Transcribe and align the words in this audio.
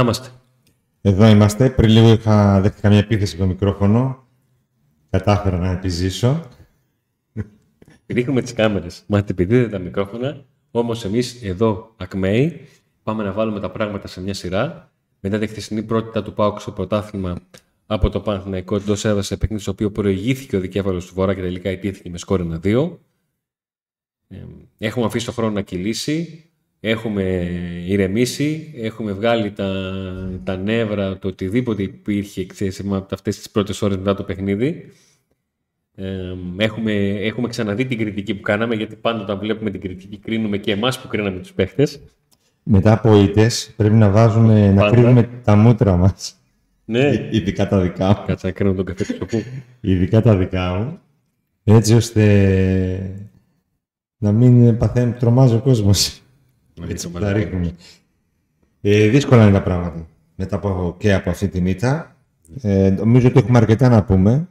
Να 0.00 0.06
είμαστε. 0.06 0.28
Εδώ 1.00 1.26
είμαστε. 1.26 1.70
Πριν 1.70 1.90
λίγο 1.90 2.12
είχα 2.12 2.60
δέχτηκα 2.60 2.88
μια 2.88 2.98
επίθεση 2.98 3.34
από 3.34 3.42
το 3.42 3.48
μικρόφωνο. 3.48 4.26
Κατάφερα 5.10 5.58
να 5.58 5.70
επιζήσω. 5.70 6.48
Ρίχνουμε 8.06 8.42
τις 8.42 8.52
κάμερες. 8.52 9.04
Μα 9.06 9.18
επιδίδετε 9.18 9.68
τα 9.68 9.78
μικρόφωνα. 9.78 10.44
Όμως 10.70 11.04
εμείς 11.04 11.42
εδώ, 11.42 11.94
ακμαίοι, 11.96 12.60
πάμε 13.02 13.24
να 13.24 13.32
βάλουμε 13.32 13.60
τα 13.60 13.70
πράγματα 13.70 14.08
σε 14.08 14.20
μια 14.20 14.34
σειρά. 14.34 14.92
Μετά 15.20 15.38
τη 15.38 15.46
χθεσινή 15.46 15.82
πρώτη 15.82 16.22
του 16.22 16.32
Πάουκ 16.32 16.60
στο 16.60 16.72
πρωτάθλημα 16.72 17.36
από 17.86 18.08
το 18.08 18.20
Παναθηναϊκό 18.20 18.76
εντός 18.76 19.04
έδωσε 19.04 19.36
παιχνίδι 19.36 19.62
στο 19.62 19.70
οποίο 19.70 19.90
προηγήθηκε 19.90 20.56
ο 20.56 20.60
δικέφαλος 20.60 21.06
του 21.06 21.14
Βορρά 21.14 21.34
και 21.34 21.40
τελικά 21.40 21.70
ιτήθηκε 21.70 22.10
με 22.10 22.18
σκόρ 22.18 22.60
1-2. 22.62 22.98
Έχουμε 24.78 25.06
αφήσει 25.06 25.26
το 25.26 25.32
χρόνο 25.32 25.52
να 25.52 25.62
κυλήσει. 25.62 26.44
Έχουμε 26.80 27.22
ηρεμήσει, 27.86 28.74
έχουμε 28.76 29.12
βγάλει 29.12 29.50
τα, 29.50 29.92
τα 30.44 30.56
νεύρα, 30.56 31.18
το 31.18 31.28
οτιδήποτε 31.28 31.82
υπήρχε 31.82 32.46
ξέρεις, 32.46 32.80
από 32.80 33.06
αυτές 33.10 33.36
τις 33.36 33.50
πρώτες 33.50 33.82
ώρες 33.82 33.96
μετά 33.96 34.14
το 34.14 34.22
παιχνίδι. 34.22 34.92
Ε, 35.94 36.34
έχουμε, 36.56 36.92
έχουμε 37.20 37.48
ξαναδεί 37.48 37.86
την 37.86 37.98
κριτική 37.98 38.34
που 38.34 38.42
κάναμε, 38.42 38.74
γιατί 38.74 38.96
πάντα 38.96 39.22
όταν 39.22 39.38
βλέπουμε 39.38 39.70
την 39.70 39.80
κριτική 39.80 40.18
κρίνουμε 40.18 40.56
και 40.56 40.72
εμάς 40.72 41.00
που 41.00 41.08
κρίναμε 41.08 41.38
τους 41.38 41.52
παίχτες. 41.52 42.00
Μετά 42.62 42.92
από 42.92 43.20
ήττες 43.20 43.72
πρέπει 43.76 43.94
να 43.94 44.10
βάζουμε, 44.10 44.72
να 44.72 44.90
κρίνουμε 44.90 45.28
τα 45.44 45.56
μούτρα 45.56 45.96
μας. 45.96 46.34
Ναι. 46.84 47.10
Ειδικά 47.30 47.68
τα 47.68 47.80
δικά 47.80 48.06
μου. 48.06 48.24
Κάτσε 48.26 48.46
να 48.46 48.52
κρίνω 48.52 48.72
τον 48.72 48.84
καφέ 48.84 49.04
του 49.04 49.14
σοπού. 49.18 49.42
Ειδικά 49.80 50.22
τα 50.22 50.36
δικά 50.36 50.74
μου. 50.74 50.98
Έτσι 51.64 51.94
ώστε 51.94 52.22
να 54.18 54.32
μην 54.32 54.76
παθαίνει, 54.76 55.12
τρομάζει 55.12 55.54
ο 55.54 55.60
κόσμος. 55.60 56.19
Έτσι 56.88 57.10
που 57.10 57.18
τα 57.18 57.32
ρίχνουμε. 57.32 57.74
Ε, 58.80 59.08
δύσκολα 59.08 59.42
είναι 59.42 59.52
τα 59.52 59.62
πράγματα 59.62 60.06
μετά 60.34 60.56
από, 60.56 60.94
και 60.98 61.14
από 61.14 61.30
αυτή 61.30 61.48
τη 61.48 61.60
μύτα. 61.60 62.16
Ε, 62.60 62.90
νομίζω 62.90 63.28
ότι 63.28 63.38
έχουμε 63.38 63.58
αρκετά 63.58 63.88
να 63.88 64.04
πούμε 64.04 64.48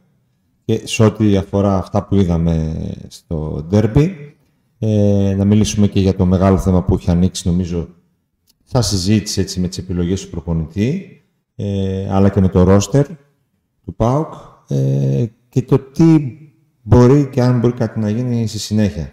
και 0.64 0.80
σε 0.84 1.04
ό,τι 1.04 1.36
αφορά 1.36 1.76
αυτά 1.76 2.04
που 2.04 2.14
είδαμε 2.14 2.84
στο 3.08 3.66
Derby. 3.70 4.14
Ε, 4.78 5.34
να 5.36 5.44
μιλήσουμε 5.44 5.86
και 5.86 6.00
για 6.00 6.14
το 6.14 6.26
μεγάλο 6.26 6.58
θέμα 6.58 6.82
που 6.82 6.94
έχει 6.94 7.10
ανοίξει 7.10 7.48
νομίζω 7.48 7.88
θα 8.64 8.82
συζήτηση 8.82 9.40
έτσι, 9.40 9.60
με 9.60 9.68
τις 9.68 9.78
επιλογές 9.78 10.24
του 10.24 10.30
προπονητή 10.30 11.22
ε, 11.56 12.08
αλλά 12.10 12.28
και 12.28 12.40
με 12.40 12.48
το 12.48 12.62
ρόστερ 12.62 13.06
του 13.84 13.94
ΠΑΟΚ 13.96 14.32
ε, 14.68 15.24
και 15.48 15.62
το 15.62 15.78
τι 15.78 16.38
μπορεί 16.82 17.28
και 17.28 17.42
αν 17.42 17.58
μπορεί 17.58 17.72
κάτι 17.72 18.00
να 18.00 18.10
γίνει 18.10 18.46
στη 18.46 18.58
συνέχεια. 18.58 19.12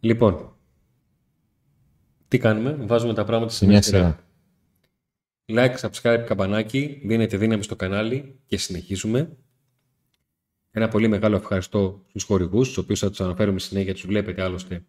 Λοιπόν, 0.00 0.53
τι 2.34 2.40
κάνουμε, 2.40 2.76
βάζουμε 2.80 3.14
τα 3.14 3.24
πράγματα 3.24 3.52
σε 3.52 3.66
μια 3.66 3.82
σειρά. 3.82 4.18
Like, 5.46 5.74
subscribe, 5.80 6.24
καμπανάκι, 6.26 7.00
δίνετε 7.04 7.36
δύναμη 7.36 7.62
στο 7.62 7.76
κανάλι 7.76 8.38
και 8.46 8.56
συνεχίζουμε. 8.56 9.36
Ένα 10.70 10.88
πολύ 10.88 11.08
μεγάλο 11.08 11.36
ευχαριστώ 11.36 12.04
στους 12.08 12.22
χορηγούς, 12.22 12.68
τους 12.68 12.76
οποίους 12.76 12.98
θα 12.98 13.10
τους 13.10 13.20
αναφέρουμε 13.20 13.58
συνέχεια, 13.58 13.92
τους 13.92 14.06
βλέπετε 14.06 14.42
άλλωστε 14.42 14.84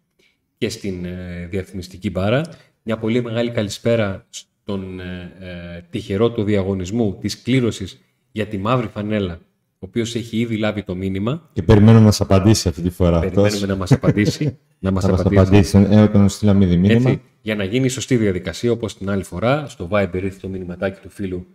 και 0.58 0.68
στην 0.68 1.04
ε, 1.04 1.46
διαφημιστική 1.50 2.10
μπάρα. 2.10 2.42
Μια 2.82 2.98
πολύ 2.98 3.22
μεγάλη 3.22 3.50
καλησπέρα 3.50 4.26
στον 4.30 5.00
ε, 5.00 5.32
ε, 5.40 5.82
τυχερό 5.90 6.32
του 6.32 6.44
διαγωνισμού 6.44 7.18
της 7.20 7.42
κλήρωσης 7.42 8.00
για 8.32 8.46
τη 8.46 8.58
μαύρη 8.58 8.86
φανέλα 8.86 9.40
ο 9.78 9.86
οποίος 9.86 10.14
έχει 10.14 10.38
ήδη 10.38 10.56
λάβει 10.56 10.82
το 10.82 10.94
μήνυμα. 10.94 11.50
Και 11.52 11.62
περιμένουμε 11.62 11.98
να 11.98 12.04
μα 12.04 12.12
απαντήσει 12.18 12.68
αυτή 12.68 12.82
τη 12.82 12.90
φορά. 12.90 13.20
Περιμένουμε 13.20 13.48
αυτός. 13.48 13.68
να 13.68 13.76
μας 13.76 13.92
απαντήσει. 13.92 14.58
να 14.78 14.90
μας 14.90 15.04
απαντήσει. 15.04 15.38
απαντήσει. 15.38 15.86
Ε, 15.90 16.00
όταν 16.00 16.28
στείλαμε 16.28 16.64
ήδη 16.64 16.76
μήνυμα. 16.76 17.10
Έτσι, 17.10 17.22
για 17.40 17.54
να 17.54 17.64
γίνει 17.64 17.84
η 17.84 17.88
σωστή 17.88 18.16
διαδικασία, 18.16 18.72
όπως 18.72 18.96
την 18.96 19.10
άλλη 19.10 19.22
φορά, 19.22 19.68
στο 19.68 19.88
Viber 19.92 20.10
ήρθε 20.12 20.38
το 20.40 20.48
μηνυματάκι 20.48 21.00
του 21.00 21.10
φίλου 21.10 21.46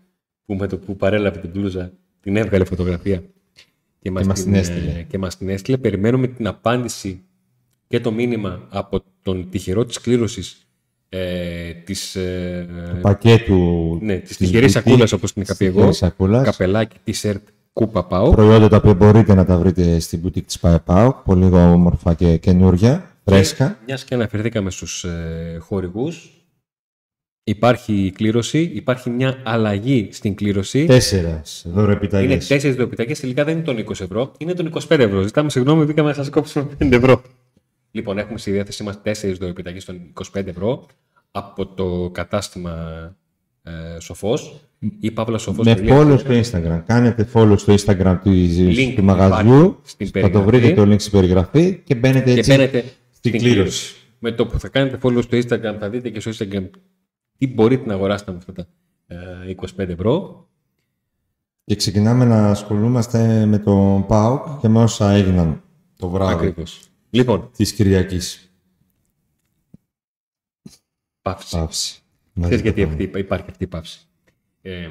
που 0.45 0.55
με 0.55 0.67
το 0.67 0.77
που 0.77 0.95
παρέλαβε 0.95 1.39
την 1.39 1.49
μπλούζα 1.49 1.91
την 2.21 2.35
έβγαλε 2.35 2.65
φωτογραφία 2.65 3.23
και 3.99 4.11
μας 4.11 4.27
την, 4.27 4.43
την, 4.43 4.53
έστειλε. 4.53 5.05
Και 5.07 5.17
μας 5.17 5.37
την 5.37 5.49
έστειλε. 5.49 5.77
Περιμένουμε 5.77 6.27
την 6.27 6.47
απάντηση 6.47 7.21
και 7.87 7.99
το 7.99 8.11
μήνυμα 8.11 8.67
από 8.69 9.03
τον 9.21 9.49
τυχερό 9.49 9.85
της 9.85 10.01
κλήρωσης 10.01 10.65
ε, 11.09 11.73
της, 11.73 12.15
ε, 12.15 12.67
του 12.89 12.99
πακέτου 13.01 13.97
ναι, 14.01 14.17
της, 14.17 14.27
της 14.27 14.37
τυχερής 14.37 14.71
σακούλας 14.71 15.11
όπως 15.11 15.33
την 15.33 15.41
είχα 15.41 15.55
πει 15.57 15.65
εγώ, 15.65 15.89
καπελάκι, 16.43 16.97
t-shirt 17.05 17.41
Κούπα 17.73 18.05
ΠΑΟΚ. 18.05 18.35
Προϊόντα 18.35 18.67
τα 18.67 18.77
οποία 18.77 18.93
μπορείτε 18.93 19.33
να 19.33 19.45
τα 19.45 19.57
βρείτε 19.57 19.99
στην 19.99 20.21
boutique 20.25 20.43
της 20.45 20.59
ΠΑΕ 20.59 20.81
πολύ 21.25 21.45
όμορφα 21.45 22.13
και 22.13 22.37
καινούργια, 22.37 23.17
φρέσκα. 23.25 23.77
Μιας 23.85 24.03
και 24.03 24.13
αναφερθήκαμε 24.13 24.69
στους 24.71 25.03
ε, 25.03 25.57
χορηγούς, 25.59 26.29
υπάρχει 27.43 28.11
κλήρωση, 28.15 28.71
υπάρχει 28.73 29.09
μια 29.09 29.41
αλλαγή 29.43 30.09
στην 30.11 30.35
κλήρωση. 30.35 30.85
Τέσσερας 30.85 31.65
δωρεπιταγές. 31.67 32.31
Είναι 32.31 32.37
τέσσερις 32.37 32.75
δωρεπιταγές, 32.75 33.19
τελικά 33.19 33.43
δεν 33.43 33.55
είναι 33.55 33.63
των 33.63 33.77
20 33.77 33.91
ευρώ, 33.99 34.31
είναι 34.37 34.53
των 34.53 34.73
25 34.73 34.99
ευρώ. 34.99 35.21
Ζητάμε 35.21 35.49
συγγνώμη, 35.49 35.85
μπήκαμε 35.85 36.09
να 36.09 36.15
σας 36.15 36.29
κόψουμε 36.29 36.67
5 36.79 36.91
ευρώ. 36.91 37.21
Λοιπόν, 37.91 38.17
έχουμε 38.17 38.37
στη 38.37 38.51
διάθεσή 38.51 38.83
μας 38.83 39.01
τέσσερις 39.01 39.37
δωρεπιταγές 39.37 39.85
των 39.85 40.13
25 40.33 40.47
ευρώ 40.47 40.85
από 41.31 41.65
το 41.65 42.09
κατάστημα 42.13 42.75
ε, 43.63 43.99
Σοφός 43.99 44.61
ή 44.99 45.11
Παύλα 45.11 45.37
Σοφός. 45.37 45.65
Με 45.65 45.75
follow 45.87 46.19
στο 46.19 46.29
Instagram. 46.29 46.81
Κάνετε 46.85 47.27
follow 47.33 47.55
στο 47.57 47.73
Instagram 47.73 48.17
του, 48.23 48.31
του 48.95 49.03
μαγαζιού. 49.03 49.81
Θα 50.11 50.29
το 50.29 50.41
βρείτε 50.41 50.73
το 50.73 50.81
link 50.81 50.99
στην 50.99 51.11
περιγραφή 51.11 51.81
και 51.83 51.95
μπαίνετε 51.95 52.31
έτσι 52.31 52.51
μπαίνετε 52.51 52.83
στην 53.11 53.31
κλήρωση. 53.31 53.95
Με 54.19 54.31
το 54.31 54.45
που 54.45 54.59
θα 54.59 54.67
κάνετε 54.67 54.97
follow 55.01 55.23
στο 55.23 55.37
Instagram 55.37 55.75
θα 55.79 55.89
δείτε 55.89 56.09
και 56.09 56.19
στο 56.19 56.31
Instagram 56.31 56.69
τι 57.37 57.47
μπορείτε 57.47 57.85
να 57.85 57.93
αγοράσετε 57.93 58.31
με 58.31 58.37
αυτά 58.37 58.53
τα 58.53 58.67
25 59.57 59.65
ε, 59.75 59.91
ευρώ. 59.91 60.45
Και 61.63 61.75
ξεκινάμε 61.75 62.25
να 62.25 62.49
ασχολούμαστε 62.49 63.45
με 63.45 63.59
τον 63.59 64.05
ΠΑΟΚ 64.05 64.59
και 64.59 64.67
με 64.67 64.81
όσα 64.81 65.11
έγιναν 65.11 65.63
το 65.97 66.09
βράδυ 66.09 66.33
Ακριβώς. 66.33 66.81
Λοιπόν, 67.09 67.49
της 67.55 67.73
Κυριακής. 67.73 68.51
Παύση. 71.21 71.57
Παύση. 71.57 72.00
Ξέρεις 72.39 72.61
γιατί 72.61 72.83
αυτή, 72.83 73.11
υπάρχει 73.15 73.45
αυτή 73.49 73.63
η 73.63 73.67
παύση. 73.67 74.07
Ε, 74.61 74.87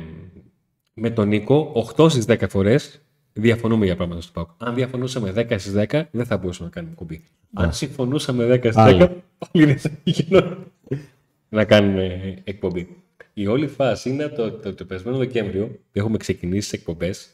με 0.94 1.10
τον 1.10 1.28
Νίκο, 1.28 1.72
8 1.96 2.10
στις 2.10 2.24
10 2.28 2.48
φορές 2.48 3.00
διαφωνούμε 3.32 3.84
για 3.84 3.96
πράγματα 3.96 4.20
στο 4.20 4.32
ΠΑΟΚ. 4.32 4.50
Αν 4.58 4.74
διαφωνούσαμε 4.74 5.32
10 5.36 5.58
στις 5.58 5.72
10, 5.72 6.02
δεν 6.10 6.24
θα 6.24 6.36
μπορούσαμε 6.36 6.68
να 6.68 6.74
κάνουμε 6.74 6.94
κουμπί. 6.94 7.24
Αν 7.52 7.72
συμφωνούσαμε 7.72 8.46
10 8.46 8.58
στις 8.58 8.74
10, 8.74 9.10
πάλι 9.38 9.64
δεν 9.64 9.78
θα 9.78 9.90
γινόταν 10.04 10.72
να 11.48 11.64
κάνουμε 11.64 12.34
εκπομπή. 12.44 12.96
Η 13.34 13.46
όλη 13.46 13.66
φάση 13.66 14.10
είναι 14.10 14.28
το, 14.28 14.52
το, 14.52 14.74
το 14.74 14.84
περασμένο 14.84 15.16
Δεκέμβριο 15.16 15.66
που 15.66 15.98
έχουμε 15.98 16.16
ξεκινήσει 16.16 16.70
τις 16.70 16.78
εκπομπές. 16.78 17.28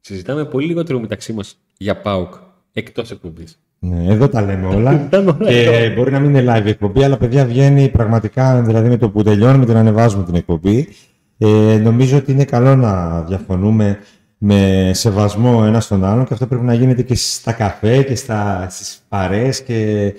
Συζητάμε 0.00 0.44
πολύ 0.44 0.66
λιγότερο 0.66 1.00
μεταξύ 1.00 1.32
μας 1.32 1.58
για 1.78 2.00
ΠΑΟΚ 2.00 2.34
εκτός 2.72 3.10
εκπομπής. 3.10 3.58
Ναι, 3.78 4.12
εδώ 4.12 4.28
τα 4.34 4.42
λέμε 4.42 4.66
όλα. 4.66 5.08
και 5.44 5.92
μπορεί 5.96 6.10
να 6.10 6.18
μην 6.20 6.34
είναι 6.34 6.54
live 6.56 6.66
εκπομπή, 6.66 7.04
αλλά 7.04 7.16
παιδιά 7.16 7.44
βγαίνει 7.44 7.88
πραγματικά, 7.88 8.62
δηλαδή 8.62 8.88
με 8.88 8.96
το 8.96 9.10
που 9.10 9.22
τελειώνουμε 9.22 9.64
την 9.64 9.76
ανεβάζουμε 9.76 10.24
την 10.24 10.34
εκπομπή. 10.34 10.88
Ε, 11.38 11.78
νομίζω 11.82 12.16
ότι 12.16 12.32
είναι 12.32 12.44
καλό 12.44 12.76
να 12.76 13.22
διαφωνούμε 13.22 13.98
με 14.38 14.90
σεβασμό 14.94 15.62
ένα 15.66 15.80
στον 15.80 16.04
άλλον 16.04 16.24
και 16.24 16.32
αυτό 16.34 16.46
πρέπει 16.46 16.64
να 16.64 16.74
γίνεται 16.74 17.02
και 17.02 17.14
στα 17.14 17.52
καφέ 17.52 18.02
και 18.02 18.14
στα, 18.14 18.66
στις 18.70 19.04
παρέες 19.08 19.62
και 19.62 20.12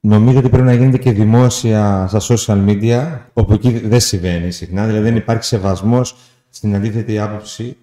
νομίζω 0.00 0.38
ότι 0.38 0.48
πρέπει 0.48 0.66
να 0.66 0.74
γίνεται 0.74 0.98
και 0.98 1.12
δημόσια 1.12 2.06
στα 2.08 2.36
social 2.36 2.68
media 2.68 3.18
όπου 3.32 3.52
εκεί 3.52 3.70
δεν 3.84 4.00
συμβαίνει 4.00 4.50
συχνά, 4.50 4.86
δηλαδή 4.86 5.02
δεν 5.02 5.16
υπάρχει 5.16 5.44
σεβασμός 5.44 6.16
στην 6.48 6.74
αντίθετη 6.74 7.18
άποψη 7.18 7.76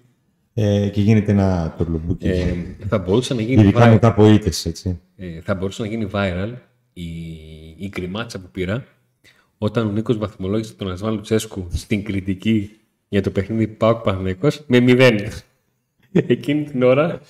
ε, 0.54 0.88
και 0.88 1.00
γίνεται 1.00 1.32
ένα 1.32 1.74
τουρλουμπούκι. 1.78 2.28
Ε, 2.28 2.54
θα 2.88 2.98
μπορούσε 2.98 3.34
να 3.34 3.42
γίνει 3.42 3.62
Ειδικά 3.62 3.86
viral. 3.86 3.92
μετά 3.92 4.08
από 4.08 4.26
ήττες, 4.26 4.66
έτσι. 4.66 5.00
Ε, 5.16 5.40
θα 5.40 5.54
μπορούσε 5.54 5.82
να 5.82 5.88
γίνει 5.88 6.08
viral 6.12 6.52
η, 6.92 7.02
η 7.76 7.88
κρυμάτσα 7.88 8.40
που 8.40 8.48
πήρα 8.52 8.84
όταν 9.58 9.86
ο 9.86 9.90
Νίκος 9.90 10.18
βαθμολόγησε 10.18 10.74
τον 10.74 10.90
Ασβάν 10.90 11.14
Λουτσέσκου 11.14 11.66
στην 11.72 12.04
κριτική 12.04 12.70
για 13.08 13.22
το 13.22 13.30
παιχνίδι 13.30 13.66
Πάοκ 13.66 14.02
Παναθηναϊκός 14.02 14.64
με 14.66 14.80
μηδέν. 14.80 15.18
Εκείνη 16.12 16.64
την 16.64 16.82
ώρα 16.82 17.20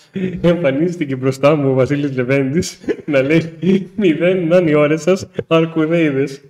εμφανίστηκε 0.40 1.16
μπροστά 1.16 1.54
μου 1.54 1.70
ο 1.70 1.74
Βασίλης 1.74 2.16
Λεβέντης 2.16 2.78
να 3.06 3.22
λέει 3.22 3.90
μηδέν 3.96 4.46
να 4.46 4.56
είναι 4.56 4.70
οι 4.70 4.74
ώρες 4.74 5.02
σας 5.02 5.26
αρκουδέιδες. 5.46 6.40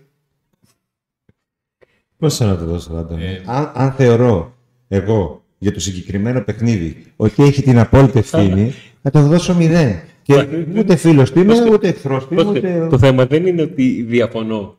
Πώς 2.18 2.40
να 2.40 2.56
το 2.56 2.64
δώσω, 2.64 3.08
ε, 3.18 3.42
αν, 3.46 3.72
αν 3.74 3.92
θεωρώ 3.92 4.56
εγώ 4.88 5.41
για 5.62 5.72
το 5.72 5.80
συγκεκριμένο 5.80 6.40
παιχνίδι 6.40 6.96
ότι 7.16 7.42
έχει 7.42 7.62
την 7.62 7.78
απόλυτη 7.78 8.18
ευθύνη, 8.18 8.74
θα 9.02 9.10
το 9.10 9.20
δώσω 9.20 9.54
μηδέν. 9.54 10.00
Και 10.22 10.46
ούτε 10.78 10.96
φίλος 10.96 11.32
του 11.32 11.40
είμαι, 11.40 11.54
ούτε 11.72 11.88
εχθρός 11.88 12.26
του 12.26 12.34
είμαι. 12.34 12.86
Το 12.90 12.98
θέμα 12.98 13.26
δεν 13.26 13.46
είναι 13.46 13.62
ότι 13.62 14.02
διαφωνώ. 14.08 14.76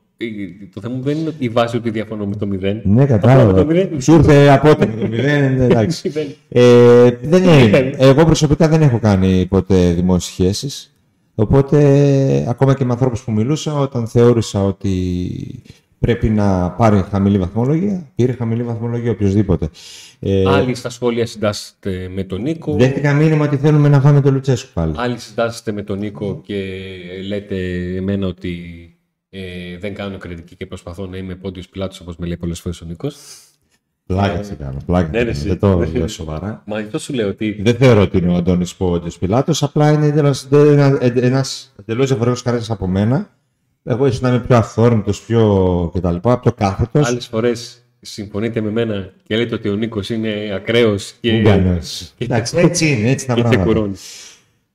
Το 0.74 0.82
θέμα 0.82 0.96
δεν 1.02 1.18
είναι 1.18 1.28
ότι 1.28 1.46
η 1.46 1.50
βάση 1.50 1.78
ότι 1.78 1.90
διαφωνώ 1.90 2.26
με 2.26 2.36
το 2.36 2.48
μηδέν. 2.48 2.82
Ναι, 2.84 3.06
κατάλαβα. 3.06 3.66
Σου 4.00 4.14
ήρθε 4.14 4.50
απότομα 4.50 4.94
το 4.96 5.08
μηδέν. 5.08 5.62
Εντάξει. 5.62 6.12
ε, 6.50 7.10
δεν 7.22 7.44
είναι. 7.44 7.94
Εγώ 7.98 8.26
προσωπικά 8.26 8.68
δεν 8.68 8.82
έχω 8.82 9.00
κάνει 9.00 9.46
ποτέ 9.46 9.94
δημόσιες 9.94 10.34
σχέσεις. 10.34 10.94
Οπότε, 11.36 12.46
ακόμα 12.50 12.74
και 12.74 12.86
με 12.86 12.92
ανθρώπους 12.92 13.24
που 13.24 13.32
μιλούσα, 13.32 13.80
όταν 13.80 14.08
θεώρησα 14.08 14.64
ότι 14.64 15.00
πρέπει 16.04 16.30
να 16.30 16.72
πάρει 16.72 17.06
χαμηλή 17.10 17.38
βαθμολογία. 17.38 18.12
Πήρε 18.16 18.32
χαμηλή 18.32 18.64
βαθμολογία 18.64 19.12
οποιοδήποτε. 19.12 19.70
Ε, 20.20 20.44
Άλλοι 20.50 20.76
στα 20.76 20.90
σχόλια 20.90 21.26
συντάσσετε 21.26 22.10
με 22.14 22.24
τον 22.24 22.42
Νίκο. 22.42 22.76
Δέχτηκα 22.76 23.14
μήνυμα 23.14 23.46
ότι 23.46 23.58
θέλουμε 23.58 23.90
να 23.90 24.02
φάμε 24.02 24.22
τον 24.22 24.34
Λουτσέσκου 24.34 24.70
πάλι. 24.74 24.94
Άλλοι 24.98 25.18
συντάσσετε 25.18 25.72
με 25.72 25.84
τον 25.84 26.00
Νίκο 26.00 26.42
και 26.46 26.56
λέτε 27.28 27.56
εμένα 27.96 28.28
ότι 28.28 28.56
ε, 29.30 29.78
δεν 29.80 29.94
κάνω 29.94 30.18
κριτική 30.18 30.56
και 30.56 30.66
προσπαθώ 30.66 31.06
να 31.06 31.18
είμαι 31.18 31.36
πόντιος 31.36 31.70
πιλάτος 31.70 32.00
όπως 32.00 32.16
με 32.18 32.26
λέει 32.26 32.38
πολλές 32.38 32.60
φορές 32.60 32.82
ο 32.82 32.86
Νίκος. 32.86 33.16
Πλάκα 34.06 34.44
σε 34.44 34.54
κάνω. 34.56 34.78
Πλάκα 34.86 35.24
ναι, 35.24 35.32
δεν 35.32 35.60
το 35.60 35.86
λέω 35.94 36.08
σοβαρά. 36.08 36.64
Μα 36.66 36.78
αυτό 36.78 37.00
σου 37.00 37.14
λέω 37.14 37.28
ότι. 37.28 37.62
Δεν 37.62 37.76
θεωρώ 37.76 38.02
ότι 38.02 38.18
είναι 38.18 38.32
ο 38.32 38.36
Αντώνης 38.36 38.76
Πόντιος 38.76 39.18
Πιλάτος. 39.18 39.64
Απλά 39.64 39.92
είναι 39.92 40.06
ένα 41.16 41.46
εντελώς 41.80 42.08
διαφορετικός 42.08 42.42
χαρακτήρα 42.42 42.74
από 42.74 42.88
μένα. 42.88 43.30
Εγώ 43.84 44.06
ίσως 44.06 44.22
να 44.22 44.30
είμαι 44.30 44.40
πιο 44.40 44.56
αυθόρμητο, 44.56 45.12
πιο 45.28 45.92
κτλ. 45.94 46.16
Πιο 46.16 46.52
κάθετος. 46.56 47.08
Άλλες 47.08 47.28
φορές 47.28 47.84
συμφωνείτε 48.02 48.62
με 48.62 48.72
μένα 48.72 49.14
και 49.24 49.38
λέτε 49.38 49.56
ότι 49.56 49.70
ο 49.70 49.76
Νίκος 49.76 50.10
είναι 50.10 50.52
ακραίος 50.56 51.14
και. 51.22 51.32
Εντάξει, 52.18 52.58
έτσι 52.58 52.88
είναι, 52.88 53.10
έτσι 53.10 53.28
τα 53.28 53.34
πράγματα. 53.34 53.92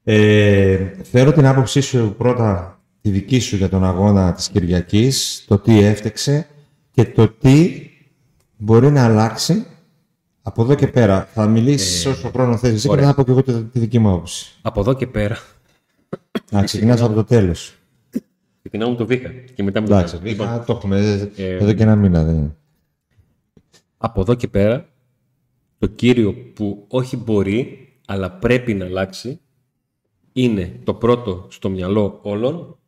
Ε, 0.05 0.77
θεωρώ 1.03 1.33
την 1.33 1.47
άποψή 1.47 1.81
σου 1.81 2.15
πρώτα 2.19 2.81
τη 3.01 3.11
δική 3.11 3.39
σου 3.39 3.57
για 3.57 3.69
τον 3.69 3.85
αγώνα 3.85 4.33
της 4.33 4.49
Κυριακής, 4.49 5.45
το 5.49 5.59
τι 5.59 5.83
έφτεξε 5.83 6.47
και 6.91 7.05
το 7.05 7.29
τι 7.29 7.91
μπορεί 8.57 8.91
να 8.91 9.05
αλλάξει 9.05 9.67
από 10.43 10.63
εδώ 10.63 10.75
και 10.75 10.87
πέρα. 10.87 11.29
Θα 11.35 11.47
μιλήσεις 11.47 12.05
ε, 12.05 12.09
όσο 12.09 12.31
χρόνο 12.31 12.57
θες 12.57 12.73
εσύ 12.73 12.89
και 12.89 12.95
να 12.95 13.15
πω 13.15 13.25
και 13.25 13.31
εγώ 13.31 13.43
τη 13.43 13.79
δική 13.79 13.99
μου 13.99 14.09
άποψη. 14.09 14.59
Από 14.63 14.81
εδώ 14.81 14.95
και 14.95 15.07
πέρα. 15.07 15.39
Να 16.51 16.63
ξεκινάς 16.63 17.01
από 17.01 17.15
το 17.15 17.25
τέλος. 17.25 17.78
Ξεκινάω 18.71 18.95
το 18.95 19.07
Βίχα 19.07 19.29
και 19.29 19.63
μετά 19.63 19.81
με 19.81 19.87
το 19.87 20.19
Βίχα. 20.19 20.19
Λοιπόν, 20.23 20.65
το 20.67 20.73
έχουμε 20.73 21.31
ε, 21.37 21.55
εδώ 21.55 21.73
και 21.73 21.83
ένα 21.83 21.97
μήνα. 21.97 22.25
Δεν 22.25 22.57
Από 23.97 24.21
εδώ 24.21 24.35
και 24.35 24.49
πέρα, 24.49 24.89
το 25.79 25.87
κύριο 25.87 26.35
που 26.35 26.85
όχι 26.89 27.17
μπορεί, 27.17 27.89
αλλά 28.07 28.33
πρέπει 28.33 28.75
να 28.75 28.85
αλλάξει, 28.85 29.41
είναι 30.33 30.81
το 30.85 30.95
πρώτο 30.95 31.47
στο 31.51 31.71
μυαλό 31.71 32.19
όλων 32.23 32.79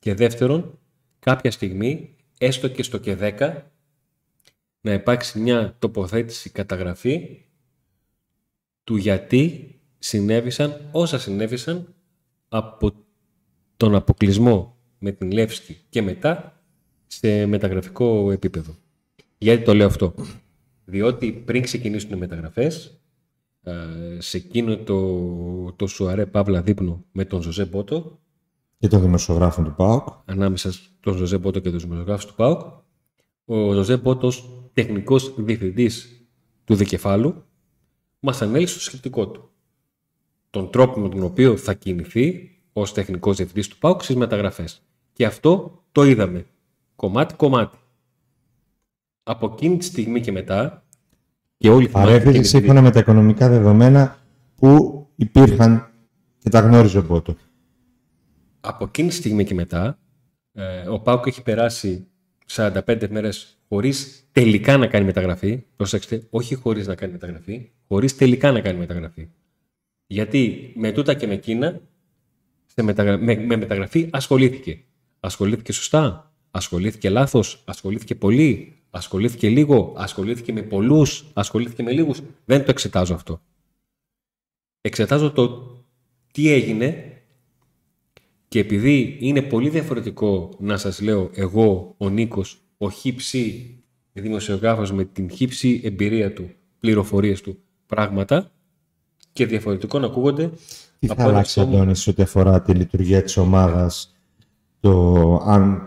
και 0.00 0.14
δεύτερον, 0.14 0.78
κάποια 1.18 1.50
στιγμή, 1.50 2.16
έστω 2.38 2.68
και 2.68 2.82
στο 2.82 2.98
και 2.98 3.16
10, 3.20 3.62
να 4.80 4.92
υπάρξει 4.92 5.38
μια 5.38 5.76
τοποθέτηση 5.78 6.50
καταγραφή 6.50 7.44
του 8.84 8.96
γιατί 8.96 9.74
συνέβησαν 9.98 10.88
όσα 10.92 11.18
συνέβησαν 11.18 11.94
από 12.48 13.03
τον 13.84 13.94
αποκλεισμό 13.94 14.76
με 14.98 15.12
την 15.12 15.30
Λεύσκη 15.30 15.78
και 15.88 16.02
μετά 16.02 16.62
σε 17.06 17.46
μεταγραφικό 17.46 18.30
επίπεδο. 18.30 18.74
Γιατί 19.38 19.64
το 19.64 19.74
λέω 19.74 19.86
αυτό; 19.86 20.14
Διότι 20.84 21.32
πριν 21.32 21.62
ξεκινήσουν 21.62 22.10
οι 22.12 22.16
μεταγραφές, 22.16 23.00
σε 24.18 24.36
εκείνο 24.36 24.76
το, 24.76 25.72
το 25.72 25.86
Σουαρέ 25.86 26.26
Παύλα 26.26 26.62
Δίπνο 26.62 27.04
με 27.12 27.24
τον 27.24 27.42
Ζωζέ 27.42 27.64
Μπότο, 27.64 28.18
και 28.78 28.88
τον 28.88 29.00
δημοσιογράφο 29.00 29.62
του 29.62 29.74
ΠΑΟΚ. 29.76 30.08
Ανάμεσα 30.24 30.72
στον 30.72 31.16
Ζωζέ 31.16 31.38
Μπότο 31.38 31.60
και 31.60 31.70
τον 31.70 31.78
δημοσιογράφο 31.78 32.26
του 32.26 32.34
ΠΑΟΚ. 32.34 32.60
Ο 33.44 33.72
Ζωζέ 33.72 33.96
Μπότος, 33.96 34.50
τεχνικός 34.72 35.34
διευθυντής 35.36 36.26
του 36.64 36.74
δικεφάλου, 36.74 37.44
μας 38.20 38.42
ανέλησε 38.42 38.74
το 38.74 38.80
σκεπτικό 38.80 39.28
του. 39.28 39.50
Τον 40.50 40.70
τρόπο 40.70 41.00
με 41.00 41.08
τον 41.08 41.22
οποίο 41.22 41.56
θα 41.56 41.74
κινηθεί 41.74 42.53
ως 42.74 42.92
τεχνικός 42.92 43.36
διευθυντής 43.36 43.68
του 43.68 43.78
ΠΑΟΚ 43.78 44.02
στις 44.02 44.16
μεταγραφές. 44.16 44.82
Και 45.12 45.26
αυτό 45.26 45.82
το 45.92 46.04
είδαμε. 46.04 46.46
Κομμάτι-κομμάτι. 46.96 47.78
Από 49.22 49.50
εκείνη 49.52 49.76
τη 49.76 49.84
στιγμή 49.84 50.20
και 50.20 50.32
μετά. 50.32 50.84
Και 51.56 51.70
όλοι 51.70 51.88
Παρέφερε 51.88 52.42
σύμφωνα 52.42 52.82
με 52.82 52.90
τα 52.90 52.98
οικονομικά 52.98 53.48
δεδομένα 53.48 54.18
που 54.56 55.06
υπήρχαν 55.16 55.90
και 56.38 56.48
τα 56.48 56.60
γνώριζε 56.60 56.98
ο 56.98 57.02
Μπότο 57.02 57.36
από 58.64 58.84
εκείνη 58.84 59.08
τη 59.08 59.14
στιγμή 59.14 59.44
και 59.44 59.54
μετά, 59.54 59.98
ε, 60.52 60.88
ο 60.88 61.00
Πάουκ 61.00 61.26
έχει 61.26 61.42
περάσει 61.42 62.06
45 62.46 63.08
μέρες 63.10 63.58
χωρίς 63.68 64.28
τελικά 64.32 64.76
να 64.76 64.86
κάνει 64.86 65.04
μεταγραφή. 65.04 65.64
Προσέξτε, 65.76 66.26
όχι 66.30 66.54
χωρίς 66.54 66.86
να 66.86 66.94
κάνει 66.94 67.12
μεταγραφή, 67.12 67.70
χωρίς 67.88 68.16
τελικά 68.16 68.52
να 68.52 68.60
κάνει 68.60 68.78
μεταγραφή. 68.78 69.28
Γιατί 70.06 70.72
με 70.76 70.92
τούτα 70.92 71.14
και 71.14 71.26
με 71.26 71.32
εκείνα, 71.34 71.70
σε 71.70 71.80
μεταγρα... 72.82 73.18
με, 73.18 73.36
με 73.36 73.56
μεταγραφή 73.56 74.08
ασχολήθηκε. 74.12 74.84
Ασχολήθηκε 75.20 75.72
σωστά, 75.72 76.32
ασχολήθηκε 76.50 77.10
λάθος, 77.10 77.62
ασχολήθηκε 77.64 78.14
πολύ, 78.14 78.76
ασχολήθηκε 78.90 79.48
λίγο, 79.48 79.92
ασχολήθηκε 79.96 80.52
με 80.52 80.62
πολλούς, 80.62 81.24
ασχολήθηκε 81.32 81.82
με 81.82 81.92
λίγους. 81.92 82.20
Δεν 82.44 82.64
το 82.64 82.70
εξετάζω 82.70 83.14
αυτό. 83.14 83.40
Εξετάζω 84.80 85.30
το 85.30 85.74
τι 86.32 86.52
έγινε 86.52 87.18
και 88.48 88.58
επειδή 88.58 89.16
είναι 89.20 89.42
πολύ 89.42 89.68
διαφορετικό 89.68 90.56
να 90.58 90.76
σας 90.76 91.00
λέω 91.00 91.30
εγώ, 91.34 91.94
ο 91.98 92.08
Νίκος, 92.08 92.58
ο 92.78 92.90
χ 92.90 93.32
ψ 93.32 93.74
δημοσιογράφος 94.12 94.92
με 94.92 95.04
την 95.04 95.30
χ 95.30 95.55
ψ 95.55 95.80
εμπειρία 95.84 96.32
του, 96.32 96.50
πληροφορίες 96.80 97.40
του, 97.40 97.58
πράγματα 97.86 98.52
και 99.32 99.46
διαφορετικό 99.46 99.98
να 99.98 100.06
ακούγονται. 100.06 100.50
Τι 101.06 101.14
θα 101.14 101.22
αλλάξει, 101.22 101.60
Αντώνης, 101.60 102.06
ό,τι 102.06 102.22
αφορά 102.22 102.62
τη 102.62 102.72
λειτουργία 102.72 103.22
της 103.22 103.36
ομάδας, 103.36 104.14
το 104.80 105.36
αν 105.46 105.82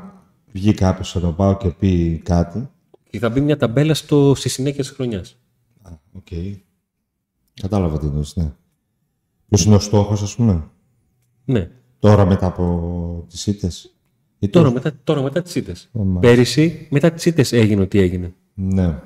βγει 0.52 0.74
κάποιος 0.74 1.12
απ' 1.12 1.20
τον 1.20 1.36
ΠΑΟΚ 1.36 1.58
και 1.58 1.70
πει 1.70 2.22
κάτι. 2.24 2.70
Και 3.10 3.20
θα 3.20 3.30
μπει 3.30 3.42
μια 3.42 3.58
ταμπέλα 3.58 3.94
στο, 3.94 4.36
στη 4.36 4.50
συνέχεια 4.50 4.84
της 4.84 4.92
χρονιάς. 4.92 5.38
OK. 6.14 6.26
Okay. 6.32 6.56
Κατάλαβα 7.62 8.00
τι 8.00 8.06
εννοείς, 8.06 8.36
ναι. 8.36 8.52
Ποιος 9.48 9.66
είναι 9.66 9.76
ο 9.76 9.80
στόχος, 9.80 10.22
ας 10.22 10.36
πούμε; 10.36 10.64
Ναι. 11.46 11.70
Τώρα 12.00 12.26
μετά 12.26 12.46
από 12.46 13.26
τις 13.30 13.48
ήττες; 13.48 13.92
Τώρα, 14.50 14.72
μετά, 14.72 14.92
τώρα 15.04 15.22
μετά 15.22 15.42
τις 15.42 15.56
ήττες. 15.56 15.90
Πέρυσι, 16.20 16.88
μετά 16.90 17.12
τις 17.12 17.26
ήττες 17.26 17.52
έγινε 17.52 17.82
ό,τι 17.82 18.00
έγινε. 18.00 18.34
Ναι. 18.54 19.00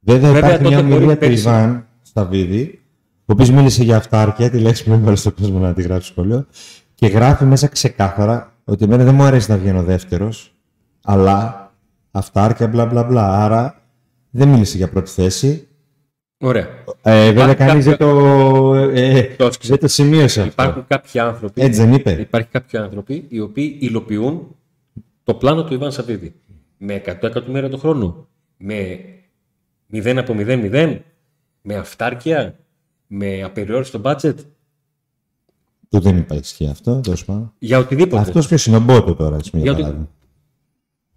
Βέβαια, 0.00 0.32
Βέβαια 0.32 0.38
υπάρχει 0.38 0.68
μια 0.68 0.78
ομιλία 0.78 1.18
του 1.18 1.30
Ιβάν 1.30 1.86
Σταβίδη, 2.02 2.85
ο 3.28 3.32
οποίος 3.32 3.50
μίλησε 3.50 3.84
για 3.84 3.96
αυτάρκεια, 3.96 4.50
τη 4.50 4.58
λέξη 4.58 4.84
που 4.84 4.92
έβαλε 4.92 5.16
στον 5.16 5.34
κόσμο 5.34 5.58
να 5.58 5.72
τη 5.72 5.82
γράψει 5.82 6.06
στο 6.06 6.20
σχολείο, 6.20 6.46
και 6.94 7.06
γράφει 7.06 7.44
μέσα 7.44 7.66
ξεκάθαρα 7.66 8.52
ότι 8.64 8.84
εμένα 8.84 9.04
δεν 9.04 9.14
μου 9.14 9.22
αρέσει 9.22 9.50
να 9.50 9.56
βγαίνω 9.56 9.82
δεύτερος, 9.82 10.54
αλλά 11.02 11.70
αυτάρκεια 12.10 12.68
μπλα 12.68 12.86
μπλα 12.86 13.04
μπλα. 13.04 13.44
Άρα 13.44 13.82
δεν 14.30 14.48
μίλησε 14.48 14.76
για 14.76 14.88
πρώτη 14.88 15.10
θέση, 15.10 15.68
Ωραία. 16.38 16.68
Ε, 17.02 17.32
βέβαια, 17.32 17.54
κανείς 17.54 17.84
δεν 17.84 17.96
το, 17.96 18.74
ε, 18.74 19.36
δεν 19.62 19.78
το 19.78 19.88
σημείωσε 19.88 20.40
αυτό. 20.40 20.62
Υπάρχουν 20.62 20.86
κάποιοι 20.88 21.20
άνθρωποι. 21.20 21.62
Έτσι 21.62 21.80
δεν 21.80 21.92
είπε. 21.92 22.10
Υπάρχει 22.10 22.48
κάποιοι 22.48 22.78
άνθρωποι 22.78 23.24
οι 23.28 23.40
οποίοι 23.40 23.76
υλοποιούν 23.80 24.56
το 25.24 25.34
πλάνο 25.34 25.64
του 25.64 25.74
Ιβάν 25.74 25.92
Σαββίδη. 25.92 26.34
Με 26.78 27.02
100 27.06 27.22
εκατομμύρια 27.22 27.68
το 27.68 27.76
χρόνο. 27.76 28.26
Με 28.56 28.98
0 29.92 30.14
από 30.16 30.34
0-0. 30.38 30.98
Με 31.62 31.74
αυτάρκεια. 31.74 32.54
Με 33.06 33.42
απεριόριστο 33.42 34.00
budget; 34.04 34.34
Που 35.88 36.00
δεν 36.00 36.16
υπάρχει 36.16 36.66
αυτό, 36.66 37.00
τέλος 37.00 37.24
πάντων. 37.24 37.52
Για 37.58 37.78
οτιδήποτε. 37.78 38.22
Αυτός 38.22 38.46
ποιος 38.46 38.66
είναι 38.66 38.76
ο 38.76 38.80
Μπότο 38.80 39.14
τώρα, 39.14 39.36
έτσι, 39.36 39.50
για 39.54 39.72
οτι... 39.72 40.08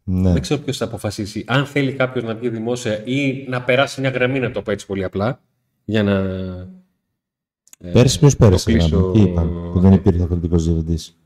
Ναι. 0.03 0.31
Δεν 0.31 0.41
ξέρω 0.41 0.62
ποιος 0.62 0.77
θα 0.77 0.86
αποφασίσει. 0.86 1.43
Αν 1.48 1.65
θέλει 1.65 1.93
κάποιος 1.93 2.24
να 2.24 2.36
βγει 2.36 2.50
δημόσια 2.50 3.05
ή 3.05 3.46
να 3.48 3.62
περάσει 3.62 4.01
μια 4.01 4.10
γραμμή, 4.10 4.39
να 4.39 4.51
το 4.51 4.62
πω 4.62 4.72
έτσι 4.72 4.86
πολύ 4.86 5.03
απλά, 5.03 5.41
για 5.86 6.03
να. 6.03 6.17
Ε, 7.79 7.91
πέρσι, 7.91 8.19
ποιος 8.19 8.36
πέρασε, 8.36 8.72
κλείσω... 8.72 9.12
τι 9.13 9.22
είπαν, 9.22 9.72
που 9.74 9.79
δεν 9.79 9.93
υπήρχε 9.93 10.24
αθλητικός 10.24 10.65
διευθυντής. 10.65 11.17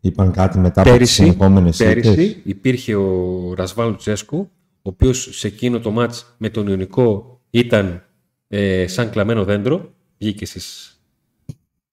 Είπαν 0.00 0.32
κάτι 0.32 0.58
μετά 0.58 0.82
από 0.82 0.96
τις 0.96 1.10
συνεχόμενες 1.10 1.76
Πέρυσι 1.76 2.42
υπήρχε 2.44 2.94
ο 2.94 3.54
Ρασβάλ 3.54 3.96
Τσέσκου, 3.96 4.50
ο 4.72 4.88
οποίος 4.88 5.28
σε 5.32 5.46
εκείνο 5.46 5.80
το 5.80 5.90
μάτς 5.90 6.34
με 6.38 6.48
τον 6.48 6.66
Ιωνικό 6.66 7.40
ήταν 7.50 8.02
ε, 8.48 8.86
σαν 8.86 9.10
κλαμμένο 9.10 9.44
δέντρο. 9.44 9.94
Βγήκε 10.18 10.46
στις. 10.46 10.98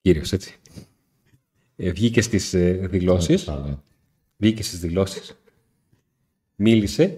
Κύριο, 0.01 0.23
έτσι. 0.31 0.55
Ε, 1.75 1.91
βγήκε 1.91 2.21
στις 2.21 2.53
ε, 2.53 2.71
δηλώσεις. 2.71 3.49
Βγήκε 4.37 4.63
στις 4.63 4.79
δηλώσεις 4.79 5.35
μίλησε, 6.61 7.17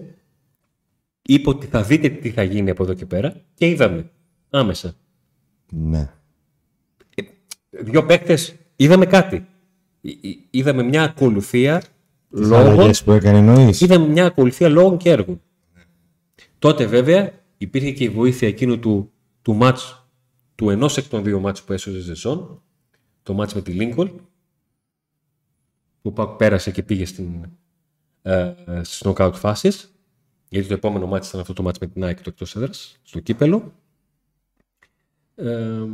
είπε 1.22 1.48
ότι 1.48 1.66
θα 1.66 1.82
δείτε 1.82 2.08
τι 2.08 2.30
θα 2.30 2.42
γίνει 2.42 2.70
από 2.70 2.82
εδώ 2.82 2.94
και 2.94 3.06
πέρα 3.06 3.42
και 3.54 3.66
είδαμε 3.68 4.10
άμεσα. 4.50 4.94
Ναι. 5.70 6.10
Ε, 7.14 7.22
δύο 7.70 8.04
παίκτες 8.04 8.54
είδαμε 8.76 9.06
κάτι. 9.06 9.46
Είδαμε 10.50 10.82
μια 10.82 11.02
ακολουθία 11.02 11.82
λόγων. 12.28 12.90
που 13.04 13.12
έκανε 13.12 13.70
Είδαμε 13.80 14.08
μια 14.08 14.26
ακολουθία 14.26 14.68
λόγων 14.68 14.96
και 14.96 15.10
έργων. 15.10 15.40
Τότε 16.58 16.86
βέβαια 16.86 17.32
υπήρχε 17.58 17.90
και 17.90 18.04
η 18.04 18.08
βοήθεια 18.08 18.48
εκείνου 18.48 18.78
του, 18.78 19.12
του 19.44 19.54
μάτς, 19.54 20.06
του 20.54 20.70
ενός 20.70 20.96
εκ 20.96 21.08
των 21.08 21.24
δύο 21.24 21.40
μάτς 21.40 21.62
που 21.62 21.72
έσωσε 21.72 21.98
Ζεσόν, 21.98 22.62
το 23.22 23.34
μάτς 23.34 23.54
με 23.54 23.62
τη 23.62 23.72
Λίνκολ, 23.72 24.10
που 26.02 26.36
πέρασε 26.36 26.70
και 26.70 26.82
πήγε 26.82 27.04
στην 27.04 27.44
ε, 28.22 28.54
στις 28.82 29.02
knockout 29.04 29.32
φάσεις, 29.34 29.94
γιατί 30.48 30.68
το 30.68 30.74
επόμενο 30.74 31.06
μάτι 31.06 31.26
ήταν 31.26 31.40
αυτό 31.40 31.52
το 31.52 31.62
μάτι 31.62 31.78
με 31.80 31.86
την 31.86 32.04
Nike 32.04 32.22
το 32.22 32.30
εκτός 32.30 32.56
έδρας, 32.56 32.96
στο 33.02 33.20
κύπελο. 33.20 33.72
Ε, 35.34 35.84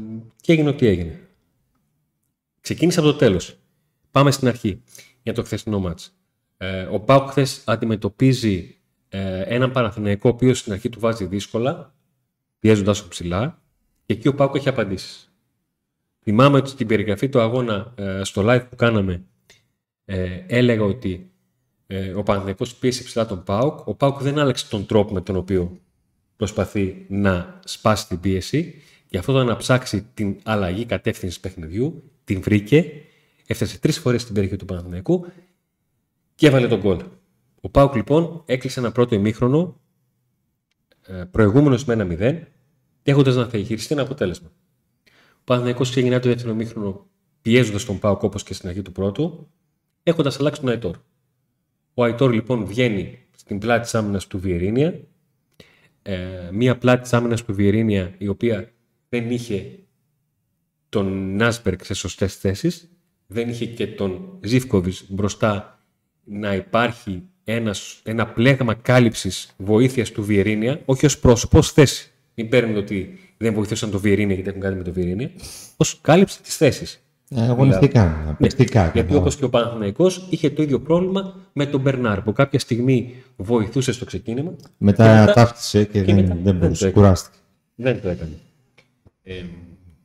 και 0.40 0.52
έγινε 0.52 0.68
ό,τι 0.68 0.86
έγινε. 0.86 1.28
Ξεκίνησε 2.60 3.00
από 3.00 3.10
το 3.10 3.16
τέλος. 3.16 3.56
Πάμε 4.10 4.30
στην 4.30 4.48
αρχή 4.48 4.82
για 5.22 5.32
το 5.32 5.42
χθεσινό 5.42 5.80
μάτς. 5.80 6.14
Ε, 6.56 6.82
ο 6.82 7.00
Πάουκ 7.00 7.28
χθες 7.28 7.62
αντιμετωπίζει 7.66 8.76
ε, 9.08 9.42
έναν 9.42 9.70
Παναθηναϊκό 9.70 10.28
ο 10.28 10.32
οποίος 10.32 10.58
στην 10.58 10.72
αρχή 10.72 10.88
του 10.88 11.00
βάζει 11.00 11.24
δύσκολα, 11.24 11.94
πιέζοντας 12.60 13.02
το 13.02 13.08
ψηλά, 13.08 13.62
και 14.06 14.12
εκεί 14.12 14.28
ο 14.28 14.34
Πάουκ 14.34 14.54
έχει 14.54 14.68
απαντήσεις. 14.68 15.32
Θυμάμαι 16.22 16.56
ότι 16.56 16.68
στην 16.68 16.86
περιγραφή 16.86 17.28
του 17.28 17.40
αγώνα 17.40 17.94
ε, 17.96 18.20
στο 18.24 18.42
live 18.46 18.66
που 18.70 18.76
κάναμε 18.76 19.24
ε, 20.04 20.44
έλεγα 20.46 20.84
ότι 20.84 21.30
ε, 21.86 22.12
ο 22.12 22.22
Παναθηναϊκός 22.22 22.74
πίεσε 22.74 23.02
ψηλά 23.02 23.26
τον 23.26 23.42
Πάουκ. 23.42 23.86
Ο 23.86 23.94
Πάουκ 23.94 24.22
δεν 24.22 24.38
άλλαξε 24.38 24.68
τον 24.68 24.86
τρόπο 24.86 25.12
με 25.12 25.20
τον 25.20 25.36
οποίο 25.36 25.80
προσπαθεί 26.36 27.06
να 27.08 27.60
σπάσει 27.64 28.08
την 28.08 28.20
πίεση. 28.20 28.82
Γι' 29.08 29.16
αυτό 29.16 29.32
ήταν 29.32 29.46
να 29.46 29.56
ψάξει 29.56 30.06
την 30.14 30.36
αλλαγή 30.42 30.84
κατεύθυνσης 30.84 31.40
παιχνιδιού, 31.40 32.10
την 32.24 32.40
βρήκε, 32.40 32.92
έφτασε 33.46 33.78
τρεις 33.78 33.98
φορές 33.98 34.22
στην 34.22 34.34
περιοχή 34.34 34.56
του 34.56 34.64
Παναθηναϊκού 34.64 35.26
και 36.34 36.46
έβαλε 36.46 36.68
τον 36.68 36.80
κόλ. 36.80 37.04
Ο 37.60 37.68
Πάουκ 37.68 37.94
λοιπόν 37.94 38.42
έκλεισε 38.46 38.80
ένα 38.80 38.92
πρώτο 38.92 39.14
ημίχρονο 39.14 39.80
ε, 39.89 39.89
προηγούμενος 41.30 41.84
με 41.84 41.92
ένα 41.92 42.06
0 42.10 42.42
και 43.02 43.10
έχοντας 43.10 43.36
να 43.36 43.44
διαχειριστεί 43.44 43.94
ένα 43.94 44.02
αποτέλεσμα. 44.02 44.52
Ο 45.30 45.42
Παναθηναϊκός 45.44 45.90
ξεκινά 45.90 46.20
το 46.20 46.28
δεύτερο 46.28 46.52
ημίχρονο 46.52 47.06
πιέζοντας 47.42 47.84
τον 47.84 47.98
Πάουκ 47.98 48.22
όπω 48.22 48.38
και 48.38 48.54
στην 48.54 48.68
αρχή 48.68 48.82
του 48.82 48.92
πρώτου, 48.92 49.50
έχοντας 50.02 50.40
αλλάξει 50.40 50.60
τον 50.60 50.70
Αϊτόρ. 50.70 50.96
Ο 51.94 52.04
Αϊτόρ 52.04 52.32
λοιπόν 52.32 52.64
βγαίνει 52.64 53.18
στην 53.36 53.58
πλάτη 53.58 53.82
της 53.82 53.94
άμυνας 53.94 54.26
του 54.26 54.38
Βιερίνια. 54.38 55.00
Ε, 56.02 56.48
μία 56.52 56.78
πλάτη 56.78 57.02
της 57.02 57.12
άμυνας 57.12 57.44
του 57.44 57.54
Βιερίνια 57.54 58.14
η 58.18 58.28
οποία 58.28 58.72
δεν 59.08 59.30
είχε 59.30 59.78
τον 60.88 61.36
Νάσμπερκ 61.36 61.84
σε 61.84 61.94
σωστές 61.94 62.36
θέσεις, 62.36 62.90
δεν 63.26 63.48
είχε 63.48 63.66
και 63.66 63.86
τον 63.86 64.38
Ζήφκοβιτς 64.42 65.04
μπροστά 65.08 65.84
να 66.24 66.54
υπάρχει 66.54 67.29
ένας, 67.54 68.00
ένα 68.02 68.26
πλέγμα 68.26 68.74
κάλυψης 68.74 69.54
βοήθειας 69.56 70.10
του 70.10 70.24
Βιερίνια, 70.24 70.80
όχι 70.84 71.06
ως 71.06 71.18
πρόσωπο, 71.18 71.58
ως 71.58 71.72
θέση. 71.72 72.10
Μην 72.34 72.48
παίρνετε 72.48 72.78
ότι 72.78 73.18
δεν 73.36 73.54
βοηθούσαν 73.54 73.90
το 73.90 73.98
Βιερίνια 73.98 74.34
γιατί 74.34 74.48
έχουν 74.48 74.60
κάνει 74.60 74.76
με 74.76 74.82
το 74.82 74.92
Βιερίνια, 74.92 75.30
ως 75.76 75.98
κάλυψη 76.00 76.42
της 76.42 76.56
θέσης. 76.56 77.04
Ε, 77.34 77.40
αγωνιστικά, 77.40 78.24
απαιτητικά. 78.28 78.84
Ναι, 78.84 78.90
γιατί 78.94 79.14
όπως 79.14 79.36
και 79.36 79.44
ο 79.44 79.48
Παναθηναϊκός 79.48 80.26
είχε 80.30 80.50
το 80.50 80.62
ίδιο 80.62 80.80
πρόβλημα 80.80 81.34
με 81.52 81.66
τον 81.66 81.80
Μπερνάρ 81.80 82.22
που 82.22 82.32
κάποια 82.32 82.58
στιγμή 82.58 83.14
βοηθούσε 83.36 83.92
στο 83.92 84.04
ξεκίνημα. 84.04 84.54
Μετά, 84.78 85.20
μετά 85.20 85.32
ταύτισε 85.32 85.84
και, 85.84 86.02
και 86.02 86.14
δεν, 86.14 86.24
μετά, 86.24 86.36
δεν 86.42 86.56
μπορούσε, 86.56 86.90
κουράστηκε. 86.90 87.36
Δεν 87.74 88.00
το 88.00 88.08
έκανε. 88.08 88.38
Ε, 89.22 89.42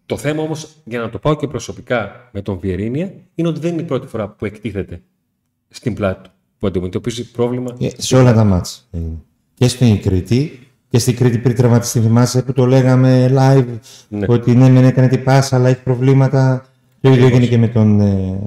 το 0.05 0.17
θέμα 0.17 0.41
όμως, 0.41 0.75
για 0.83 0.99
να 0.99 1.09
το 1.09 1.19
πάω 1.19 1.35
και 1.35 1.47
προσωπικά 1.47 2.29
με 2.31 2.41
τον 2.41 2.59
Βιερίνια, 2.59 3.13
είναι 3.35 3.47
ότι 3.47 3.59
δεν 3.59 3.73
είναι 3.73 3.81
η 3.81 3.85
πρώτη 3.85 4.07
φορά 4.07 4.29
που 4.29 4.45
εκτίθεται 4.45 5.01
στην 5.69 5.93
πλάτη 5.93 6.23
του 6.23 6.34
που 6.59 6.67
αντιμετωπίζει 6.67 7.31
πρόβλημα. 7.31 7.75
Ε, 7.79 7.89
σε 7.97 8.17
όλα 8.17 8.33
τα 8.33 8.43
μάτς. 8.43 8.87
Ε, 8.91 8.99
και 9.53 9.67
στην 9.67 10.01
Κρήτη 10.01 10.59
και 10.95 11.01
στην 11.01 11.15
Κρήτη 11.15 11.37
πριν 11.37 11.55
τραυματιστεί, 11.55 11.99
θυμάσαι 11.99 12.43
που 12.43 12.53
το 12.53 12.65
λέγαμε 12.65 13.31
live 13.37 13.79
ναι. 14.07 14.25
ότι 14.29 14.55
ναι, 14.55 14.69
δεν 14.69 14.83
έκανε 14.83 15.07
την 15.07 15.23
πάσα, 15.23 15.55
αλλά 15.55 15.69
έχει 15.69 15.83
προβλήματα. 15.83 16.65
Το 17.01 17.11
ίδιο 17.11 17.25
έγινε 17.25 17.45
και 17.45 17.57
με 17.57 17.67
τον, 17.67 17.99
ε, 17.99 18.39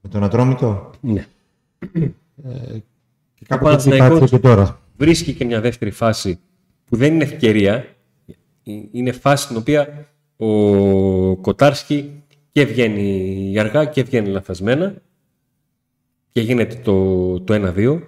με, 0.00 0.08
τον 0.10 0.24
Ατρόμητο. 0.24 0.90
Ναι. 1.00 1.26
Ε, 1.92 2.78
και 3.34 3.44
κάπου 3.48 3.68
έτσι 3.68 3.94
υπάρχει 3.94 4.24
και 4.24 4.38
τώρα. 4.38 4.80
Βρίσκει 4.96 5.32
και 5.32 5.44
μια 5.44 5.60
δεύτερη 5.60 5.90
φάση 5.90 6.38
που 6.84 6.96
δεν 6.96 7.14
είναι 7.14 7.24
ευκαιρία. 7.24 7.84
Είναι 8.90 9.12
φάση 9.12 9.44
στην 9.44 9.56
οποία 9.56 10.08
ο 10.36 11.36
Κοτάρσκι 11.36 12.22
και 12.52 12.64
βγαίνει 12.64 13.54
αργά 13.58 13.84
και 13.84 14.02
βγαίνει 14.02 14.28
λαθασμένα 14.28 14.94
και 16.36 16.42
γίνεται 16.42 16.74
το, 16.74 17.40
το 17.40 17.72
1-2. 17.76 18.00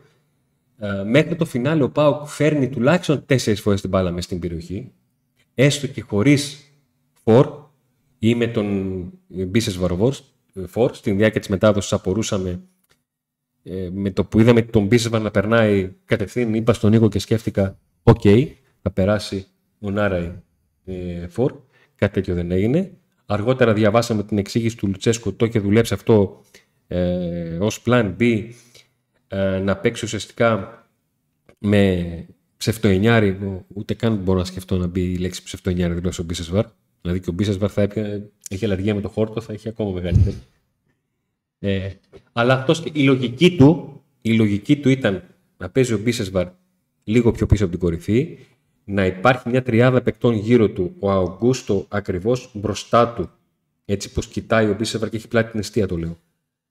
Ε, 0.78 1.02
μέχρι 1.04 1.36
το 1.36 1.44
φινάλε 1.44 1.82
ο 1.82 1.90
ΠΑΟΚ 1.90 2.26
φέρνει 2.26 2.68
τουλάχιστον 2.68 3.26
τέσσερις 3.26 3.60
φορές 3.60 3.80
την 3.80 3.90
μπάλα 3.90 4.10
μέσα 4.10 4.22
στην 4.22 4.38
περιοχή. 4.38 4.92
Έστω 5.54 5.86
και 5.86 6.00
χωρίς 6.00 6.72
φορ 7.24 7.48
ή 8.18 8.34
με 8.34 8.46
τον 8.46 8.66
Μπίσεσβαρ 9.26 10.14
φορ. 10.66 10.94
Στην 10.94 11.16
διάρκεια 11.16 11.40
της 11.40 11.48
μετάδοσης 11.48 11.92
απορούσαμε 11.92 12.62
ε, 13.62 13.88
με 13.92 14.10
το 14.10 14.24
που 14.24 14.40
είδαμε 14.40 14.62
τον 14.62 14.86
Μπίσες 14.86 15.10
να 15.10 15.30
περνάει 15.30 15.92
κατευθείαν 16.04 16.54
είπα 16.54 16.72
στον 16.72 16.90
Νίκο 16.90 17.08
και 17.08 17.18
σκέφτηκα 17.18 17.78
OK, 18.02 18.20
okay, 18.24 18.46
θα 18.82 18.90
περάσει 18.90 19.46
ο 19.78 19.90
Νάρεϊ 19.90 20.32
ε, 20.84 21.26
φορ. 21.28 21.54
Κάτι 21.94 22.12
τέτοιο 22.12 22.34
δεν 22.34 22.50
έγινε. 22.50 22.92
Αργότερα 23.26 23.72
διαβάσαμε 23.72 24.22
την 24.22 24.38
εξήγηση 24.38 24.76
του 24.76 24.86
Λουτσέσκου, 24.86 25.36
το 25.36 25.44
είχε 25.44 25.58
δουλέψει 25.58 25.94
αυτό 25.94 26.42
ε, 26.88 27.56
ως 27.60 27.82
plan 27.86 28.16
B 28.20 28.50
ε, 29.28 29.58
να 29.58 29.76
παίξει 29.76 30.04
ουσιαστικά 30.04 30.72
με 31.58 32.26
ψευτοενιάρι, 32.56 33.38
ούτε 33.74 33.94
καν 33.94 34.16
μπορώ 34.16 34.38
να 34.38 34.44
σκεφτώ 34.44 34.76
να 34.76 34.86
μπει 34.86 35.00
η 35.00 35.16
λέξη 35.16 35.42
ψευτοενιάρι 35.42 35.94
δηλαδή 35.94 36.12
στο 36.12 36.22
Μπίσεσβαρ. 36.22 36.66
Δηλαδή 37.00 37.20
και 37.20 37.30
ο 37.30 37.32
Μπίσεσβαρ 37.32 37.70
θα 37.72 37.82
έπια, 37.82 38.30
έχει 38.48 38.64
αλλεργία 38.64 38.94
με 38.94 39.00
το 39.00 39.08
χόρτο, 39.08 39.40
θα 39.40 39.52
έχει 39.52 39.68
ακόμα 39.68 39.90
μεγαλύτερη. 39.90 40.36
Ε, 41.58 41.90
αλλά 42.32 42.54
αυτός, 42.54 42.84
η, 42.92 43.02
λογική 43.02 43.56
του, 43.56 44.00
η 44.22 44.32
λογική 44.32 44.76
του 44.76 44.88
ήταν 44.88 45.22
να 45.56 45.70
παίζει 45.70 45.92
ο 45.92 45.98
Μπίσεσβαρ 45.98 46.48
λίγο 47.04 47.30
πιο 47.32 47.46
πίσω 47.46 47.62
από 47.62 47.72
την 47.72 47.80
κορυφή, 47.80 48.38
να 48.84 49.06
υπάρχει 49.06 49.48
μια 49.48 49.62
τριάδα 49.62 50.02
παικτών 50.02 50.34
γύρω 50.34 50.68
του, 50.68 50.94
ο 50.98 51.10
Αουγκούστο 51.10 51.86
ακριβώς 51.88 52.50
μπροστά 52.54 53.08
του, 53.08 53.30
έτσι 53.84 54.12
πως 54.12 54.26
κοιτάει 54.26 54.70
ο 54.70 54.74
Μπίσεσβαρ 54.74 55.08
και 55.08 55.16
έχει 55.16 55.28
πλάτη 55.28 55.50
την 55.50 55.60
αιστεία 55.60 55.86
το 55.86 55.96
λέω 55.96 56.18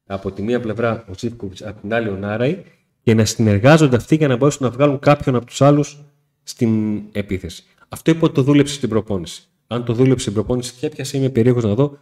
από 0.07 0.31
τη 0.31 0.41
μία 0.41 0.59
πλευρά 0.59 1.05
ο 1.09 1.15
Τσίφκοβιτ, 1.15 1.65
από 1.65 1.81
την 1.81 1.93
άλλη 1.93 2.09
ο 2.09 2.15
Νάραη 2.15 2.63
και 3.03 3.13
να 3.13 3.25
συνεργάζονται 3.25 3.95
αυτοί 3.95 4.15
για 4.15 4.27
να 4.27 4.35
μπορέσουν 4.35 4.65
να 4.65 4.71
βγάλουν 4.71 4.99
κάποιον 4.99 5.35
από 5.35 5.45
τους 5.45 5.61
άλλους 5.61 5.97
στην 6.43 7.01
επίθεση. 7.11 7.63
Αυτό 7.89 8.11
είπε 8.11 8.25
ότι 8.25 8.33
το 8.33 8.41
δούλεψε 8.41 8.73
στην 8.73 8.89
προπόνηση. 8.89 9.43
Αν 9.67 9.85
το 9.85 9.93
δούλεψε 9.93 10.21
στην 10.21 10.33
προπόνηση 10.33 10.73
και 10.73 10.85
έπιασε, 10.85 11.17
είμαι 11.17 11.29
περίεργος 11.29 11.63
να 11.63 11.73
δω 11.73 11.97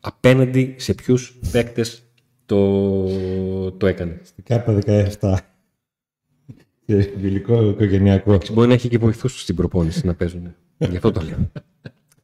απέναντι 0.00 0.74
σε 0.78 0.94
ποιους 0.94 1.38
παίκτες 1.52 2.02
το, 2.46 3.70
το 3.70 3.86
έκανε. 3.86 4.20
Στην 4.22 4.44
ΚΑΠΑ 4.44 4.78
17. 5.20 5.34
Φιλικό 7.20 7.68
οικογενειακό. 7.68 8.38
Μπορεί 8.52 8.68
να 8.68 8.74
έχει 8.74 8.88
και 8.88 8.98
βοηθούς 8.98 9.40
στην 9.40 9.54
προπόνηση 9.54 10.06
να 10.06 10.14
παίζουν. 10.14 10.54
Γι' 10.78 10.96
αυτό 10.96 11.12
το 11.12 11.20
λέω. 11.20 11.50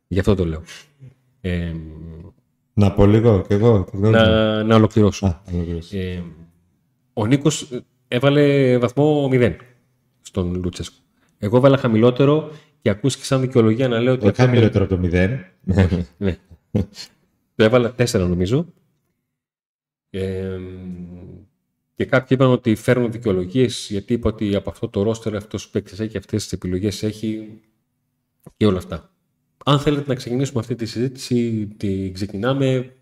Γι' 0.09 0.19
αυτό 0.19 0.35
το 0.35 0.45
λέω. 0.47 0.63
Ε, 1.41 1.73
να 2.75 2.93
πω 2.93 3.07
λίγο 3.07 3.43
κι 3.47 3.53
εγώ. 3.53 3.89
Να, 3.93 4.63
να 4.63 4.75
ολοκληρώσω. 4.75 5.27
Α, 5.27 5.43
ε, 5.91 6.23
ο 7.13 7.27
Νίκος 7.27 7.69
έβαλε 8.09 8.79
βαθμό 8.79 9.29
0 9.33 9.57
στον 10.21 10.55
Λούτσεσκο. 10.55 10.97
Εγώ 11.39 11.57
έβαλα 11.57 11.77
χαμηλότερο 11.77 12.51
και 12.81 12.91
ακούστηκε 12.91 13.25
σαν 13.25 13.41
δικαιολογία 13.41 13.89
να 13.89 14.01
λέω 14.01 14.13
ότι. 14.13 14.27
Όχι 14.27 14.35
χαμηλότερο 14.35 14.85
από 14.85 14.97
το 14.97 15.09
0. 15.13 15.39
ναι. 16.19 16.39
το 17.55 17.65
έβαλα 17.65 17.95
4 17.99 18.11
νομίζω. 18.11 18.67
Ε, 20.11 20.59
και 21.95 22.05
κάποιοι 22.05 22.29
είπαν 22.31 22.51
ότι 22.51 22.75
φέρνουν 22.75 23.13
δικαιολογίες 23.13 23.89
γιατί 23.91 24.13
είπα 24.13 24.29
ότι 24.29 24.55
από 24.55 24.71
αυτό 24.71 24.89
το 24.89 25.03
ρόστερ 25.03 25.37
αυτός 25.37 25.65
που 25.65 25.71
παίκτη 25.71 26.03
έχει 26.03 26.17
αυτές 26.17 26.43
τις 26.43 26.53
επιλογές 26.53 27.03
έχει 27.03 27.61
και 28.57 28.67
όλα 28.67 28.79
αυτά. 28.79 29.14
Αν 29.67 29.79
θέλετε 29.79 30.05
να 30.07 30.15
ξεκινήσουμε 30.15 30.61
αυτή 30.61 30.75
τη 30.75 30.87
συζήτηση, 30.87 31.67
τη 31.77 32.11
ξεκινάμε 32.11 32.93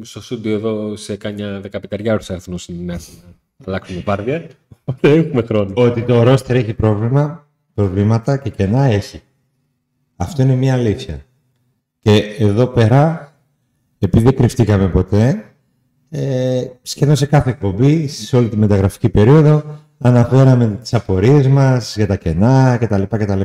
στο 0.00 0.22
στούντιο 0.22 0.54
εδώ 0.54 0.96
σε 0.96 1.16
κάνια 1.16 1.60
15 1.90 2.06
ώρες 2.06 2.30
έρθουν 2.30 2.58
να 2.66 2.98
αλλάξουμε 3.64 4.00
πάρδια. 4.00 4.46
Δεν 5.00 5.18
έχουμε 5.18 5.42
χρόνο. 5.42 5.72
Ότι 5.74 6.02
το 6.02 6.22
ρόστερ 6.22 6.56
έχει 6.56 6.74
πρόβλημα, 6.74 7.48
προβλήματα 7.74 8.36
και 8.36 8.50
κενά 8.50 8.84
έχει. 8.84 9.22
Αυτό 10.16 10.42
είναι 10.42 10.54
μια 10.54 10.74
αλήθεια. 10.74 11.24
Και 11.98 12.36
εδώ 12.38 12.66
πέρα, 12.66 13.32
επειδή 13.98 14.24
δεν 14.24 14.36
κρυφτήκαμε 14.36 14.88
ποτέ, 14.88 15.44
ε, 16.08 16.64
σχεδόν 16.82 17.16
σε 17.16 17.26
κάθε 17.26 17.50
εκπομπή, 17.50 18.08
σε 18.08 18.36
όλη 18.36 18.48
τη 18.48 18.56
μεταγραφική 18.56 19.08
περίοδο, 19.08 19.78
αναφέραμε 19.98 20.78
τις 20.82 20.94
απορίες 20.94 21.46
μας 21.48 21.96
για 21.96 22.06
τα 22.06 22.16
κενά 22.16 22.76
κτλ. 22.80 23.02
κτλ. 23.02 23.40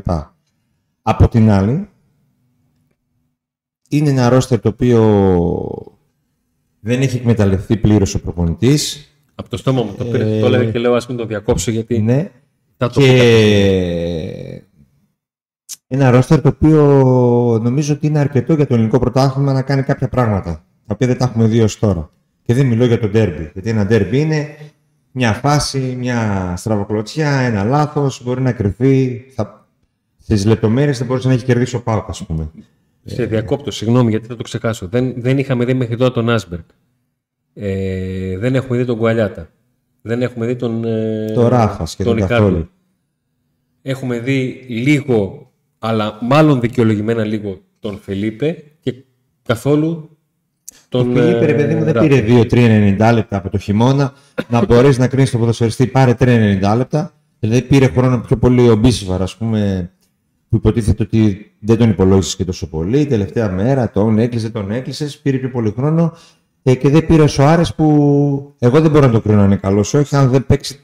Από 1.02 1.28
την 1.28 1.50
άλλη, 1.50 1.90
είναι 3.88 4.10
ένα 4.10 4.30
ρόστερ 4.30 4.60
το 4.60 4.70
οποίο 4.70 5.02
δεν 6.80 7.02
έχει 7.02 7.16
εκμεταλλευτεί 7.16 7.78
πλήρως 7.78 8.16
ο 8.16 8.22
προπονητής. 8.22 9.12
Από 9.36 9.50
το 9.50 9.58
στόμα 9.58 9.84
μου 9.84 9.94
το 9.98 10.06
πήρε. 10.06 10.38
Ε, 10.38 10.40
το 10.40 10.46
έλεγα 10.46 10.72
και 10.72 10.80
λέω 10.80 10.94
ας 10.94 11.08
μην 11.08 11.18
το 11.18 11.26
διακόψω 11.26 11.72
γιατί. 11.72 12.02
Ναι. 12.02 12.32
Θα 12.78 12.90
το 12.90 13.00
και... 13.00 14.62
Ένα 15.88 16.12
ρόστερ 16.12 16.42
το 16.42 16.48
οποίο 16.48 16.84
νομίζω 17.64 17.94
ότι 17.94 18.08
είναι 18.08 18.20
αρκετό 18.20 18.54
για 18.54 18.68
το 18.68 18.74
ελληνικό 18.74 19.00
πρωτάθλημα 19.00 19.54
να 19.54 19.62
κάνει 19.62 19.84
κάποια 19.84 20.08
πράγματα. 20.08 20.52
Τα 20.86 20.94
οποία 20.94 21.08
δεν 21.08 21.18
τα 21.18 21.26
έχουμε 21.26 21.46
δει 21.46 21.62
ως 21.62 21.80
τώρα. 21.80 22.10
Και 22.42 22.54
δεν 22.54 22.66
μιλώ 22.66 22.86
για 22.86 23.00
το 23.00 23.08
ντέρμπι. 23.08 23.50
Γιατί 23.54 23.70
ένα 23.70 23.86
ντέρμπι 23.86 24.20
είναι 24.20 24.48
μια 25.12 25.34
φάση, 25.34 25.96
μια 26.00 26.54
στραβοκλωτσιά, 26.58 27.30
ένα 27.30 27.64
λάθος, 27.64 28.24
μπορεί 28.24 28.42
να 28.42 28.52
κρυφεί. 28.52 29.26
Θα... 29.36 29.68
Στις 30.18 30.46
λεπτομέρειες 30.46 30.98
δεν 30.98 31.08
μπορούσε 31.08 31.28
να 31.28 31.34
έχει 31.34 31.46
κερδίσει 31.46 31.76
ο 31.76 31.82
Πάουκ, 31.82 32.10
ας 32.10 32.26
πούμε. 32.26 32.52
Σε 33.10 33.26
διακόπτω, 33.26 33.72
συγγνώμη 33.72 34.10
γιατί 34.10 34.28
θα 34.28 34.36
το 34.36 34.44
ξεχάσω. 34.44 34.88
Δεν, 34.88 35.14
δεν 35.18 35.38
είχαμε 35.38 35.66
δει 35.66 35.74
μέχρι 35.74 35.98
τώρα 35.98 36.12
τον 36.12 36.30
Άσμπεργκ. 36.30 36.64
Ε, 37.54 38.38
δεν 38.38 38.56
έχουμε 38.56 38.78
δει 38.78 38.86
τον 38.86 38.98
Κουαλιάτα. 38.98 39.50
Δεν 40.02 40.22
έχουμε 40.22 40.46
δει 40.46 40.56
τον. 40.56 40.84
Ε, 40.84 41.32
το 41.34 41.48
Ράφα 41.48 41.88
και 41.98 42.04
τον 42.04 42.18
καθόλου. 42.18 42.70
Έχουμε 43.82 44.20
δει 44.20 44.66
λίγο, 44.68 45.52
αλλά 45.80 46.18
μάλλον 46.22 46.60
δικαιολογημένα 46.60 47.24
λίγο 47.24 47.62
τον 47.80 48.00
Φελίπε 48.00 48.64
και 48.80 48.94
καθόλου 49.44 50.18
τον. 50.90 51.10
Ο 51.10 51.14
Φελίπε, 51.14 51.46
ρε 51.46 51.54
παιδί 51.54 51.76
μου, 51.76 51.84
δεν 51.84 52.00
πήρε 52.00 52.46
2-3-90 52.98 53.12
λεπτά 53.14 53.38
από 53.38 53.50
το 53.50 53.58
χειμώνα 53.58 54.14
να 54.50 54.66
μπορέσει 54.66 55.00
να 55.00 55.08
κρίνεις 55.08 55.32
τον 55.32 55.40
ποδοσφαιριστή. 55.40 55.88
Πάρε 55.88 56.16
3-90 56.20 56.74
λεπτά. 56.78 57.12
Δηλαδή 57.40 57.62
πήρε 57.62 57.88
χρόνο 57.88 58.20
πιο 58.20 58.38
πολύ 58.38 58.70
ο 58.70 58.76
Μπίσιβαρ, 58.76 59.22
ας 59.22 59.36
πούμε, 59.36 59.92
που 60.50 60.56
υποτίθεται 60.56 61.04
ότι 61.04 61.52
δεν 61.60 61.78
τον 61.78 61.90
υπολόγισες 61.90 62.36
και 62.36 62.46
τόσο 62.46 62.70
πολύ. 62.70 63.06
Τελευταία 63.06 63.52
μέρα 63.52 63.90
τον 63.90 64.20
έκλεισε, 64.20 64.50
τον 64.50 64.72
έκλεισες, 64.72 65.18
πήρε 65.18 65.38
πιο 65.38 65.50
πολύ 65.50 65.72
χρόνο 65.72 66.14
ε, 66.64 66.76
και 66.76 66.90
δεν 66.90 67.06
πήρε 67.06 67.22
ο 67.22 67.28
Σοάρε 67.28 67.64
που 67.76 68.56
εγώ 68.60 68.82
δεν 68.82 68.92
μπορώ 68.92 69.06
να 69.06 69.12
το 69.12 69.22
κρίνω 69.22 69.38
να 69.38 69.46
είναι 69.46 69.56
καλός. 69.56 69.94
Όχι, 69.94 70.16
αν 70.16 70.30
δεν 70.30 70.46
παίξει, 70.46 70.80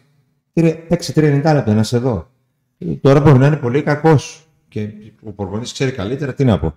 παίξει 0.88 1.14
30 1.16 1.22
λεπτά 1.54 1.74
να 1.74 1.84
σε 1.84 1.98
δω. 1.98 2.30
Ε, 2.78 2.86
τώρα 2.86 3.20
μπορεί 3.20 3.38
να 3.38 3.48
είναι 3.48 3.58
πολύ 3.58 3.82
κακός 3.82 4.48
και 4.68 4.90
ο 5.24 5.32
προπονητή 5.32 5.74
ξέρει 5.74 5.92
καλύτερα 5.92 6.34
τι 6.34 6.44
να 6.44 6.60
πω. 6.60 6.76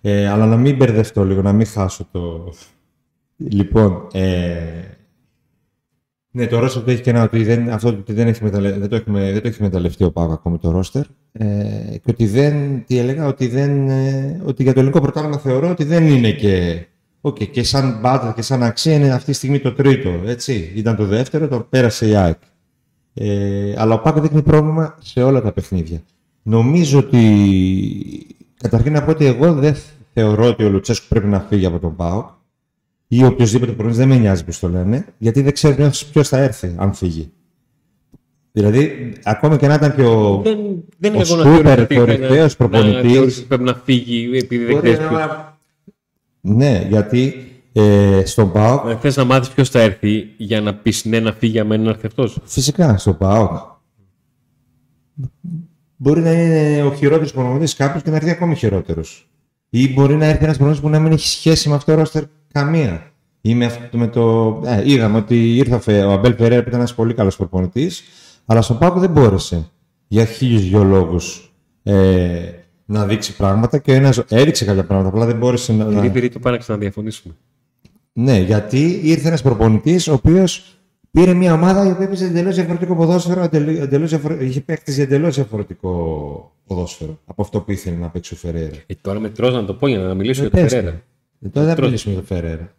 Ε, 0.00 0.28
αλλά 0.28 0.46
να 0.46 0.56
μην 0.56 0.76
μπερδευτώ 0.76 1.24
λίγο, 1.24 1.42
να 1.42 1.52
μην 1.52 1.66
χάσω 1.66 2.08
το. 2.12 2.52
Λοιπόν, 3.36 4.06
ε, 4.12 4.60
ναι, 6.36 6.46
το 6.46 6.58
ρόστερ 6.58 6.82
το 6.82 6.90
έχει 6.90 7.02
και 7.02 7.10
ένα 7.10 7.22
ότι 7.22 7.44
δεν, 7.44 7.70
αυτό 7.70 7.88
ότι 7.88 8.12
δεν, 8.12 8.26
έχει 8.26 8.44
μεταλλε... 8.44 8.72
δεν, 8.72 8.88
το, 8.88 8.96
έχουμε, 8.96 9.32
δεν 9.32 9.42
το 9.42 9.48
έχει 9.48 9.62
μεταλλευτεί 9.62 10.04
ο 10.04 10.10
Πάγο 10.10 10.32
ακόμη 10.32 10.58
το 10.58 10.70
ρόστερ. 10.70 11.02
Ε, 11.32 11.44
και 11.90 12.10
ότι 12.10 12.26
δεν, 12.26 12.84
τι 12.86 12.98
έλεγα, 12.98 13.26
ότι, 13.26 13.46
δεν, 13.46 13.88
ε, 13.88 14.40
ότι 14.44 14.62
για 14.62 14.72
το 14.72 14.78
ελληνικό 14.78 15.00
πρωτάθλημα 15.00 15.38
θεωρώ 15.38 15.70
ότι 15.70 15.84
δεν 15.84 16.06
είναι 16.06 16.30
και. 16.30 16.84
Okay, 17.20 17.48
και 17.48 17.62
σαν 17.62 17.98
μπάτα 18.00 18.32
και 18.36 18.42
σαν 18.42 18.62
αξία 18.62 18.94
είναι 18.94 19.12
αυτή 19.12 19.30
τη 19.30 19.36
στιγμή 19.36 19.58
το 19.58 19.72
τρίτο. 19.72 20.10
Έτσι. 20.26 20.72
Ήταν 20.74 20.96
το 20.96 21.04
δεύτερο, 21.04 21.48
το 21.48 21.60
πέρασε 21.60 22.08
η 22.08 22.14
ΑΕΚ. 22.14 22.38
Ε, 23.14 23.74
αλλά 23.76 23.94
ο 23.94 24.00
Πάκο 24.00 24.20
δείχνει 24.20 24.42
πρόβλημα 24.42 24.98
σε 25.00 25.22
όλα 25.22 25.42
τα 25.42 25.52
παιχνίδια. 25.52 26.02
Νομίζω 26.42 26.98
ότι. 26.98 27.22
Καταρχήν 28.56 28.92
να 28.92 29.02
πω 29.02 29.10
ότι 29.10 29.24
εγώ 29.24 29.52
δεν 29.52 29.76
θεωρώ 30.12 30.46
ότι 30.46 30.64
ο 30.64 30.68
Λουτσέσκου 30.68 31.06
πρέπει 31.08 31.26
να 31.26 31.40
φύγει 31.40 31.66
από 31.66 31.78
τον 31.78 31.96
Πάοκ 31.96 32.28
ή 33.08 33.24
οποιοδήποτε 33.24 33.72
προπονητή 33.72 33.98
δεν 33.98 34.08
με 34.08 34.16
νοιάζει 34.16 34.44
πώς 34.44 34.58
το 34.58 34.68
λένε, 34.68 35.06
γιατί 35.18 35.42
δεν 35.42 35.52
ξέρει 35.52 35.90
ποιος 36.12 36.28
θα 36.28 36.38
έρθει 36.38 36.74
αν 36.76 36.94
φύγει. 36.94 37.30
Δηλαδή, 38.56 39.12
ακόμα 39.22 39.56
και 39.56 39.66
να 39.66 39.74
ήταν 39.74 39.94
και 39.94 40.02
ο, 40.02 40.40
δεν, 40.42 40.58
δεν 40.98 41.14
ο 41.14 41.24
σούπερ 41.24 41.86
κορυφαίο 41.86 42.48
προπονητής. 42.58 43.44
Πρέπει 43.44 43.62
να 43.62 43.74
φύγει 43.74 44.30
επειδή 44.36 44.64
δεν 44.64 44.82
ξέρει 44.82 44.98
Ναι, 46.40 46.86
γιατί 46.88 47.34
ε, 47.72 48.22
στον 48.24 48.52
ΠΑΟΚ. 48.52 48.88
Ε, 48.88 48.96
Θες 48.96 49.16
να 49.16 49.24
μάθεις 49.24 49.48
ποιος 49.48 49.70
θα 49.70 49.80
έρθει 49.80 50.24
για 50.36 50.60
να 50.60 50.74
πεις 50.74 51.04
ναι, 51.04 51.20
να 51.20 51.32
φύγει 51.32 51.52
για 51.52 51.64
μένα 51.64 51.82
να 51.82 51.90
έρθει 51.90 52.06
αυτός; 52.06 52.38
Φυσικά, 52.44 52.98
στον 52.98 53.16
ΠΑΟΚ. 53.16 53.50
Μπορεί 55.96 56.20
να 56.20 56.32
είναι 56.32 56.82
ο 56.82 56.94
χειρότερος 56.94 57.32
προπονητής 57.32 57.74
κάποιο 57.74 58.00
και 58.00 58.10
να 58.10 58.16
έρθει 58.16 58.30
ακόμη 58.30 58.54
χειρότερος. 58.54 59.28
Ή 59.70 59.92
μπορεί 59.92 60.16
να 60.16 60.24
έρθει 60.24 60.44
ένας 60.44 60.56
προπονητής 60.56 60.84
που 60.84 60.90
να 60.90 61.00
μην 61.00 61.12
έχει 61.12 61.28
σχέση 61.28 61.68
με 61.68 61.74
αυτό 61.74 61.92
το 61.92 61.98
ρόστερ 61.98 62.22
Καμία. 62.56 63.12
με, 63.92 64.06
το... 64.06 64.60
Ε, 64.64 64.82
είδαμε 64.84 65.18
ότι 65.18 65.56
ήρθε 65.56 66.04
ο 66.04 66.12
Αμπέλ 66.12 66.34
Περέρα 66.34 66.62
που 66.62 66.68
ήταν 66.68 66.80
ένας 66.80 66.94
πολύ 66.94 67.14
καλός 67.14 67.36
προπονητής, 67.36 68.02
αλλά 68.46 68.62
στον 68.62 68.78
Πάκο 68.78 69.00
δεν 69.00 69.10
μπόρεσε 69.10 69.70
για 70.06 70.24
χίλιους 70.24 70.62
δυο 70.62 70.84
λόγους 70.84 71.54
ε, 71.82 72.50
να 72.84 73.06
δείξει 73.06 73.36
πράγματα 73.36 73.78
και 73.78 73.94
ένας, 73.94 74.22
έδειξε 74.28 74.64
κάποια 74.64 74.84
πράγματα, 74.84 75.08
απλά 75.08 75.26
δεν 75.26 75.36
μπόρεσε 75.36 75.72
να. 75.72 75.84
Κύριε 75.84 76.10
Πυρή, 76.10 76.28
το 76.28 76.38
πάνε 76.38 76.58
να 76.66 76.76
διαφωνήσουμε. 76.76 77.34
Ναι, 78.12 78.38
γιατί 78.38 79.00
ήρθε 79.02 79.28
ένας 79.28 79.42
προπονητής 79.42 80.08
ο 80.08 80.12
οποίος 80.12 80.78
πήρε 81.10 81.34
μια 81.34 81.52
ομάδα 81.52 81.86
η 81.86 81.90
οποία 81.90 82.04
έπαιζε 82.04 82.24
εντελώς 82.24 82.54
διαφορετικό 82.54 82.96
ποδόσφαιρο, 82.96 83.48
εντελώς 83.52 84.10
διαφορε... 84.10 84.44
είχε 84.44 84.60
παίξει 84.60 84.92
για 84.92 85.02
εντελώς 85.02 85.34
διαφορετικό 85.34 85.90
ποδόσφαιρο 86.66 87.18
από 87.24 87.42
αυτό 87.42 87.60
που 87.60 87.72
ήθελε 87.72 87.96
να 87.96 88.08
παίξει 88.08 88.34
ο 88.34 88.36
Φεραίρα. 88.36 88.76
Ε, 88.86 88.94
τώρα 89.00 89.18
με 89.20 89.28
τρως 89.28 89.54
να 89.54 89.64
το 89.64 89.74
πω 89.74 89.86
για 89.86 89.98
να 89.98 90.14
μιλήσω 90.14 90.44
ε, 90.44 90.48
για 90.48 90.60
τον 90.60 90.68
Φεραίρα. 90.68 91.02
Ε, 91.40 91.48
τώρα 91.48 91.66
δεν 91.74 91.84
μιλήσουμε 91.84 92.14
για 92.14 92.22
τον 92.24 92.36
Φεραίρα. 92.36 92.74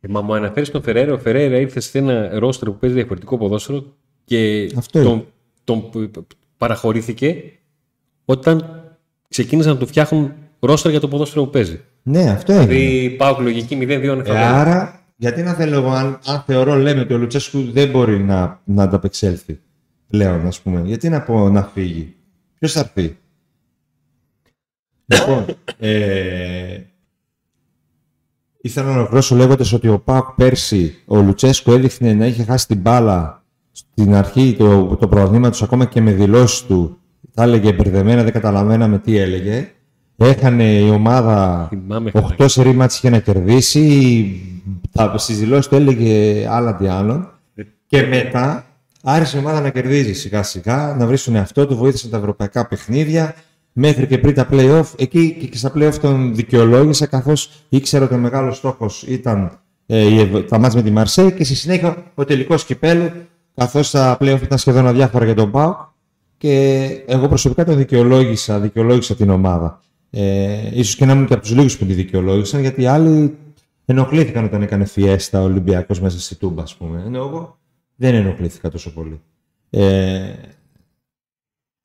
Ε, 0.00 0.08
μα 0.08 0.20
μου 0.20 0.34
αναφέρεις 0.34 0.70
τον 0.70 0.82
Φεραίρα. 0.82 1.12
Ο 1.12 1.18
Φεραίρα 1.18 1.56
ήρθε 1.56 1.80
σε 1.80 1.98
ένα 1.98 2.38
ρόστρο 2.38 2.72
που 2.72 2.78
παίζει 2.78 2.96
διαφορετικό 2.96 3.38
ποδόσφαιρο 3.38 3.84
και 4.24 4.72
τον, 4.90 5.26
τον 5.64 5.90
παραχωρήθηκε 6.56 7.42
όταν 8.24 8.84
ξεκίνησαν 9.28 9.72
να 9.72 9.78
του 9.78 9.86
φτιάχνουν 9.86 10.32
ρόστρα 10.60 10.90
για 10.90 11.00
το 11.00 11.08
ποδόσφαιρο 11.08 11.44
που 11.44 11.50
παίζει. 11.50 11.80
Ναι, 12.02 12.30
αυτό 12.30 12.52
είναι. 12.52 12.66
Δηλαδή 12.66 13.10
πάω 13.10 13.36
λογική 13.40 13.78
0-2 13.80 14.22
ε, 14.26 14.38
Άρα, 14.38 15.00
γιατί 15.16 15.42
να 15.42 15.52
θέλω 15.52 15.76
εγώ, 15.76 15.90
αν, 15.90 16.18
αν 16.26 16.42
θεωρώ, 16.46 16.74
λέμε 16.74 17.00
ότι 17.00 17.14
ο 17.14 17.18
Λουτσέσκου 17.18 17.70
δεν 17.72 17.90
μπορεί 17.90 18.18
να, 18.18 18.60
να 18.64 18.82
ανταπεξέλθει 18.82 19.60
πλέον, 20.08 20.46
ας 20.46 20.60
πούμε, 20.60 20.82
γιατί 20.84 21.08
να 21.08 21.22
πω 21.22 21.48
να 21.48 21.62
φύγει; 21.62 22.14
Ποιος 22.58 22.72
θα 22.72 22.80
έρθει; 22.80 23.16
λοιπόν, 25.12 25.44
ε, 25.78 26.80
Ήθελα 28.62 28.86
να 28.86 28.96
ολοκληρώσω 28.96 29.36
λέγοντας 29.36 29.72
ότι 29.72 29.88
ο 29.88 29.98
Πάκ 29.98 30.24
πέρσι, 30.36 30.96
ο 31.04 31.20
Λουτσέσκο 31.20 31.72
έδειχνε 31.72 32.12
να 32.12 32.26
είχε 32.26 32.44
χάσει 32.44 32.66
την 32.66 32.78
μπάλα 32.78 33.44
στην 33.72 34.14
αρχή 34.14 34.54
το, 34.58 34.96
το 35.00 35.08
του, 35.08 35.64
ακόμα 35.64 35.84
και 35.84 36.00
με 36.00 36.12
δηλώσεις 36.12 36.62
του. 36.62 36.98
Τα 37.34 37.42
έλεγε 37.42 37.72
μπερδεμένα, 37.72 38.22
δεν 38.22 38.32
καταλαβαίναμε 38.32 38.98
τι 38.98 39.16
έλεγε. 39.16 39.72
Έχανε 40.16 40.64
η 40.64 40.90
ομάδα 40.90 41.68
8 42.38 42.44
σερή 42.48 42.72
μάτς 42.72 42.96
είχε 42.96 43.10
να 43.10 43.18
κερδίσει. 43.18 44.40
Στις 45.16 45.38
δηλώσεις 45.38 45.68
του 45.68 45.74
έλεγε 45.74 46.46
άλλα 46.48 46.76
τι 46.76 46.86
άλλον. 46.86 47.28
Και 47.86 48.06
μετά 48.06 48.64
άρχισε 49.02 49.36
η 49.36 49.40
ομάδα 49.40 49.60
να 49.60 49.70
κερδίζει 49.70 50.12
σιγά 50.12 50.42
σιγά, 50.42 50.94
να 50.98 51.06
βρει 51.06 51.18
τον 51.18 51.34
εαυτό 51.34 51.66
του, 51.66 51.76
βοήθησε 51.76 52.08
τα 52.08 52.16
ευρωπαϊκά 52.16 52.66
παιχνίδια 52.66 53.34
μέχρι 53.72 54.06
και 54.06 54.18
πριν 54.18 54.34
τα 54.34 54.48
play-off. 54.50 54.84
Εκεί 54.96 55.48
και 55.50 55.56
στα 55.56 55.72
play-off 55.74 55.94
τον 56.00 56.34
δικαιολόγησα 56.34 57.06
καθώς 57.06 57.50
ήξερα 57.68 58.04
ότι 58.04 58.14
ο 58.14 58.18
μεγάλος 58.18 58.56
στόχος 58.56 59.02
ήταν 59.02 59.58
ε, 59.86 60.26
τα 60.40 60.58
μάτια 60.58 60.78
με 60.78 60.84
τη 60.84 60.90
Μαρσέη 60.90 61.32
και 61.32 61.44
στη 61.44 61.54
συνέχεια 61.54 62.12
ο 62.14 62.24
τελικός 62.24 62.64
κυπέλου 62.64 63.10
καθώς 63.54 63.90
τα 63.90 64.16
play-off 64.20 64.38
ήταν 64.42 64.58
σχεδόν 64.58 64.86
αδιάφορα 64.86 65.24
για 65.24 65.34
τον 65.34 65.50
Πάο 65.50 65.76
και 66.36 66.86
εγώ 67.06 67.28
προσωπικά 67.28 67.64
τον 67.64 67.76
δικαιολόγησα, 67.76 68.60
δικαιολόγησα 68.60 69.14
την 69.14 69.30
ομάδα. 69.30 69.80
Ε, 70.10 70.70
ίσως 70.72 70.96
και 70.96 71.04
να 71.04 71.12
ήμουν 71.12 71.26
και 71.26 71.32
από 71.32 71.42
τους 71.42 71.54
λίγους 71.54 71.78
που 71.78 71.84
τη 71.84 71.92
δικαιολόγησαν 71.92 72.60
γιατί 72.60 72.82
οι 72.82 72.86
άλλοι 72.86 73.36
ενοχλήθηκαν 73.84 74.44
όταν 74.44 74.62
έκανε 74.62 74.84
φιέστα 74.84 75.40
ο 75.40 75.44
Ολυμπιακός 75.44 76.00
μέσα 76.00 76.20
στη 76.20 76.34
Τούμπα, 76.34 76.62
ας 76.62 76.76
πούμε. 76.76 77.02
Ενώ 77.06 77.18
εγώ 77.18 77.58
δεν 77.96 78.14
ενοχλήθηκα 78.14 78.70
τόσο 78.70 78.92
πολύ. 78.92 79.20
Ε, 79.70 80.32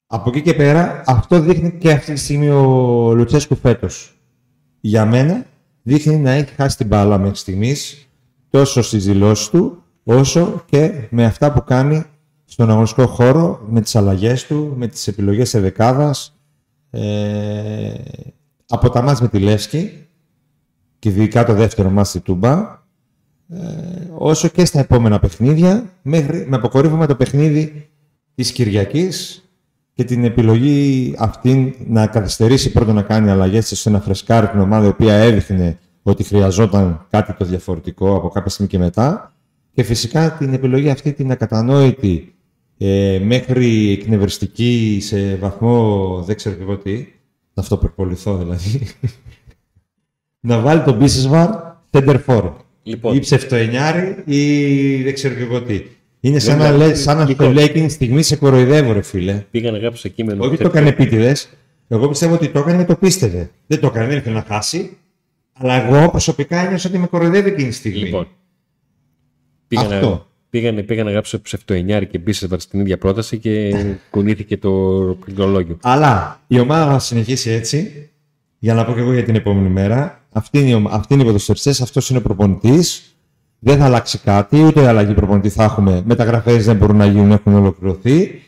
από 0.08 0.30
εκεί 0.30 0.42
και 0.42 0.54
πέρα, 0.54 1.04
αυτό 1.06 1.40
δείχνει 1.40 1.72
και 1.72 1.92
αυτή 1.92 2.14
τη 2.14 2.20
στιγμή 2.20 2.50
ο 2.50 2.64
Λουτσέσκου 3.14 3.56
φέτος. 3.56 4.20
Για 4.80 5.06
μένα, 5.06 5.46
δείχνει 5.84 6.18
να 6.18 6.32
έχει 6.32 6.54
χάσει 6.54 6.78
την 6.78 6.88
μπάλα 6.88 7.18
μέχρι 7.18 7.38
στιγμής 7.38 8.10
τόσο 8.50 8.82
στις 8.82 9.06
δηλώσεις 9.06 9.50
του, 9.50 9.84
όσο 10.04 10.64
και 10.66 11.08
με 11.10 11.26
αυτά 11.26 11.52
που 11.52 11.64
κάνει 11.64 12.04
στον 12.46 12.70
αγωνιστικό 12.70 13.08
χώρο, 13.08 13.66
με 13.70 13.82
τις 13.82 13.96
αλλαγές 13.96 14.46
του, 14.46 14.74
με 14.78 14.88
τις 14.88 15.08
επιλογές 15.08 15.50
σε 15.50 15.60
δεκάδας, 15.60 16.38
ε, 16.90 17.94
από 18.68 18.90
τα 18.90 19.02
μάτς 19.02 19.22
με 19.22 19.28
τη 19.28 19.40
Λεύσκη 19.40 20.08
και 21.00 21.10
ειδικά 21.10 21.46
το 21.46 21.54
δεύτερο 21.54 21.90
μάτς 21.90 22.10
στη 22.10 22.20
Τούμπα, 22.20 22.84
ε, 23.50 23.64
όσο 24.18 24.48
και 24.48 24.66
στα 24.66 24.80
επόμενα 24.80 25.20
παιχνίδια, 25.20 25.94
μέχρι, 26.02 26.46
με 26.48 26.56
αποκορύφωμα 26.56 27.06
το 27.06 27.16
παιχνίδι 27.16 27.90
της 28.36 28.52
Κυριακής, 28.52 29.45
και 29.96 30.04
την 30.04 30.24
επιλογή 30.24 31.14
αυτή 31.18 31.76
να 31.88 32.08
καθυστερήσει 32.08 32.72
πρώτα 32.72 32.94
να 32.94 33.02
κάνει 33.02 33.30
αλλαγές 33.30 33.68
σε 33.68 33.90
να 33.90 34.00
φρεσκάρει 34.00 34.48
την 34.48 34.60
ομάδα 34.60 34.86
η 34.86 34.90
οποία 34.90 35.14
έδειχνε 35.14 35.80
ότι 36.04 36.24
χρειαζόταν 36.24 37.06
κάτι 37.10 37.34
το 37.34 37.46
διαφορετικό 37.46 38.16
από 38.16 38.30
κάποια 38.30 38.50
στιγμή 38.50 38.72
και 38.72 38.78
μετά. 38.78 39.34
Και 39.74 39.84
φυσικά 39.84 40.32
την 40.32 40.54
επιλογή 40.54 40.90
αυτή 40.90 41.14
την 41.14 41.32
ακατανόητη 41.32 42.36
ε, 42.78 43.20
μέχρι 43.24 43.92
εκνευριστική 43.92 45.00
σε 45.02 45.36
βαθμό 45.36 46.22
δεν 46.26 46.36
ξέρω 46.36 46.56
και 46.56 46.62
εγώ 46.62 46.78
τι, 46.78 46.96
να 47.54 47.64
αυτοπροποληθώ 47.64 48.38
δηλαδή, 48.38 48.88
να 50.50 50.60
βάλει 50.60 50.82
τον 50.82 50.98
Μπίσεσβαρ 50.98 51.50
center 51.92 52.20
for. 52.26 52.52
Λοιπόν. 52.84 53.16
Ή 53.16 53.20
ψευτοενιάρη 53.20 54.24
ή 54.26 55.04
δεν 55.04 55.14
ξέρω 55.14 55.36
και 55.36 55.42
εγώ 55.42 55.62
τι. 55.62 55.82
Είναι 56.26 56.40
σαν 56.40 56.58
να, 56.58 56.72
λέ, 56.72 56.94
σαν 56.94 57.18
να 57.18 57.36
το 57.36 57.52
λέει 57.52 57.64
εκείνη 57.66 57.88
τη 57.88 57.94
στιγμή 57.94 58.24
σε 58.24 58.36
κοροϊδεύω, 58.36 58.92
ρε 58.92 59.02
φίλε. 59.02 59.46
Πήγα 59.52 59.72
να 59.72 59.78
γράψω 59.78 60.10
κείμενο. 60.10 60.46
Όχι 60.46 60.58
το 60.58 60.68
έκανε 60.68 60.90
επίτηδες. 60.90 61.50
Εγώ 61.88 62.08
πιστεύω 62.08 62.34
ότι 62.34 62.50
το 62.50 62.60
έκανε 62.60 62.86
το 62.86 62.96
πίστευε. 62.96 63.50
Δεν 63.68 63.80
το 63.80 63.88
έκανε, 63.88 64.08
δεν 64.08 64.18
ήθελε 64.18 64.36
να 64.36 64.46
χάσει. 64.48 64.98
Αλλά 65.54 65.74
εγώ 65.86 66.10
προσωπικά 66.10 66.66
ένιωσα 66.66 66.90
ότι 66.90 66.98
με 66.98 67.08
κοροϊδεύει 67.08 67.50
εκείνη 67.50 67.70
τη 67.70 67.76
στιγμή. 67.76 67.98
Λοιπόν. 68.00 68.28
Πήγα 69.68 69.82
Αυτό. 69.82 70.10
να, 70.10 70.26
πήγανε, 70.50 70.84
πήγα 70.84 71.04
να 71.04 71.12
γράψω 71.12 71.42
ψευτοενιάρη 71.42 72.08
και 72.08 72.18
Μπίσεσβαρ 72.18 72.60
στην 72.60 72.80
ίδια 72.80 72.98
πρόταση 72.98 73.38
και 73.38 73.72
κουνήθηκε 74.12 74.58
το 74.58 74.72
πληκτρολόγιο. 75.26 75.78
Αλλά 75.82 76.42
η 76.48 76.60
ομάδα 76.60 76.92
θα 76.92 77.00
συνεχίσει 77.00 77.50
έτσι. 77.50 78.10
Για 78.60 78.74
να 78.74 78.86
πω 78.86 78.94
και 78.94 79.00
εγώ 79.00 79.14
για 79.14 79.24
την 79.24 79.36
επόμενη 79.36 79.70
μέρα. 79.70 80.24
Αυτή 80.32 80.60
είναι, 80.60 80.70
η 80.70 80.74
ομα- 80.74 80.92
αυτή 80.94 81.14
είναι 81.14 81.24
οι 81.24 81.26
ποδοσφαιριστές, 81.26 81.82
αυτός 81.82 82.10
είναι 82.10 82.20
ο 82.20 82.22
προπονητής. 82.22 83.15
Δεν 83.68 83.78
θα 83.78 83.86
αλλάξει 83.86 84.18
κάτι, 84.18 84.64
ούτε 84.64 84.88
αλλαγή 84.88 85.14
προπονητή 85.14 85.50
θα 85.50 85.64
έχουμε. 85.64 86.02
Μεταγραφές 86.06 86.66
δεν 86.66 86.76
μπορούν 86.76 86.98
να 86.98 87.06
γίνουν, 87.06 87.32
έχουν 87.32 87.54
ολοκληρωθεί. 87.54 88.42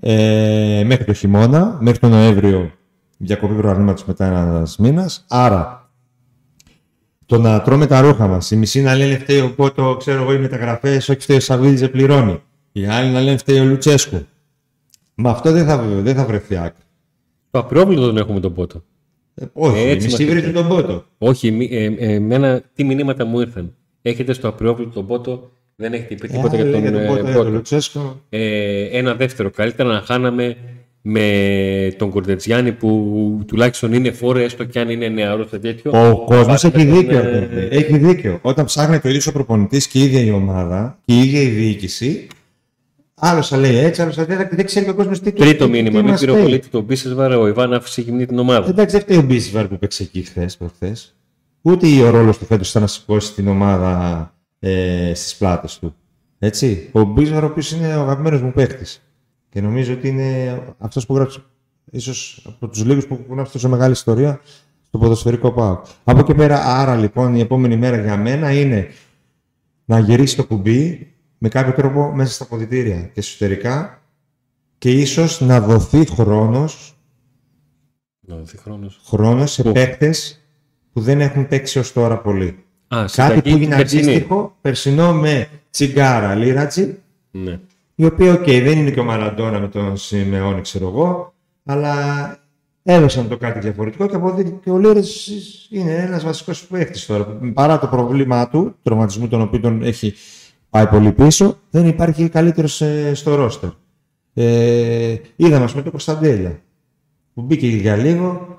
Ε, 0.00 0.82
μέχρι 0.86 1.04
το 1.04 1.12
χειμώνα, 1.12 1.78
μέχρι 1.80 1.98
τον 1.98 2.10
Νοέμβριο, 2.10 2.70
διακοπή 3.16 3.54
προγραμματος 3.54 4.04
μετά 4.04 4.26
ένας 4.26 4.76
μήνας. 4.78 5.24
Άρα, 5.28 5.90
το 7.26 7.38
να 7.38 7.62
τρώμε 7.62 7.86
τα 7.86 8.00
ρούχα 8.00 8.26
μας. 8.26 8.50
Οι 8.50 8.56
μισοί 8.56 8.80
να 8.80 8.94
λένε 8.94 9.18
φταίει 9.18 9.40
ο 9.40 9.54
Πότο, 9.54 9.96
ξέρω 9.98 10.22
εγώ, 10.22 10.32
οι 10.32 10.38
μεταγραφές, 10.38 11.08
όχι 11.08 11.20
φταίει 11.20 11.36
ο 11.36 11.40
Σαββίδης, 11.40 11.80
δεν 11.80 11.90
πληρώνει. 11.90 12.42
Οι 12.72 12.86
άλλοι 12.86 13.10
να 13.10 13.20
λένε 13.20 13.36
φταίει 13.36 13.60
ο 13.60 13.64
Λουτσέσκου. 13.64 14.26
Μα 15.14 15.30
αυτό 15.30 15.52
δεν 15.52 15.66
θα, 15.66 15.78
δεν 15.78 16.14
θα 16.14 16.24
βρεθεί 16.24 16.56
άκρη. 16.56 16.82
Το 17.50 17.58
απρόβλητο 17.58 18.00
τον 18.06 18.16
έχουμε 18.16 18.40
τον 18.40 18.54
πότο. 18.54 18.82
Ε, 19.34 19.44
όχι, 19.52 19.78
Έτσι 19.78 20.06
οι 20.06 20.10
μισοί 20.10 20.24
μας 20.24 20.32
βρίσκουν 20.32 20.52
τον 20.52 20.68
Πότο. 20.68 21.04
Όχι, 21.18 21.50
μη- 21.50 21.72
ε, 21.72 21.84
ε, 21.84 22.14
εμένα 22.14 22.62
τι 22.74 22.84
μηνύματα 22.84 23.24
μου 23.24 23.40
ήρθαν. 23.40 23.74
Έχετε 24.08 24.32
στο 24.32 24.48
απρόβλητο 24.48 24.90
τον 24.90 25.06
πότο, 25.06 25.50
δεν 25.76 25.92
έχετε 25.92 26.14
πει 26.14 26.28
τίποτα 26.28 26.56
Ε, 26.56 26.62
για 26.62 26.70
τον, 26.72 26.80
για 26.80 26.92
τον 26.92 27.00
ε, 27.02 27.06
Πότο, 27.06 27.22
για 27.22 27.32
Πότο. 27.32 27.44
τον 27.44 27.52
Λουτσέσκο. 27.52 28.20
Ε, 28.28 28.82
ένα 28.98 29.14
δεύτερο. 29.14 29.50
Καλύτερα 29.50 29.88
να 29.88 30.00
χάναμε 30.00 30.56
με 31.02 31.94
τον 31.98 32.10
Κορτετζιάννη 32.10 32.72
που 32.72 33.40
τουλάχιστον 33.46 33.92
είναι 33.92 34.10
φόρο, 34.10 34.38
έστω 34.38 34.64
και 34.64 34.78
αν 34.80 34.90
είναι 34.90 35.08
νεαρό 35.08 35.44
και 35.44 35.58
τέτοιο. 35.58 35.90
Ο 36.10 36.24
κόσμος 36.24 36.46
Βάζετε 36.46 36.78
έχει 36.80 36.86
τον, 36.88 36.98
δίκιο. 36.98 37.18
ε, 37.18 37.68
Έχει 37.70 37.98
δίκιο. 37.98 38.38
Όταν 38.42 38.64
ψάχνεται 38.64 39.08
ο 39.08 39.10
ίδιο 39.10 39.22
ο 39.28 39.32
προπονητής 39.32 39.86
και 39.86 39.98
η 39.98 40.02
ίδια 40.02 40.20
η 40.20 40.30
ομάδα 40.30 40.98
και 41.04 41.14
η 41.14 41.18
ίδια 41.18 41.40
η 41.42 41.46
διοίκηση, 41.48 42.26
άλλος 43.14 43.48
θα 43.48 43.56
λέει 43.56 43.76
έτσι, 43.76 44.02
άλλος 44.02 44.14
θα 44.14 44.26
λέει 44.28 44.36
δεν 44.50 44.64
ξέρει 44.66 44.84
και 44.84 44.90
ο 44.90 44.94
κόσμος 44.94 45.20
τι 45.20 45.32
Τρίτο 45.32 45.64
τι- 45.64 45.70
μήνυμα. 45.70 45.90
τι 45.90 46.02
Μην 46.02 46.10
μας 46.10 46.20
λέει. 46.22 46.30
πυροβολείτε 46.34 46.66
τον 46.70 46.82
Μπίσεσβαρ, 46.82 47.32
ο 47.32 47.46
Ιβάναφ 47.48 47.88
συγκινεί 47.88 48.26
την 48.26 48.38
ομάδα. 48.38 48.68
Εντάξει, 48.68 48.96
δεν 48.96 49.04
φταίει 49.04 49.16
ο 49.18 49.22
Μπίσβαρ 49.22 49.66
που 49.68 49.78
παίξε 49.78 50.02
εκεί 50.02 50.22
χθες 50.22 50.56
προχθές. 50.56 51.10
Ούτε 51.66 52.02
ο 52.02 52.10
ρόλος 52.10 52.38
του 52.38 52.44
φέτος 52.44 52.70
ήταν 52.70 52.82
να 52.82 52.88
σηκώσει 52.88 53.34
την 53.34 53.48
ομάδα 53.48 54.34
ε, 54.58 55.12
στις 55.14 55.36
πλάτες 55.36 55.78
του. 55.78 55.94
Έτσι. 56.38 56.90
Ο 56.92 57.02
Μπίσβαρ, 57.04 57.42
ο 57.44 57.46
οποίος 57.46 57.72
είναι 57.72 57.96
ο 57.96 58.00
αγαπημένος 58.00 58.42
μου 58.42 58.52
παίχτη. 58.52 58.86
Και 59.48 59.60
νομίζω 59.60 59.92
ότι 59.92 60.08
είναι 60.08 60.60
αυτός 60.78 61.06
που 61.06 61.14
γράψει, 61.14 61.42
ίσως 61.90 62.42
από 62.46 62.68
τους 62.68 62.84
λίγους 62.84 63.06
που 63.06 63.24
έχουν 63.30 63.48
τόσο 63.52 63.68
μεγάλη 63.68 63.92
ιστορία 63.92 64.40
στο 64.86 64.98
ποδοσφαιρικό 64.98 65.52
ΠΑΟΚ. 65.52 65.80
Από 66.04 66.18
εκεί 66.18 66.34
πέρα, 66.34 66.64
άρα 66.64 66.96
λοιπόν, 66.96 67.34
η 67.34 67.40
επόμενη 67.40 67.76
μέρα 67.76 68.00
για 68.00 68.16
μένα 68.16 68.52
είναι 68.52 68.88
να 69.84 69.98
γυρίσει 69.98 70.36
το 70.36 70.44
κουμπί 70.46 71.12
με 71.38 71.48
κάποιο 71.48 71.72
τρόπο 71.72 72.12
μέσα 72.14 72.32
στα 72.32 72.46
αποδυτήρια 72.46 73.00
και 73.00 73.20
εσωτερικά 73.20 74.02
και 74.78 74.90
ίσως 74.90 75.40
να 75.40 75.60
δοθεί 75.60 76.06
χρόνος 76.06 76.98
Να 78.20 78.36
δοθεί 78.36 78.56
χρόνος. 78.56 79.00
χρόνος 79.04 79.52
σε 79.52 79.62
Πού; 79.62 79.72
Παίκτε 80.96 81.00
που 81.00 81.00
δεν 81.00 81.20
έχουν 81.20 81.48
παίξει 81.48 81.78
ως 81.78 81.92
τώρα 81.92 82.18
πολύ. 82.18 82.58
Α, 82.88 83.04
Κάτι 83.04 83.10
συνταγή 83.12 83.40
που 83.42 83.48
έγινε 83.48 83.76
περσινή. 83.76 84.02
αντίστοιχο 84.02 84.56
περσινό 84.60 85.12
με 85.12 85.48
Τσιγγάρα 85.70 86.34
Λύρατζη, 86.34 86.94
Ναι. 87.30 87.60
η 87.94 88.04
οποία, 88.04 88.32
οκ, 88.32 88.44
δεν 88.44 88.78
είναι 88.78 88.90
και 88.90 89.00
ο 89.00 89.04
Μαραντόνα 89.04 89.60
με 89.60 89.68
τον 89.68 89.96
Σιμεώνη, 89.96 90.60
ξέρω 90.60 90.88
εγώ, 90.88 91.32
αλλά 91.64 91.94
έδωσαν 92.82 93.28
το 93.28 93.36
κάτι 93.36 93.58
διαφορετικό 93.58 94.06
και 94.06 94.16
αποδείχθηκε 94.16 94.56
και 94.64 94.70
ο 94.70 94.78
Λίρατζι 94.78 95.32
είναι 95.70 95.94
ένας 95.94 96.24
βασικός 96.24 96.66
παίκτης 96.66 97.06
τώρα. 97.06 97.24
Παρά 97.54 97.78
το 97.78 97.86
πρόβλημά 97.86 98.48
του, 98.48 98.62
του 98.64 98.76
τραυματισμού 98.82 99.28
τον 99.28 99.40
οποίο 99.40 99.60
τον 99.60 99.82
έχει 99.82 100.14
πάει 100.70 100.86
πολύ 100.86 101.12
πίσω, 101.12 101.58
δεν 101.70 101.86
υπάρχει 101.86 102.28
καλύτερος 102.28 102.82
στο 103.12 103.34
ρόστερ. 103.34 103.68
Ε, 104.34 105.16
είδαμε, 105.36 105.64
ας 105.64 105.70
πούμε, 105.70 105.82
το 105.82 105.90
Κωνσταντέλια 105.90 106.60
που 107.34 107.42
μπήκε 107.42 107.66
για 107.66 107.96
λίγο, 107.96 108.55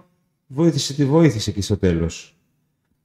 βοήθησε 0.47 0.93
τη 0.93 1.05
βοήθησε 1.05 1.49
εκεί 1.49 1.61
στο 1.61 1.77
τέλος. 1.77 2.31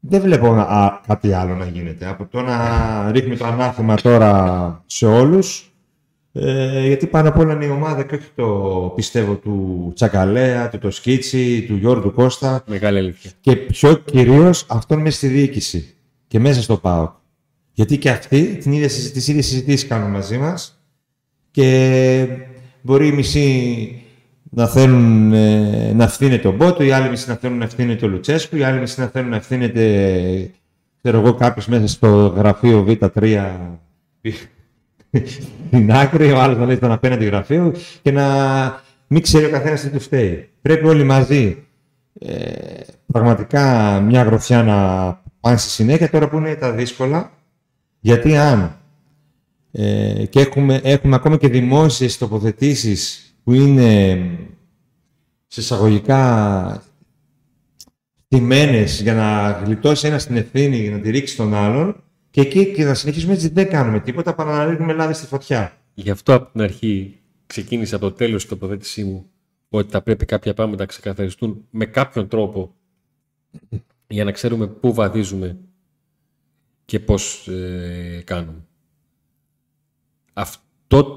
Δεν 0.01 0.21
βλέπω 0.21 0.53
α, 0.53 1.01
κάτι 1.07 1.33
άλλο 1.33 1.55
να 1.55 1.67
γίνεται. 1.67 2.07
Από 2.07 2.27
το 2.27 2.43
να 2.43 3.11
ρίχνει 3.13 3.37
το 3.37 3.45
ανάθεμα 3.47 3.95
τώρα 3.95 4.83
σε 4.87 5.07
όλους, 5.07 5.73
ε, 6.33 6.87
γιατί 6.87 7.07
πάνω 7.07 7.29
απ' 7.29 7.39
όλα 7.39 7.55
είναι 7.55 7.65
η 7.65 7.69
ομάδα 7.69 8.03
και 8.03 8.15
όχι 8.15 8.29
το 8.35 8.47
πιστεύω 8.95 9.35
του 9.35 9.91
Τσακαλέα, 9.95 10.69
του 10.69 10.79
Τοσκίτσι, 10.79 11.65
του 11.67 11.77
Γιώργου 11.77 12.13
Κώστα 12.13 12.65
Μεγάλη 12.67 12.99
αλήθεια. 12.99 13.31
και 13.41 13.57
πιο 13.57 13.95
κυρίως 13.95 14.67
αυτόν 14.69 15.01
μέσα 15.01 15.17
στη 15.17 15.27
διοίκηση 15.27 15.95
και 16.27 16.39
μέσα 16.39 16.63
στο 16.63 16.77
ΠΑΟΚ. 16.77 17.11
Γιατί 17.73 17.99
και 17.99 18.11
αυτοί 18.11 18.57
την 18.57 18.73
ίδια, 18.73 18.89
συζη- 18.89 19.13
τις 19.13 19.29
ίδιες 19.29 19.47
συζητήσεις 19.47 19.89
κάνουν 19.89 20.11
μαζί 20.11 20.39
μας 20.39 20.83
και 21.51 22.27
μπορεί 22.83 23.07
οι 23.07 23.13
μισοί 23.13 24.02
να 24.55 24.67
θέλουν 24.67 25.33
ε, 25.33 25.93
να 25.93 26.05
ευθύνεται 26.05 26.49
ο 26.49 26.53
Μπότο, 26.53 26.83
οι 26.83 26.93
άλλοι 26.93 27.11
μισοί 27.11 27.29
να 27.29 27.35
θέλουν 27.35 27.59
να 27.59 27.65
ευθύνεται 27.65 28.05
ο 28.05 28.09
Λουτσέσκου, 28.09 28.57
οι 28.57 28.63
άλλοι 28.63 28.81
μισοί 28.81 29.01
να 29.01 29.07
θέλουν 29.07 29.31
να 29.31 29.37
ευθύνεται 29.37 30.51
ξέρω 31.03 31.19
εγώ, 31.19 31.35
κάποιος 31.35 31.67
μέσα 31.67 31.87
στο 31.87 32.27
γραφείο 32.37 32.87
Β3 32.89 33.47
στην 35.67 35.93
άκρη, 35.93 36.33
ο 36.33 36.41
άλλος 36.41 36.59
να 36.59 36.65
λέει 36.67 36.77
στον 36.77 36.93
απέναντι 36.93 37.25
γραφείο 37.25 37.75
και 38.03 38.11
να 38.13 38.27
μην 39.07 39.23
ξέρει 39.23 39.45
ο 39.45 39.51
καθένας 39.51 39.81
τι 39.81 39.89
τους 39.89 40.05
φταίει. 40.05 40.49
Πρέπει 40.63 40.87
όλοι 40.87 41.05
μαζί 41.05 41.67
ε, 42.19 42.81
πραγματικά 43.13 44.01
μια 44.01 44.23
γροθιά 44.23 44.63
να 44.63 44.77
πάνε 45.41 45.57
στη 45.57 45.71
συνέχεια 45.71 46.11
τώρα 46.11 46.29
που 46.29 46.37
είναι 46.37 46.55
τα 46.55 46.73
δύσκολα 46.73 47.33
γιατί 48.01 48.37
αν 48.37 48.77
ε, 49.73 50.25
και 50.31 50.41
έχουμε, 50.41 50.81
έχουμε 50.83 51.15
ακόμα 51.15 51.37
και 51.37 51.49
δημόσιες 51.49 52.19
τοποθετήσεις 52.19 53.32
που 53.45 53.53
είναι 53.53 54.17
σε 55.47 55.61
εισαγωγικά 55.61 56.83
στημένες 58.25 59.01
για 59.01 59.15
να 59.15 59.51
γλιτώσει 59.51 60.07
ένα 60.07 60.17
την 60.17 60.37
ευθύνη 60.37 60.77
για 60.77 60.91
να 60.91 61.01
τη 61.01 61.11
ρίξει 61.11 61.37
τον 61.37 61.55
άλλον 61.55 62.03
και 62.31 62.41
εκεί 62.41 62.73
και 62.73 62.85
να 62.85 62.95
συνεχίσουμε 62.95 63.33
έτσι 63.33 63.49
δεν 63.49 63.69
κάνουμε 63.69 64.01
τίποτα 64.01 64.35
παρά 64.35 64.57
να 64.57 64.65
ρίχνουμε 64.65 64.93
λάδι 64.93 65.15
στη 65.15 65.27
φωτιά. 65.27 65.77
Γι' 65.95 66.11
αυτό 66.11 66.35
από 66.35 66.53
την 66.53 66.61
αρχή 66.61 67.21
ξεκίνησα 67.47 67.97
από 67.97 68.09
το 68.09 68.13
τέλος 68.13 68.41
της 68.41 68.51
τοποθέτησή 68.51 69.05
μου 69.05 69.27
ότι 69.69 69.91
θα 69.91 70.03
πρέπει 70.03 70.25
κάποια 70.25 70.55
πράγματα 70.55 70.81
να 70.81 70.87
ξεκαθαριστούν 70.89 71.65
με 71.71 71.85
κάποιον 71.85 72.29
τρόπο 72.29 72.75
για 74.07 74.25
να 74.25 74.33
ξέρουμε 74.33 74.67
πού 74.67 74.95
βαδίζουμε 74.95 75.59
και 76.85 77.01
πώς 77.01 77.49
ε, 77.49 78.23
κάνουμε. 78.25 78.65
Αυτό, 80.33 80.63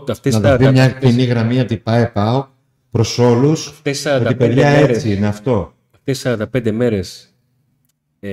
αυτές 0.09 0.33
Να 0.33 0.41
τα- 0.41 0.49
δοθεί 0.51 0.63
τα- 0.63 0.71
μια 0.71 0.83
αυτές- 0.85 1.09
κοινή 1.09 1.23
γραμμή 1.23 1.59
από 1.59 1.67
την 1.67 1.83
ΠΑΕ 1.83 2.07
ΠΑΟ 2.07 2.47
προς 2.91 3.17
όλους 3.19 3.67
αυτές 3.67 4.01
τις 4.01 4.05
ότι 4.11 4.23
45 4.25 4.35
παιδιά 4.37 4.71
μέρες 4.71 4.95
έτσι 4.97 5.13
είναι 5.15 5.27
αυτό. 5.27 5.73
αυτές 5.95 6.21
τις 6.21 6.21
45 6.21 6.71
μέρες 6.71 7.29
ε, 8.19 8.29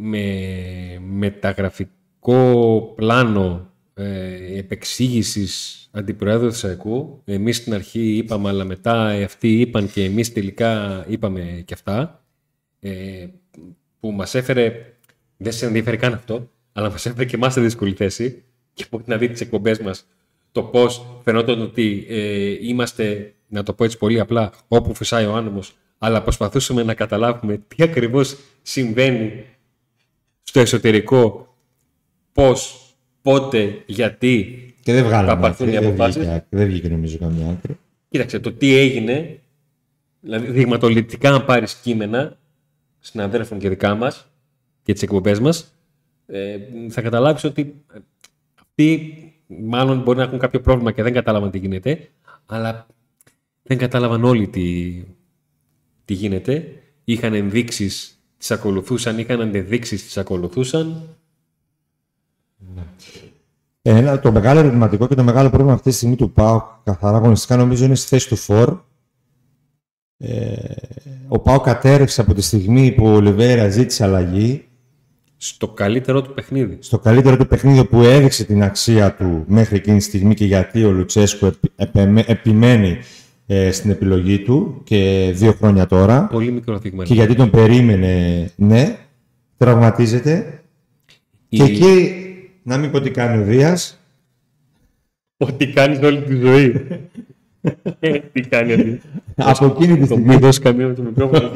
με 0.00 0.24
μεταγραφικό 1.08 2.92
πλάνο 2.96 3.70
ε, 3.94 4.58
επεξήγησης 4.58 5.88
αντιπροέδρου 5.92 6.48
της 6.48 6.64
ΑΕΚΟΥ. 6.64 7.06
Εμείς 7.24 7.56
στην 7.56 7.74
αρχή 7.74 8.16
είπαμε, 8.16 8.48
αλλά 8.48 8.64
μετά 8.64 9.06
αυτοί 9.06 9.60
είπαν 9.60 9.90
και 9.90 10.04
εμείς 10.04 10.32
τελικά 10.32 11.04
είπαμε 11.08 11.62
και 11.64 11.74
αυτά. 11.74 12.24
Ε, 12.80 13.26
που 14.00 14.10
μας 14.10 14.34
έφερε, 14.34 14.72
δεν 15.36 15.52
σε 15.52 15.66
ενδιαφέρει 15.66 15.96
καν 15.96 16.12
αυτό, 16.12 16.50
αλλά 16.72 16.90
μας 16.90 17.06
έφερε 17.06 17.24
και 17.24 17.36
εμάς 17.36 17.52
σε 17.52 17.60
δύσκολη 17.60 17.92
θέση 17.94 18.42
και 18.74 18.84
από 18.86 19.02
να 19.06 19.16
δει 19.16 19.28
τις 19.28 19.40
εκπομπές 19.40 19.78
μας 19.78 20.06
το 20.52 20.62
πώς 20.62 21.06
φαινόταν 21.24 21.60
ότι 21.60 22.06
ε, 22.08 22.56
είμαστε, 22.60 23.34
να 23.48 23.62
το 23.62 23.72
πω 23.72 23.84
έτσι 23.84 23.98
πολύ 23.98 24.20
απλά, 24.20 24.52
όπου 24.68 24.94
φυσάει 24.94 25.26
ο 25.26 25.34
άνεμος, 25.34 25.72
αλλά 25.98 26.22
προσπαθούσαμε 26.22 26.82
να 26.82 26.94
καταλάβουμε 26.94 27.60
τι 27.68 27.82
ακριβώς 27.82 28.36
συμβαίνει 28.62 29.44
στο 30.42 30.60
εσωτερικό, 30.60 31.54
πώς, 32.32 32.80
πότε, 33.22 33.82
γιατί. 33.86 34.64
Και 34.82 34.92
δεν 34.92 35.04
βγάλαμε 35.04 35.28
Θα 35.30 35.36
πάρθουν 35.36 35.68
άκρη, 35.68 35.78
οι 35.78 35.80
δεν 35.80 35.88
αποφάσεις. 35.88 36.16
βγήκε, 36.16 36.34
άκρη, 36.34 36.58
δεν 36.58 36.66
βγήκε 36.66 36.88
νομίζω 36.88 37.18
καμία 37.18 37.50
άκρη. 37.50 37.78
Κοίταξε, 38.08 38.38
το 38.38 38.52
τι 38.52 38.74
έγινε, 38.74 39.40
δηλαδή 40.20 40.50
δειγματοληπτικά 40.50 41.34
αν 41.34 41.44
πάρεις 41.44 41.74
κείμενα 41.74 42.38
συναδέλφων 42.98 43.58
και 43.58 43.68
δικά 43.68 43.94
μας 43.94 44.30
και 44.82 44.92
τις 44.92 45.02
εκπομπές 45.02 45.40
μας, 45.40 45.74
ε, 46.26 46.56
θα 46.88 47.02
καταλάβεις 47.02 47.44
ότι 47.44 47.84
ε, 47.94 47.98
αυτοί 48.60 49.14
μάλλον 49.58 50.02
μπορεί 50.02 50.18
να 50.18 50.24
έχουν 50.24 50.38
κάποιο 50.38 50.60
πρόβλημα 50.60 50.92
και 50.92 51.02
δεν 51.02 51.12
κατάλαβαν 51.12 51.50
τι 51.50 51.58
γίνεται, 51.58 52.08
αλλά 52.46 52.86
δεν 53.62 53.78
κατάλαβαν 53.78 54.24
όλοι 54.24 54.48
τι, 54.48 54.94
τι 56.04 56.14
γίνεται. 56.14 56.64
Είχαν 57.04 57.34
ενδείξεις, 57.34 58.22
τις 58.38 58.50
ακολουθούσαν, 58.50 59.18
είχαν 59.18 59.40
αντεδείξεις, 59.40 60.04
τις 60.04 60.18
ακολουθούσαν. 60.18 61.08
Ένα, 63.82 64.20
το 64.20 64.32
μεγάλο 64.32 64.60
ερωτηματικό 64.60 65.06
και 65.06 65.14
το 65.14 65.22
μεγάλο 65.22 65.48
πρόβλημα 65.48 65.72
αυτή 65.72 65.90
τη 65.90 65.96
στιγμή 65.96 66.16
του 66.16 66.32
ΠΑΟΚ 66.32 66.64
καθαρά 66.84 67.16
αγωνιστικά 67.16 67.56
νομίζω 67.56 67.84
είναι 67.84 67.94
στη 67.94 68.08
θέση 68.08 68.28
του 68.28 68.36
Φορ. 68.36 68.78
Ε, 70.16 70.56
ο 71.28 71.38
ΠΑΟΚ 71.38 71.64
κατέρευσε 71.64 72.20
από 72.20 72.34
τη 72.34 72.40
στιγμή 72.40 72.92
που 72.92 73.06
ο 73.06 73.14
Ολιβέρα 73.14 73.68
ζήτησε 73.68 74.04
αλλαγή 74.04 74.69
Στο 75.42 75.68
καλύτερο 75.68 76.22
του 76.22 76.34
παιχνίδι. 76.34 76.76
Στο 76.80 76.98
καλύτερο 76.98 77.36
του 77.36 77.46
παιχνίδι 77.46 77.84
που 77.84 78.00
έδειξε 78.00 78.44
την 78.44 78.62
αξία 78.62 79.14
του 79.14 79.44
μέχρι 79.46 79.76
εκείνη 79.76 79.96
τη 79.96 80.02
στιγμή 80.02 80.34
και 80.34 80.44
γιατί 80.44 80.84
ο 80.84 80.90
Λουτσέσκου 80.90 81.50
επιμένει 82.26 82.98
ε, 83.46 83.70
στην 83.70 83.90
επιλογή 83.90 84.38
του 84.38 84.80
και 84.84 85.30
δύο 85.34 85.52
χρόνια 85.52 85.86
τώρα. 85.86 86.26
Πολύ 86.26 86.52
μικρό 86.52 86.78
δείγμα. 86.78 87.04
Και 87.04 87.14
γιατί 87.14 87.34
τον 87.34 87.50
περίμενε, 87.50 88.50
ναι, 88.56 88.96
τραυματίζεται. 89.56 90.62
Και 91.48 91.62
εκεί, 91.62 92.14
να 92.62 92.76
μην 92.76 92.90
πω 92.90 93.00
τι 93.00 93.10
κάνει 93.10 93.42
ο 93.42 93.44
Δίας. 93.44 94.00
Ό,τι 95.36 95.66
κάνει 95.66 96.04
όλη 96.04 96.22
τη 96.22 96.36
ζωή. 96.36 96.74
Ε, 98.00 98.18
τι 98.18 98.40
κάνει 98.40 98.72
αυτή. 98.72 99.00
Από 99.34 99.66
εκείνη 99.66 99.98
τη 99.98 100.04
στιγμή. 100.04 100.24
Μην 100.24 100.38
δώσει 100.38 100.60
καμία 100.60 100.86
με 100.86 100.94
το 100.94 101.02
μικρόφωνο. 101.02 101.52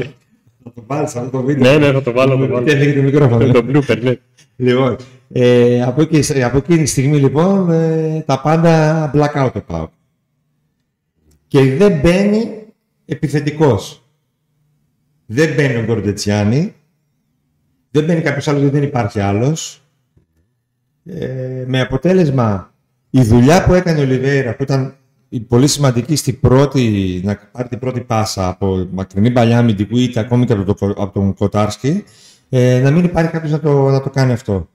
Θα 0.65 0.73
το 0.75 0.81
πάρει 0.81 1.05
αυτό 1.05 1.29
το 1.31 1.43
βίντεο. 1.43 1.73
Ναι, 1.73 1.79
ναι, 1.79 1.93
θα 1.93 2.03
το 2.03 2.13
βάλω. 2.13 2.37
Το 2.37 2.47
βάλω. 2.47 2.67
Και 2.67 2.93
το 2.95 3.03
μικρόφωνο. 3.03 3.53
Το 3.53 3.65
blooper, 3.69 3.99
ναι. 4.03 4.15
Λοιπόν, 4.57 4.97
ε, 5.33 5.83
από, 5.83 6.03
εκεί, 6.03 6.43
από 6.43 6.57
εκείνη 6.57 6.83
τη 6.83 6.89
στιγμή 6.89 7.19
λοιπόν 7.19 7.71
ε, 7.71 8.23
τα 8.27 8.41
πάντα 8.41 9.11
blackout 9.15 9.51
το 9.53 9.61
πάω. 9.61 9.89
Και 11.47 11.77
δεν 11.77 12.01
μπαίνει 12.01 12.51
επιθετικός. 13.05 14.09
Δεν 15.27 15.55
μπαίνει 15.55 15.77
ο 15.77 15.85
Γκορντετσιάνη. 15.85 16.75
Δεν 17.91 18.05
μπαίνει 18.05 18.21
κάποιος 18.21 18.49
άλλος, 18.49 18.71
δεν 18.71 18.83
υπάρχει 18.83 19.21
άλλος. 19.21 19.83
Ε, 21.05 21.65
με 21.67 21.81
αποτέλεσμα 21.81 22.75
η 23.11 23.23
δουλειά 23.23 23.65
που 23.65 23.75
έκανε 23.75 24.01
ο 24.01 24.05
Λιβέρα, 24.05 24.57
που 24.57 24.63
ήταν 24.63 24.95
πολύ 25.41 25.67
σημαντική 25.67 26.17
στην 26.17 26.41
πρώτη, 26.41 27.21
να 27.25 27.39
πάρει 27.53 27.69
την 27.69 27.79
πρώτη 27.79 28.01
πάσα 28.01 28.49
από 28.49 28.89
μακρινή 28.93 29.31
παλιά 29.31 29.59
αμυντικού 29.59 29.97
είτε 29.97 30.21
ακόμη 30.21 30.47
και 30.47 30.53
από, 30.53 30.75
το, 30.75 30.87
από 30.97 31.13
τον 31.13 31.35
Κοτάρσκι, 31.35 32.05
ε, 32.49 32.81
να 32.81 32.91
μην 32.91 33.05
υπάρχει 33.05 33.31
κάποιος 33.31 33.53
να 33.53 33.61
το, 33.61 33.89
να 33.89 34.03
το 34.03 34.11
κάνει 34.11 34.33
αυτό. 34.33 34.69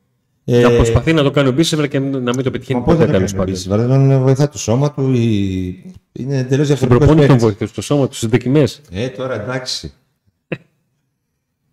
Ε, 0.46 0.62
να 0.62 0.70
προσπαθεί 0.70 1.14
να 1.14 1.24
το 1.24 1.32
κάνει 1.32 1.48
ο 1.48 1.52
Μπίσεβερ 1.52 1.88
και 1.88 2.00
να 2.00 2.34
μην 2.36 2.44
το 2.44 2.52
πετυχαίνει 2.52 2.82
ποτέ 2.82 3.06
τέλο 3.06 3.30
πάντων. 3.36 4.08
Δεν 4.08 4.22
βοηθά 4.22 4.50
το 4.50 4.58
σώμα 4.58 4.92
του. 4.92 5.14
Ή... 5.14 5.94
Είναι 6.12 6.38
εντελώς 6.38 6.68
διαφορετικός. 6.68 7.08
Προπονεί 7.08 7.28
τον 7.28 7.38
βοηθό 7.38 7.66
στο 7.66 7.82
σώμα 7.82 8.08
του, 8.08 8.16
στις 8.16 8.30
δοκιμές. 8.30 8.82
Ε, 8.92 9.08
τώρα 9.08 9.42
εντάξει. 9.42 9.94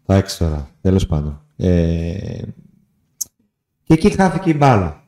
εντάξει 0.06 0.38
τώρα, 0.38 0.70
τέλος 0.80 1.06
πάντων. 1.06 1.40
Ε, 1.56 2.38
και 3.82 3.94
εκεί 3.94 4.10
χάθηκε 4.10 4.50
η 4.50 4.54
μπάλα. 4.58 5.04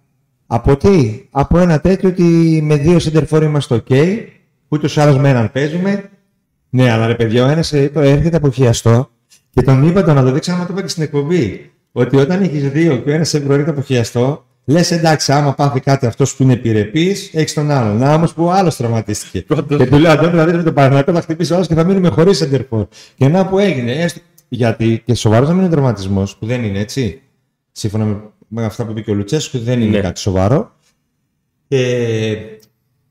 Από 0.51 0.77
τι, 0.77 1.23
από 1.31 1.59
ένα 1.59 1.81
τέτοιο 1.81 2.09
ότι 2.09 2.61
με 2.63 2.77
δύο 2.77 2.99
σεντερφόρ 2.99 3.43
είμαστε 3.43 3.83
OK, 3.89 4.19
ούτως 4.69 4.97
ή 4.97 5.01
άλλως 5.01 5.19
με 5.19 5.29
έναν 5.29 5.53
παίζουμε. 5.53 6.11
Ναι, 6.71 6.91
αλλά 6.91 7.07
ρε 7.07 7.15
παιδιά, 7.15 7.45
ο 7.45 7.49
ένας 7.49 7.73
ε, 7.73 7.91
έρχεται 7.95 8.37
από 8.37 8.51
χιαστό 8.51 9.11
και 9.51 9.63
τον 9.63 9.89
είπα 9.89 10.03
το 10.03 10.15
να 10.15 10.25
το 10.25 10.33
δείξω, 10.33 10.53
άμα 10.53 10.67
το 10.67 10.73
είπα 10.73 10.83
και 10.83 10.89
στην 10.89 11.03
εκπομπή. 11.03 11.71
Ότι 11.93 12.17
όταν 12.17 12.43
έχεις 12.43 12.71
δύο 12.71 12.97
και 12.97 13.11
ο 13.11 13.13
ένας 13.13 13.29
σε 13.29 13.41
προορίζεται 13.41 13.71
από 13.71 13.81
χιαστό, 13.81 14.47
λες 14.65 14.91
εντάξει, 14.91 15.33
άμα 15.33 15.55
πάθει 15.55 15.81
κάτι 15.81 16.07
αυτός 16.07 16.37
που 16.37 16.43
είναι 16.43 16.53
επιρρεπής, 16.53 17.31
έχεις 17.33 17.55
τον 17.55 17.71
άλλον. 17.71 17.97
Να 17.97 18.15
όμως 18.15 18.35
που 18.35 18.45
ο 18.45 18.53
άλλος 18.53 18.77
τραυματίστηκε. 18.77 19.41
και 19.77 19.87
του 19.87 19.99
λέω: 19.99 20.11
Αντώνη, 20.11 20.31
δηλαδή 20.31 20.53
με 20.53 20.63
τον 20.63 20.75
Παναγιώτο 20.75 21.13
θα 21.13 21.21
χτυπήσει 21.21 21.55
ο 21.55 21.61
και 21.61 21.75
θα 21.75 21.85
μείνουμε 21.85 22.09
χωρίς 22.09 22.37
σεντερφόρ. 22.37 22.87
Και 23.17 23.29
να 23.29 23.47
που 23.47 23.59
έγινε. 23.59 23.93
Έστω... 23.93 24.21
Γιατί 24.49 25.03
και 25.05 25.15
σοβαρός 25.15 25.49
να 25.49 25.55
μην 25.55 25.63
είναι 25.63 25.73
τραυματισμός, 25.73 26.37
που 26.37 26.47
δεν 26.47 26.65
είναι 26.65 26.79
έτσι. 26.79 27.23
Σύμφωνα 27.73 28.05
με 28.05 28.21
με 28.49 28.65
αυτά 28.65 28.85
που 28.85 28.91
είπε 28.91 29.01
και 29.01 29.11
ο 29.11 29.15
Λουτσέσκου, 29.15 29.59
δεν 29.59 29.81
είναι 29.81 29.97
ναι. 29.97 30.01
κάτι 30.01 30.21
σοβαρό. 30.21 30.73
Ε, 31.69 32.35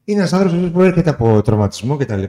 είναι 0.03 0.19
ένας 0.19 0.33
άνθρωπος 0.33 0.71
που 0.71 0.81
έρχεται 0.81 1.09
από 1.09 1.41
τραυματισμό 1.41 1.97
κτλ. 1.97 2.23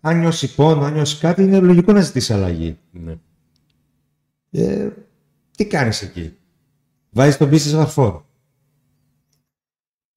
Αν 0.00 0.18
νιώσει 0.18 0.54
πόνο, 0.54 0.84
αν 0.84 0.92
νιώσει 0.92 1.18
κάτι, 1.18 1.42
είναι 1.42 1.60
λογικό 1.60 1.92
να 1.92 2.00
ζητήσει 2.00 2.32
αλλαγή. 2.32 2.78
Ναι. 2.90 3.14
Ε, 4.50 4.88
τι 5.56 5.66
κάνεις 5.66 6.02
εκεί; 6.02 6.32
Βάζεις 7.10 7.36
τον 7.36 7.48
πίστη 7.48 7.76
βαρφόρ. 7.76 8.20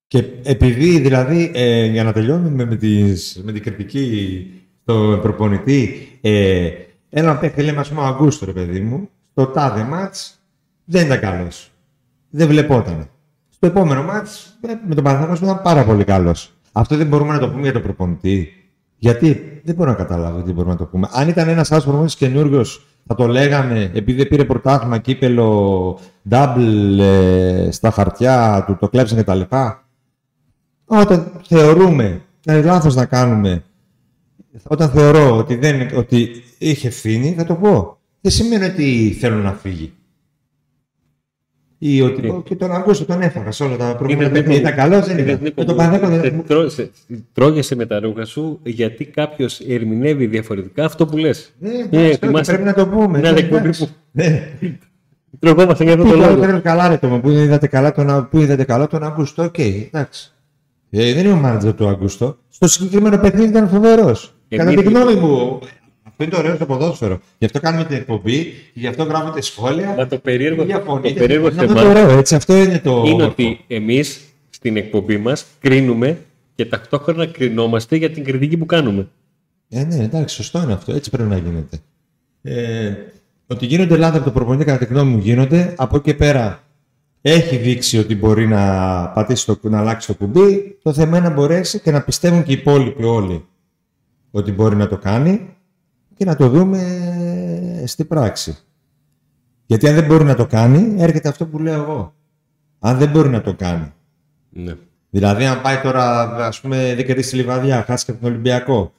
Και 0.07 0.17
επειδή 0.43 0.99
δηλαδή, 0.99 1.51
ε, 1.53 1.85
για 1.85 2.03
να 2.03 2.13
τελειώνουμε 2.13 2.65
με, 2.65 2.75
τις, 2.75 3.41
με 3.43 3.51
την 3.51 3.63
κριτική 3.63 4.47
στον 4.81 5.21
προπονητή, 5.21 6.07
ε, 6.21 6.71
ένα 7.09 7.37
παίχτη 7.37 7.61
λέμε 7.61 7.79
ας 7.79 7.89
πούμε 7.89 8.01
ο 8.01 8.03
Αγκούστο, 8.03 8.45
ρε 8.45 8.53
παιδί 8.53 8.79
μου, 8.79 9.09
στο 9.31 9.45
τάδε 9.45 9.83
μάτς 9.83 10.39
δεν 10.85 11.05
ήταν 11.05 11.19
καλός 11.19 11.74
δεν 12.35 12.47
βλεπόταν. 12.47 13.09
Στο 13.49 13.67
επόμενο 13.67 14.03
μάτς 14.03 14.57
ε, 14.61 14.73
με 14.87 14.95
τον 14.95 15.03
Παναθηναϊκός 15.03 15.41
ήταν 15.41 15.61
πάρα 15.61 15.83
πολύ 15.83 16.03
καλός. 16.03 16.53
Αυτό 16.71 16.97
δεν 16.97 17.07
μπορούμε 17.07 17.33
να 17.33 17.39
το 17.39 17.49
πούμε 17.49 17.61
για 17.61 17.73
τον 17.73 17.81
προπονητή. 17.81 18.47
Γιατί; 18.97 19.61
Δεν 19.63 19.75
μπορώ 19.75 19.89
να 19.89 19.95
καταλάβω 19.95 20.41
τι 20.41 20.51
μπορούμε 20.51 20.73
να 20.73 20.77
το 20.77 20.85
πούμε. 20.85 21.09
Αν 21.11 21.27
ήταν 21.27 21.47
ένας 21.47 21.71
άλλο 21.71 21.81
προπονητή 21.81 22.15
καινούριος, 22.15 22.85
θα 23.07 23.15
το 23.15 23.27
λέγαμε 23.27 23.91
επειδή 23.93 24.17
δεν 24.17 24.27
πήρε 24.27 24.45
πρωτάθλημα, 24.45 24.97
κύπελο, 24.97 25.99
double 26.29 26.97
ε, 26.99 27.71
στα 27.71 27.91
χαρτιά, 27.91 28.63
του 28.67 28.77
το 28.79 28.89
κλέψαν 28.89 29.23
κτλ. 29.23 29.41
Όταν 30.85 31.31
θεωρούμε, 31.47 32.21
είναι 32.47 32.61
λάθος 32.61 32.95
να 32.95 33.05
κάνουμε, 33.05 33.63
όταν 34.63 34.89
θεωρώ 34.89 35.37
ότι, 35.37 35.55
δεν, 35.55 35.97
ότι 35.97 36.29
είχε 36.57 36.87
ευθύνη, 36.87 37.33
θα 37.37 37.45
το 37.45 37.55
πω. 37.55 37.97
Δεν 38.21 38.31
σημαίνει 38.31 38.65
ότι 38.65 39.17
θέλω 39.19 39.35
να 39.35 39.51
φύγει. 39.51 39.93
Ή 41.77 42.01
ότι 42.01 42.21
ναι. 42.21 42.39
και 42.43 42.55
τον 42.55 42.71
Αγκούστο 42.71 43.05
τον 43.05 43.21
έφαγα 43.21 43.51
σε 43.51 43.63
όλα 43.63 43.77
τα 43.77 43.95
προβλήματα. 43.95 44.53
Ήταν 44.53 44.75
καλός, 44.75 45.05
δεν 45.05 45.17
ήταν. 45.17 45.39
Με 45.55 45.63
τον 45.65 45.75
Παναθηναϊκό 45.75 46.67
δεν 46.67 46.91
Τρώγεσαι 47.33 47.75
με 47.75 47.85
τα 47.85 47.99
ρούχα 47.99 48.25
σου 48.25 48.59
γιατί 48.63 49.05
κάποιος 49.05 49.59
ερμηνεύει 49.59 50.25
διαφορετικά 50.25 50.85
αυτό 50.85 51.05
που 51.05 51.17
λες. 51.17 51.53
Ναι, 51.59 51.99
ε, 51.99 52.17
πρέπει 52.17 52.63
να 52.63 52.73
το 52.73 52.87
πούμε. 52.87 53.19
Ναι, 53.19 53.31
ναι. 54.11 54.53
Τρωγόμαστε 55.39 55.83
για 55.83 55.93
αυτό 55.93 56.09
το 56.09 56.15
λόγο. 56.15 56.61
Καλά, 56.61 56.87
ρε 56.87 56.97
το 56.97 57.07
που 57.07 57.29
είδατε 57.29 57.67
καλά 57.67 57.91
τον, 57.91 58.27
που 58.29 58.39
είδατε 58.39 58.63
καλά 58.63 58.87
τον 58.87 59.03
Αουγκούστο, 59.03 59.43
οκ, 59.43 59.57
εντάξει. 59.57 60.33
Ε, 60.89 61.13
δεν 61.13 61.25
είναι 61.25 61.33
ο 61.33 61.35
μάνατζερ 61.35 61.73
του 61.73 61.87
Αουγκούστο. 61.87 62.37
Στο 62.49 62.67
συγκεκριμένο 62.67 63.17
παιχνίδι 63.17 63.49
ήταν 63.49 63.69
φοβερός. 63.69 64.35
Κατά 64.47 64.73
τη 64.73 64.81
γνώμη 64.81 65.13
μου, 65.13 65.59
αυτό 66.17 66.23
είναι 66.23 66.31
το 66.31 66.37
ωραίο 66.37 66.55
στο 66.55 66.65
ποδόσφαιρο. 66.65 67.19
Γι' 67.37 67.45
αυτό 67.45 67.59
κάνουμε 67.59 67.85
την 67.85 67.95
εκπομπή, 67.95 68.53
γι' 68.73 68.87
αυτό 68.87 69.03
γράφουμε 69.03 69.41
σχόλια. 69.41 69.93
Μα 69.97 70.07
το 70.07 70.17
περίεργο, 70.17 70.65
το 70.65 71.13
περίεργο 71.13 71.51
θέμα 71.51 71.73
το 71.73 71.89
ωραίο, 71.89 72.09
έτσι, 72.09 72.35
αυτό 72.35 72.55
είναι 72.55 72.79
το. 72.79 73.03
Είναι 73.05 73.23
ότι 73.23 73.59
εμείς 73.67 74.21
στην 74.49 74.77
εκπομπή 74.77 75.17
μας 75.17 75.45
κρίνουμε 75.59 76.17
και 76.55 76.65
ταυτόχρονα 76.65 77.25
κρινόμαστε 77.25 77.95
για 77.95 78.11
την 78.11 78.23
κριτική 78.23 78.57
που 78.57 78.65
κάνουμε. 78.65 79.07
Ε, 79.69 79.83
ναι, 79.83 79.95
εντάξει, 79.95 80.35
σωστό 80.35 80.61
είναι 80.61 80.73
αυτό. 80.73 80.93
Έτσι 80.93 81.09
πρέπει 81.09 81.29
να 81.29 81.37
γίνεται. 81.37 81.79
Ε, 82.41 82.93
ότι 83.47 83.65
γίνονται 83.65 83.97
λάθη 83.97 84.15
από 84.15 84.25
το 84.25 84.31
προπονητή, 84.31 84.65
κατά 84.65 84.85
τη 84.85 84.93
γνώμη 84.93 85.11
μου, 85.11 85.17
γίνονται. 85.17 85.73
Από 85.77 85.95
εκεί 85.95 86.13
πέρα 86.13 86.63
έχει 87.21 87.55
δείξει 87.55 87.97
ότι 87.97 88.15
μπορεί 88.15 88.47
να 88.47 88.61
πατήσει 89.07 89.45
το, 89.45 89.59
να 89.61 89.79
αλλάξει 89.79 90.07
το 90.07 90.13
κουμπί. 90.13 90.77
Το 90.83 90.93
θέμα 90.93 91.17
είναι 91.17 91.27
να 91.27 91.33
μπορέσει 91.33 91.79
και 91.79 91.91
να 91.91 92.01
πιστεύουν 92.01 92.43
και 92.43 92.51
οι 92.51 92.55
υπόλοιποι 92.55 93.03
όλοι 93.03 93.45
ότι 94.31 94.51
μπορεί 94.51 94.75
να 94.75 94.87
το 94.87 94.97
κάνει 94.97 95.49
και 96.17 96.25
να 96.25 96.35
το 96.35 96.49
δούμε 96.49 96.81
στην 97.85 98.07
πράξη. 98.07 98.57
Γιατί 99.65 99.87
αν 99.87 99.95
δεν 99.95 100.05
μπορεί 100.05 100.23
να 100.23 100.35
το 100.35 100.45
κάνει, 100.45 101.01
έρχεται 101.01 101.29
αυτό 101.29 101.45
που 101.45 101.59
λέω 101.59 101.81
εγώ. 101.81 102.15
Αν 102.79 102.97
δεν 102.97 103.09
μπορεί 103.09 103.29
να 103.29 103.41
το 103.41 103.53
κάνει. 103.53 103.93
Ναι. 104.49 104.73
Δηλαδή, 105.09 105.45
αν 105.45 105.61
πάει 105.61 105.81
τώρα, 105.81 106.21
ας 106.45 106.61
πούμε, 106.61 106.95
δεν 106.95 107.05
κερδίσει 107.05 107.29
τη 107.29 107.35
Λιβαδιά, 107.35 107.83
χάσει 107.83 108.05
και 108.05 108.11
τον 108.11 108.29
Ολυμπιακό 108.29 108.93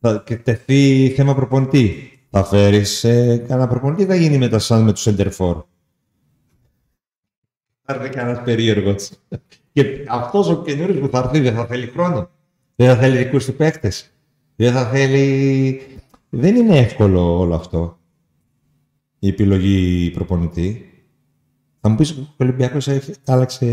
θα, 0.00 0.22
και 0.26 0.36
τεθεί 0.36 1.12
θέμα 1.16 1.34
προπονητή, 1.34 2.12
θα 2.30 2.44
φέρεις 2.44 3.04
ε, 3.04 3.44
κανένα 3.48 3.68
προπονητή, 3.68 4.04
θα 4.04 4.14
γίνει 4.14 4.38
μετά 4.38 4.58
σαν 4.58 4.82
με 4.82 4.92
τους 4.92 5.02
Σεντερφόρ. 5.02 5.62
Θα 7.82 7.94
έρθει 7.94 8.08
κανένας 8.08 8.42
περίεργος. 8.42 9.10
και 9.72 9.84
αυτός 10.08 10.48
ο 10.48 10.62
καινούριο 10.62 11.00
που 11.00 11.08
θα 11.08 11.18
έρθει 11.18 11.40
δεν 11.40 11.54
θα 11.54 11.66
θέλει 11.66 11.86
χρόνο. 11.86 12.30
Δεν 12.76 12.88
θα 12.88 12.96
θέλει 12.96 13.16
δικούς 13.16 13.44
του 13.44 13.54
παίκτες. 13.54 14.10
Δεν 14.56 14.72
θα 14.72 14.86
θέλει 14.86 15.99
δεν 16.30 16.56
είναι 16.56 16.78
εύκολο 16.78 17.38
όλο 17.38 17.54
αυτό. 17.54 17.98
Η 19.18 19.28
επιλογή 19.28 20.10
προπονητή. 20.10 20.84
Θα 21.80 21.88
μου 21.88 21.96
πεις 21.96 22.10
ο 22.10 22.34
Ολυμπιακός 22.36 22.88
άλλαξε 23.26 23.66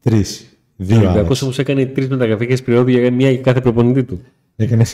τρεις. 0.00 0.58
Ο 0.78 0.94
Ολυμπιακός 0.94 1.42
όμως 1.42 1.58
έκανε 1.58 1.86
τρεις 1.86 2.08
μεταγραφικές 2.08 2.62
περιόδου 2.62 2.90
για 2.90 3.12
μία 3.12 3.30
για 3.30 3.40
κάθε 3.40 3.60
προπονητή 3.60 4.04
του. 4.04 4.20
Έκανε. 4.56 4.84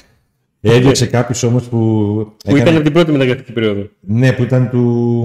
Έδιωξε 0.61 1.07
κάποιους 1.07 1.43
όμως 1.43 1.69
που. 1.69 1.79
Που 2.45 2.57
έκανε... 2.57 2.71
ήταν 2.71 2.83
την 2.83 2.93
πρώτη 2.93 3.13
μεταγραφική 3.13 3.53
περίοδο. 3.53 3.89
Ναι, 4.01 4.33
που 4.33 4.43
ήταν 4.43 4.71
του 4.71 4.79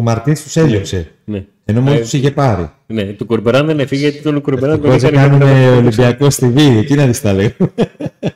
Μαρτίν, 0.04 0.34
τους 0.34 0.56
έδιωξε. 0.56 1.12
Ναι. 1.26 1.46
Ενώ 1.66 1.82
μόνος 1.82 1.98
ε, 1.98 2.02
τους 2.02 2.14
είχε 2.14 2.32
πάρει. 2.32 2.70
Ναι, 2.88 3.04
του 3.04 3.26
Κορμπεράν 3.26 3.66
δεν 3.66 3.80
έφυγε 3.80 4.02
γιατί 4.02 4.22
τον 4.22 4.42
Κορμπεράν 4.42 4.82
δεν 4.82 4.92
έκανε. 4.92 5.12
Κάνουμε 5.12 5.70
Ολυμπιακό 5.70 6.30
στη 6.30 6.50
Βή, 6.50 6.78
εκεί 6.78 6.94
να 6.94 7.06
δεις 7.06 7.22
τα 7.22 7.34
λέω. 7.34 7.50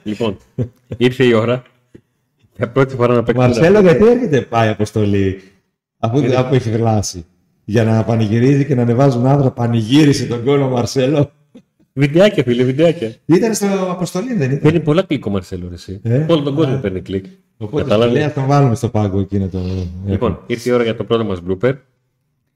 Λοιπόν, 0.04 0.38
ήρθε 0.98 1.24
η 1.24 1.34
ώρα 1.34 1.64
για 2.58 2.70
πρώτη 2.70 2.96
φορά 2.96 3.14
να 3.14 3.24
παίξει. 3.24 3.42
Μαρσέλο, 3.42 3.80
γιατί 3.80 4.08
έρχεται 4.08 4.42
πάει 4.42 4.70
αποστολή, 4.70 5.42
αφού, 6.00 6.18
είναι... 6.18 6.36
αφού 6.36 6.56
έχει 6.56 6.70
γλάσει. 6.70 7.26
Για 7.66 7.84
να 7.84 8.04
πανηγυρίζει 8.04 8.66
και 8.66 8.76
να 8.76 8.82
ανεβάζουν 8.82 9.26
άντρα, 9.26 9.52
πανηγύρισε 9.52 10.26
τον 10.26 10.44
κόλλο 10.44 10.70
Μαρσέλο. 10.70 11.32
Βιντεάκια, 11.94 12.44
φίλε, 12.44 12.64
βιντεάκια. 12.64 13.14
Ήταν 13.26 13.54
στο 13.54 13.68
αποστολή, 13.90 14.34
δεν 14.34 14.52
ήταν; 14.52 14.62
Παίρνει 14.62 14.80
πολλά 14.80 15.02
κλικ 15.02 15.26
ο 15.26 15.30
Μαρσέλο, 15.30 15.70
εσύ. 15.74 16.00
Ε; 16.04 16.26
Όλο 16.30 16.42
τον 16.42 16.56
κόσμο 16.56 16.78
παίρνει 16.78 17.02
κλικ. 17.02 17.26
Οπότε 17.58 18.08
λέει, 18.08 18.30
τον 18.30 18.46
βάλουμε 18.46 18.76
στο 18.76 18.90
πάγκο 18.90 19.20
εκείνο 19.20 19.48
το. 19.48 19.60
Λοιπόν, 20.08 20.40
ήρθε 20.48 20.70
η 20.70 20.74
ώρα 20.74 20.84
για 20.84 20.96
το 20.96 21.04
πρώτο 21.04 21.24
μας 21.24 21.42
blooper. 21.48 21.74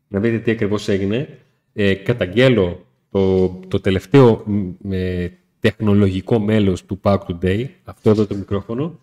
να 0.07 0.19
δείτε 0.19 0.37
τι 0.37 0.51
ακριβώς 0.51 0.87
έγινε. 0.87 1.27
Ε, 1.73 1.93
καταγγέλω 1.93 2.85
το, 3.11 3.47
το 3.67 3.79
τελευταίο 3.79 4.43
με 4.81 5.31
τεχνολογικό 5.59 6.39
μέλος 6.39 6.85
του 6.85 6.99
Pack 7.03 7.17
Today, 7.17 7.65
αυτό 7.83 8.09
εδώ 8.09 8.25
το 8.25 8.35
μικρόφωνο, 8.35 8.99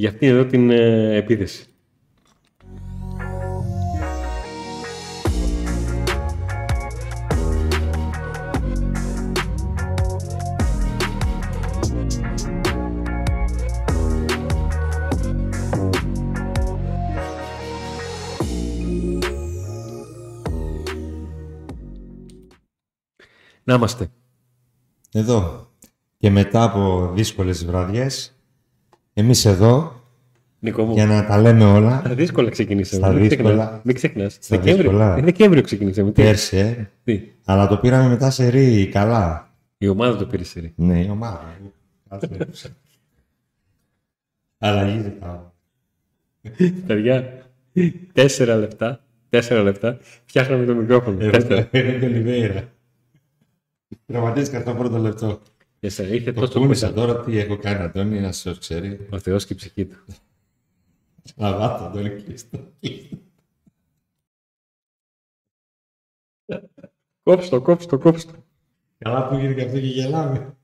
για 0.00 0.08
αυτήν 0.08 0.28
εδώ 0.28 0.44
την 0.44 0.70
ε, 0.70 1.14
επίθεση. 1.16 1.64
Να 23.64 23.74
είμαστε. 23.74 24.08
Εδώ. 25.12 25.70
Και 26.18 26.30
μετά 26.30 26.62
από 26.62 27.10
δύσκολες 27.14 27.64
βραδιές, 27.64 28.39
εμείς 29.20 29.44
εδώ, 29.44 30.02
Νικό 30.58 30.84
μου. 30.84 30.92
για 30.92 31.06
να 31.06 31.26
τα 31.26 31.38
λέμε 31.38 31.64
όλα, 31.64 31.98
Στα 32.04 32.14
δύσκολα 32.14 32.50
ξεκινήσαμε. 32.50 33.02
Στα 33.06 33.12
Μην 33.14 33.28
δύσκολα. 33.28 33.48
ξεχνάς. 33.54 33.80
Μην 33.84 33.94
ξεχνάς. 33.94 34.32
Στα 34.40 34.56
Δεκέμβριο. 34.56 34.90
δύσκολα. 34.90 35.16
Ε, 35.16 35.20
Δεκέμβριο 35.22 35.62
ξεκινήσαμε. 35.62 36.10
Τι. 36.12 36.22
πέρσι, 36.22 36.56
ε, 36.56 36.90
Τι; 37.04 37.20
αλλά 37.44 37.66
το 37.68 37.76
πήραμε 37.78 38.08
μετά 38.08 38.30
σε 38.30 38.48
ρί, 38.48 38.88
καλά. 38.92 39.50
Η 39.78 39.88
ομάδα 39.88 40.16
το 40.16 40.26
πήρε 40.26 40.44
σε 40.44 40.60
ρί. 40.60 40.72
Ναι, 40.76 41.00
η 41.04 41.08
ομάδα. 41.10 41.54
Αλλαγή 44.58 45.00
ζητάω. 45.02 45.40
Παιδιά, 46.86 47.46
τέσσερα 48.12 48.56
λεπτά. 48.56 49.00
Τέσσερα 49.28 49.62
λεπτά. 49.62 49.98
Φτιάχναμε 50.24 50.64
το 50.64 50.74
μικρόφωνο. 50.74 51.16
Τέσσερα. 51.30 51.68
Είναι 51.72 51.92
και 51.98 52.04
Ολιβέηρα. 52.04 52.64
Τραυματίστηκα 54.06 54.60
στο 54.60 54.74
πρώτο 54.74 54.98
λεπτό. 54.98 55.40
Τέσσερα. 55.80 56.08
Ήρθε 56.14 56.32
Το 56.32 56.40
τόσο 56.40 56.58
κούνησα 56.60 56.88
κοντά. 56.88 57.00
τώρα 57.06 57.20
τι 57.24 57.38
έχω 57.38 57.56
κάνει, 57.56 57.82
Αντώνη, 57.82 58.20
να 58.20 58.32
σας 58.32 58.58
ξέρει. 58.58 59.06
Ο 59.10 59.18
Θεός 59.18 59.46
και 59.46 59.52
η 59.52 59.56
ψυχή 59.56 59.84
του. 59.84 59.96
Να 61.36 61.56
βάθω, 61.56 61.84
Αντώνη, 61.84 62.08
κλείστο. 62.10 62.58
Κόψτο, 67.22 67.60
κόψτο, 67.60 67.98
κόψτο. 67.98 68.32
Καλά 68.98 69.28
που 69.28 69.34
γίνεται 69.34 69.54
και 69.60 69.66
αυτό 69.66 69.78
και 69.80 69.86
γελάμε. 69.86 70.54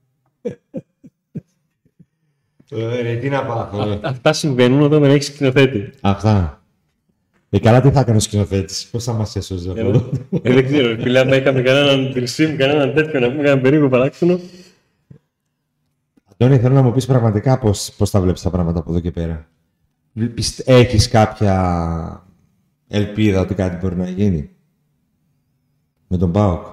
Ωραία, 2.72 3.18
τι 3.18 3.28
να 3.28 3.46
πάθω. 3.46 3.90
ε. 3.90 4.00
Αυτά 4.02 4.32
συμβαίνουν 4.32 4.80
όταν 4.82 5.00
δεν 5.00 5.10
έχεις 5.10 5.26
σκηνοθέτη. 5.26 5.90
Αυτά. 6.00 6.60
Ε, 7.50 7.58
καλά 7.58 7.80
τι 7.80 7.90
θα 7.90 8.00
έκανε 8.00 8.16
ο 8.16 8.20
σκηνοθέτης, 8.20 8.86
πώς 8.90 9.04
θα 9.04 9.12
μας 9.12 9.36
έσωζε 9.36 9.70
από 9.70 9.80
Ε, 9.80 9.82
εδώ. 9.86 10.10
ε, 10.42 10.52
δεν 10.52 10.64
ξέρω, 10.66 11.02
φίλε, 11.02 11.18
αν 11.18 11.32
είχαμε 11.32 11.62
κανέναν 11.62 12.12
τρισίμ, 12.12 12.56
κανέναν 12.56 12.94
τέτοιο 12.94 13.20
να 13.20 13.26
πούμε 13.26 13.42
κανέναν 13.42 13.60
περίπου 13.60 13.88
παράξενο. 13.88 14.40
Αντώνη, 16.38 16.58
θέλω 16.60 16.74
να 16.74 16.82
μου 16.82 16.92
πεις 16.92 17.06
πραγματικά 17.06 17.58
πώς, 17.58 17.92
πώς 17.98 18.10
τα 18.10 18.20
βλέπεις 18.20 18.42
τα 18.42 18.50
πράγματα 18.50 18.78
από 18.78 18.90
εδώ 18.90 19.00
και 19.00 19.10
πέρα. 19.10 19.48
Πιστε- 20.34 20.68
Έχεις 20.68 21.08
κάποια 21.08 22.22
ελπίδα 22.88 23.40
ότι 23.40 23.54
κάτι 23.54 23.76
μπορεί 23.80 23.96
να 23.96 24.08
γίνει 24.08 24.48
με 26.08 26.16
τον 26.16 26.32
ΠΑΟΚ. 26.32 26.64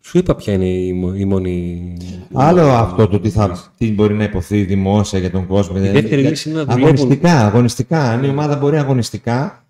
Σου 0.00 0.18
είπα 0.18 0.34
ποια 0.34 0.52
είναι 0.52 0.68
η, 0.68 0.92
μο- 0.92 1.14
η 1.14 1.24
μόνη. 1.24 1.92
Άλλο 2.32 2.62
αυτό 2.62 3.08
το 3.08 3.20
τι, 3.20 3.30
θα, 3.30 3.72
τι 3.78 3.92
μπορεί 3.92 4.14
να 4.14 4.24
υποθεί 4.24 4.62
δημόσια 4.64 5.18
για 5.18 5.30
τον 5.30 5.46
κόσμο. 5.46 5.76
Η 5.78 5.88
δεύτερη 5.88 6.22
λύση 6.22 6.48
είναι 6.50 6.58
να 6.58 6.64
δουλεύουν. 6.64 6.84
αγωνιστικά, 6.94 7.46
αγωνιστικά. 7.46 8.10
Αν 8.10 8.24
η 8.24 8.28
ομάδα 8.28 8.56
μπορεί 8.56 8.76
αγωνιστικά 8.78 9.64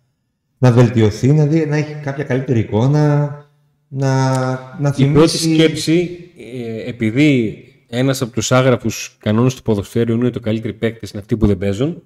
να 0.59 0.73
βελτιωθεί, 0.73 1.33
να, 1.33 1.47
δει, 1.47 1.67
να 1.67 1.77
έχει 1.77 1.95
κάποια 1.95 2.25
καλύτερη 2.25 2.59
εικόνα, 2.61 3.31
να, 3.89 4.41
να 4.81 4.89
Η 4.89 4.93
θυμίσει... 4.93 5.13
πρώτη 5.13 5.37
σκέψη, 5.37 6.11
ε, 6.55 6.89
επειδή 6.89 7.57
ένας 7.95 8.23
από 8.23 8.33
τους 8.33 8.53
άγραφους 8.53 9.17
κανόνες 9.19 9.55
του 9.55 9.63
ποδοσφαίρου 9.63 10.13
είναι 10.15 10.27
ότι 10.27 10.39
οι 10.39 10.41
καλύτεροι 10.41 10.75
παίκτες 10.75 11.11
είναι 11.11 11.21
αυτοί 11.21 11.37
που 11.37 11.47
δεν 11.47 11.59
παίζουν, 11.59 12.03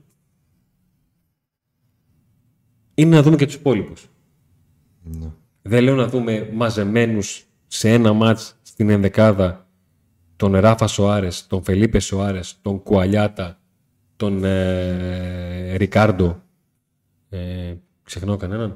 είναι 2.95 3.17
να 3.17 3.23
δούμε 3.23 3.37
και 3.37 3.47
τους 3.47 3.55
υπόλοιπους. 3.55 4.09
Ναι. 5.03 5.31
Δεν 5.63 5.83
λέω 5.83 5.95
να 5.95 6.09
δούμε 6.09 6.51
μαζεμένους 6.53 7.45
σε 7.67 7.93
ένα 7.93 8.13
μάτς 8.13 8.59
στην 8.63 8.91
ενδεκάδα 8.91 9.69
τον 10.37 10.57
Ράφα 10.57 10.87
Σοάρες, 10.87 11.47
τον 11.47 11.63
Φελίπε 11.63 11.99
Σοάρες, 11.99 12.59
τον 12.63 12.83
Κουαλιάτα, 12.83 13.61
τον 14.17 14.45
ε, 14.45 15.77
Ρικάρντο. 15.77 16.43
Ε, 17.29 17.75
ξεχνάω 18.03 18.37
κανέναν 18.37 18.73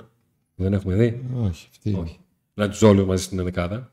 που 0.54 0.62
δεν 0.62 0.72
έχουμε 0.72 0.94
δει; 0.94 1.22
Όχι, 1.34 1.66
αυτή. 1.70 1.94
Όχι. 2.00 2.18
Να 2.54 2.68
τους 2.68 2.82
όλους 2.82 3.06
μαζί 3.06 3.22
στην 3.22 3.38
ενδεκάδα. 3.38 3.92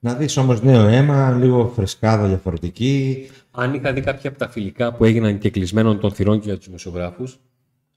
Να 0.00 0.14
δεις 0.14 0.36
όμως 0.36 0.62
νέο 0.62 0.86
αίμα, 0.86 1.30
λίγο 1.30 1.68
φρεσκάδα 1.74 2.26
διαφορετική. 2.26 3.26
Αν 3.50 3.74
είχα 3.74 3.92
δει 3.92 4.00
κάποια 4.00 4.30
από 4.30 4.38
τα 4.38 4.48
φιλικά 4.48 4.92
που 4.92 5.04
έγιναν 5.04 5.38
και 5.38 5.50
κλεισμένων 5.50 6.00
των 6.00 6.12
θυρών 6.12 6.38
και 6.38 6.46
για 6.46 6.56
τους 6.56 6.66
δημοσιογράφους, 6.66 7.38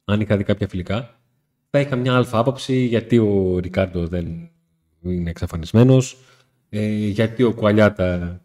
αν 0.05 0.21
είχα 0.21 0.37
δει 0.37 0.43
κάποια 0.43 0.67
φιλικά, 0.67 1.19
θα 1.69 1.79
είχα 1.79 1.95
μια 1.95 2.15
αλφα 2.15 2.37
άποψη 2.37 2.75
γιατί 2.75 3.17
ο 3.17 3.59
Ρικάρντο 3.59 4.07
δεν 4.07 4.49
είναι 5.01 5.29
εξαφανισμένος, 5.29 6.17
ε, 6.69 6.87
γιατί 7.07 7.43
ο 7.43 7.53
Κουαλιάτα 7.53 8.41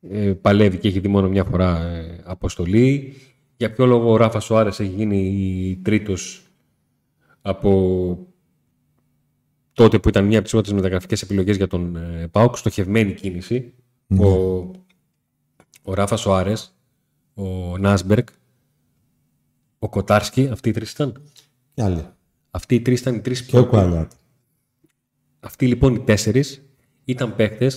ε, 0.00 0.32
παλεύει 0.32 0.78
και 0.78 0.88
έχει 0.88 0.98
δει 0.98 1.08
μόνο 1.08 1.28
μια 1.28 1.44
φορά 1.44 1.82
ε, 1.82 2.20
αποστολή, 2.24 3.14
για 3.56 3.72
ποιο 3.72 3.86
λόγο 3.86 4.10
ο 4.10 4.16
Ράφα 4.16 4.40
Σοάρες 4.40 4.80
έχει 4.80 4.90
γίνει 4.90 5.80
τρίτος 5.82 6.42
από 7.42 8.27
τότε 9.78 9.98
που 9.98 10.08
ήταν 10.08 10.24
μια 10.24 10.34
από 10.34 10.42
τις 10.42 10.52
πρώτες 10.52 10.72
μεταγραφικές 10.72 11.22
επιλογές 11.22 11.56
για 11.56 11.66
τον 11.66 11.96
ε, 11.96 12.28
ΠΑΟΚ, 12.28 12.56
στοχευμένη 12.56 13.14
κίνηση. 13.14 13.74
Ο, 14.18 14.26
ο 15.82 15.94
Ράφα 15.94 16.16
Σοάρε, 16.16 16.52
ο 17.34 17.78
Νάσμπερκ, 17.78 18.28
ο 19.78 19.88
Κοτάρσκι, 19.88 20.48
αυτοί 20.48 20.68
οι 20.68 20.72
τρεις 20.72 20.90
ήταν. 20.92 21.22
Και 21.74 21.82
άλλοι. 21.82 22.06
Αυτοί 22.50 22.74
οι 22.74 22.80
τρεις 22.80 23.00
ήταν 23.00 23.14
οι 23.14 23.20
τρεις 23.20 23.44
Και 23.44 23.58
ο 23.58 23.66
Κουαλιάτ. 23.66 24.12
Αυτοί 25.40 25.66
λοιπόν 25.66 25.94
οι 25.94 26.00
τέσσερις 26.00 26.62
ήταν 27.04 27.36
παίχτε 27.36 27.70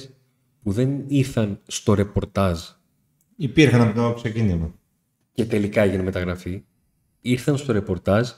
που 0.63 0.71
δεν 0.71 1.03
ήρθαν 1.07 1.59
στο 1.67 1.93
ρεπορτάζ 1.93 2.59
Υπήρχαν 3.35 3.81
από 3.81 3.93
το 3.93 4.13
ξεκίνημα. 4.13 4.73
και 5.31 5.45
τελικά 5.45 5.81
έγινε 5.81 6.03
μεταγραφή. 6.03 6.63
Ήρθαν 7.21 7.57
στο 7.57 7.73
ρεπορτάζ 7.73 8.29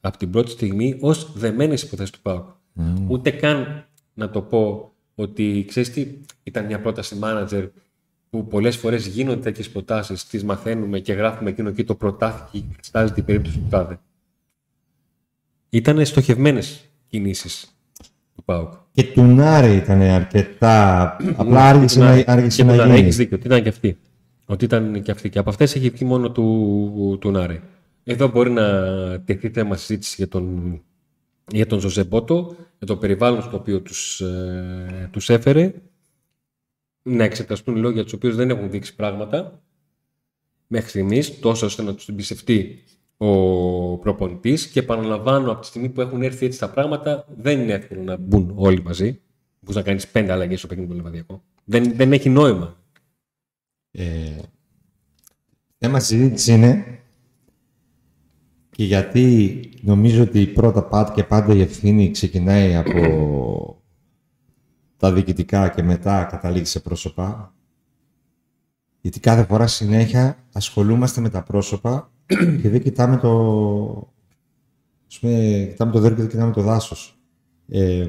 από 0.00 0.16
την 0.16 0.30
πρώτη 0.30 0.50
στιγμή 0.50 0.96
ως 1.00 1.32
δεμένες 1.32 1.82
υποθέσεις 1.82 2.10
του 2.10 2.20
ΠΑΟΚ. 2.74 3.10
Ούτε 3.10 3.30
καν 3.30 3.86
να 4.14 4.30
το 4.30 4.42
πω 4.42 4.92
ότι 5.14 5.64
ξέρεις 5.68 5.90
τι, 5.92 6.06
ήταν 6.42 6.64
μια 6.66 6.80
πρόταση 6.80 7.18
manager 7.22 7.68
που 8.30 8.46
πολλές 8.46 8.76
φορές 8.76 9.06
γίνονται 9.06 9.40
τέτοιες 9.40 9.70
προτάσεις, 9.70 10.26
τις 10.26 10.44
μαθαίνουμε 10.44 10.98
και 10.98 11.12
γράφουμε 11.12 11.50
εκείνο 11.50 11.68
εκεί 11.68 11.84
το 11.84 11.94
προτάθηκε 11.94 12.58
και 12.58 12.74
εξετάζεται 12.76 13.20
η 13.20 13.22
περίπτωση 13.22 13.58
του 13.58 13.66
τάδε. 13.70 13.98
Ήταν 15.68 16.04
στοχευμένες 16.04 16.84
κινήσεις 17.08 17.76
του 18.34 18.42
ΠΑΟΚ. 18.44 18.72
Και 18.92 19.04
του 19.04 19.22
Νάρη 19.22 19.74
ήταν 19.76 20.00
αρκετά. 20.00 21.16
Απλά 21.36 21.68
άργησε 21.68 21.98
να, 21.98 22.24
άργησε 22.26 22.64
να 22.64 22.72
Έχει 22.72 22.94
γίνει. 22.96 23.08
δίκιο, 23.08 23.36
ότι 23.36 23.46
ήταν 23.46 23.62
και 23.62 23.68
αυτή. 23.68 23.98
Ότι 24.46 24.64
ήταν 24.64 25.02
και 25.02 25.10
αυτή. 25.10 25.28
Και 25.28 25.38
από 25.38 25.50
αυτές 25.50 25.74
έχει 25.74 25.88
βγει 25.88 26.04
μόνο 26.04 26.30
του, 26.30 27.18
του 27.20 27.30
Νάρη. 27.30 27.60
Εδώ 28.04 28.28
μπορεί 28.28 28.50
να 28.50 28.64
τεθεί 29.20 29.48
θέμα 29.48 29.76
συζήτηση 29.76 30.14
για 30.18 30.28
τον, 30.28 30.80
για 31.48 31.66
τον 31.66 31.80
Ζωζέ 31.80 32.04
Μπότο, 32.04 32.56
για 32.78 32.86
το 32.86 32.96
περιβάλλον 32.96 33.42
στο 33.42 33.56
οποίο 33.56 33.80
τους, 33.80 34.20
ε, 34.20 35.08
τους 35.12 35.30
έφερε, 35.30 35.74
να 37.02 37.24
εξεταστούν 37.24 37.76
λόγια 37.76 37.90
για 37.90 38.04
τους 38.04 38.12
οποίους 38.12 38.36
δεν 38.36 38.50
έχουν 38.50 38.70
δείξει 38.70 38.94
πράγματα 38.94 39.62
μέχρι 40.66 40.88
στιγμής, 40.88 41.40
τόσο 41.40 41.66
ώστε 41.66 41.82
να 41.82 41.94
τους 41.94 42.08
εμπιστευτεί 42.08 42.82
ο 43.16 43.98
προπονητής 43.98 44.66
και 44.66 44.80
επαναλαμβάνω 44.80 45.52
από 45.52 45.60
τη 45.60 45.66
στιγμή 45.66 45.88
που 45.88 46.00
έχουν 46.00 46.22
έρθει 46.22 46.46
έτσι 46.46 46.58
τα 46.58 46.70
πράγματα 46.70 47.26
δεν 47.36 47.60
είναι 47.60 47.72
εύκολο 47.72 48.02
να 48.02 48.16
μπουν 48.16 48.52
όλοι 48.54 48.82
μαζί. 48.82 49.20
Μπορείς 49.60 49.76
να 49.76 49.82
κάνεις 49.82 50.08
πέντε 50.08 50.32
αλλαγές 50.32 50.58
στο 50.58 50.68
παιχνίδι 50.68 50.90
του 50.90 50.96
Λεβαδιακό. 50.96 51.42
Δεν, 51.64 51.96
δεν 51.96 52.12
έχει 52.12 52.28
νόημα. 52.28 52.76
Ε, 53.90 54.38
θέμα 55.78 56.00
συζήτησης 56.00 56.46
είναι 56.46 57.01
και 58.76 58.84
γιατί 58.84 59.60
νομίζω 59.82 60.22
ότι 60.22 60.46
πρώτα 60.46 60.82
πάντα 60.82 61.12
και 61.12 61.24
πάντα 61.24 61.54
η 61.54 61.60
ευθύνη 61.60 62.10
ξεκινάει 62.10 62.74
από 62.74 63.82
τα 64.96 65.12
διοικητικά 65.12 65.68
και 65.68 65.82
μετά 65.82 66.24
καταλήγει 66.24 66.64
σε 66.64 66.80
πρόσωπα. 66.80 67.54
Γιατί 69.00 69.20
κάθε 69.20 69.44
φορά 69.44 69.66
συνέχεια 69.66 70.36
ασχολούμαστε 70.52 71.20
με 71.20 71.28
τα 71.28 71.42
πρόσωπα 71.42 72.10
και 72.62 72.68
δεν 72.68 72.82
κοιτάμε 72.82 73.16
το... 73.16 74.12
Ας 75.08 75.18
πούμε, 75.18 75.66
κοιτάμε 75.70 75.92
το 75.92 75.98
δέρμα 75.98 76.16
και 76.16 76.22
δεν 76.22 76.30
κοιτάμε 76.30 76.52
το 76.52 76.62
δάσος. 76.62 77.18
Ε, 77.68 78.08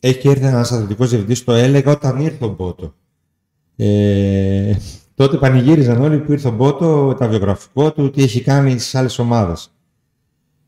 έχει 0.00 0.28
έρθει 0.28 0.46
ένας 0.46 0.72
αθλητικός 0.72 1.08
διευθυντής, 1.08 1.44
το 1.44 1.52
έλεγα 1.52 1.92
όταν 1.92 2.20
ήρθε 2.20 2.44
ο 2.44 2.48
Μπότο. 2.48 2.94
Ε, 3.76 4.74
τότε 5.14 5.36
πανηγύριζαν 5.36 6.00
όλοι 6.02 6.18
που 6.18 6.32
ήρθε 6.32 6.48
ο 6.48 6.52
Μπότο, 6.52 7.14
τα 7.14 7.28
βιογραφικό 7.28 7.92
του, 7.92 8.10
τι 8.10 8.22
έχει 8.22 8.40
κάνει 8.40 8.70
στις 8.70 8.94
άλλες 8.94 9.18
ομάδες. 9.18 9.73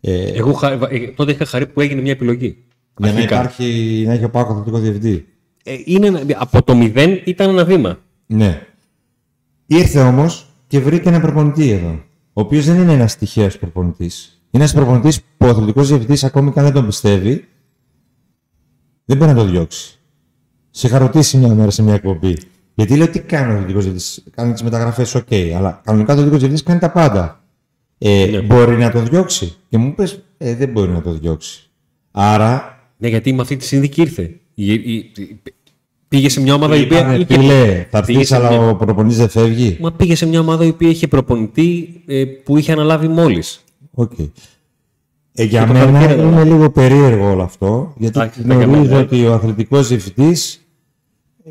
Ε, 0.09 0.31
Εγώ 0.35 0.53
χα- 0.53 0.73
ε, 0.73 1.13
τότε 1.17 1.33
είχα 1.33 1.45
χαρεί 1.45 1.67
που 1.67 1.81
έγινε 1.81 2.01
μια 2.01 2.13
επιλογή. 2.13 2.57
Για 2.99 3.13
να, 3.13 3.21
υπάρχει, 3.21 4.03
να 4.07 4.13
έχει 4.13 4.25
ο 4.25 4.31
Πάκος 4.31 4.51
αθλητικός 4.53 4.81
διευθυντή. 4.81 5.27
Ε, 5.65 5.75
είναι, 5.85 6.25
από 6.37 6.63
το 6.63 6.75
μηδέν 6.75 7.21
ήταν 7.25 7.49
ένα 7.51 7.65
βήμα. 7.65 7.99
Ναι. 8.27 8.63
Ήρθε 9.67 10.01
όμως 10.01 10.47
και 10.67 10.81
βρήκε 10.81 11.09
ένα 11.09 11.21
προπονητή 11.21 11.71
εδώ. 11.71 11.91
Ο 12.33 12.41
οποίος 12.41 12.65
δεν 12.65 12.77
είναι 12.81 12.93
ένας 12.93 13.17
τυχαίος 13.17 13.59
προπονητής. 13.59 14.43
Είναι 14.51 14.63
ένας 14.63 14.75
προπονητής 14.75 15.21
που 15.21 15.47
ο 15.47 15.49
αθλητικός 15.49 15.89
διευθυντής, 15.89 16.25
ακόμη 16.25 16.53
και 16.53 16.59
αν 16.59 16.65
δεν 16.65 16.75
τον 16.75 16.87
πιστεύει, 16.87 17.45
δεν 19.05 19.17
μπορεί 19.17 19.31
να 19.33 19.37
το 19.37 19.45
διώξει. 19.45 19.99
Σε 20.71 20.87
είχα 20.87 20.99
ρωτήσει 20.99 21.37
μια 21.37 21.55
μέρα 21.55 21.71
σε 21.71 21.83
μια 21.83 21.95
εκπομπή. 21.95 22.37
Γιατί 22.75 22.97
λέω 22.97 23.09
τι 23.09 23.21
κάνει 23.21 23.53
ο 23.53 23.55
αθλητικός 23.55 23.85
διευθυντής. 23.85 24.25
Κάνει 24.31 24.53
τις 24.53 24.63
μεταγραφές, 24.63 25.17
OK, 25.17 25.35
αλλά 25.57 25.81
κανονικά 25.85 26.13
ο 26.13 26.17
αθλητικός 26.17 26.39
διευθυντής 26.41 26.63
κάνει 26.63 26.79
τα 26.81 26.91
πάντα. 26.91 27.41
Ε, 27.99 28.27
ναι. 28.27 28.41
Μπορεί 28.41 28.77
να 28.77 28.91
το 28.91 29.03
διώξει. 29.03 29.57
Και 29.69 29.79
μου 29.79 29.87
είπε, 29.87 30.09
ε, 30.39 30.55
δεν 30.55 30.69
μπορεί 30.69 30.91
να 30.91 31.03
το 31.03 31.13
διώξει. 31.13 31.71
Άρα. 32.11 32.81
Ναι, 32.97 33.09
γιατί 33.09 33.33
με 33.33 33.43
αυτή 33.43 33.57
τη 33.57 33.65
συνδίκη 33.65 34.01
ήρθε. 34.01 34.41
Πήγε 36.09 36.29
σε 36.29 36.41
μια 36.41 36.55
ομάδα 36.55 36.77
η 36.77 36.83
οποία. 36.83 37.17
Είχε... 37.29 37.87
θα 37.91 38.05
πει, 38.05 38.27
αλλά 38.31 38.49
μια... 38.49 38.69
ο 38.69 38.77
προπονητής 38.77 39.19
δεν 39.19 39.29
φεύγει. 39.29 39.77
Μα 39.81 39.93
πήγε 39.93 40.15
σε 40.15 40.27
μια 40.27 40.41
ομάδα 40.41 40.65
η 40.65 40.69
οποία 40.69 40.89
είχε 40.89 41.09
προπονητή 41.09 42.03
ε, 42.07 42.25
που 42.25 42.57
είχε 42.57 42.73
αναλάβει 42.73 43.09
μόλις. 43.09 43.65
Okay. 43.95 44.31
Ε, 45.33 45.45
για 45.45 45.67
μένα 45.67 46.15
είναι 46.15 46.45
λίγο 46.45 46.71
περίεργο 46.71 47.31
όλο 47.31 47.43
αυτό, 47.43 47.95
γιατί 47.97 48.31
νομίζω 48.45 48.99
ότι 48.99 49.27
ο 49.27 49.33
αθλητικός 49.33 49.89
διευθυντής 49.89 50.67
ε, 51.45 51.51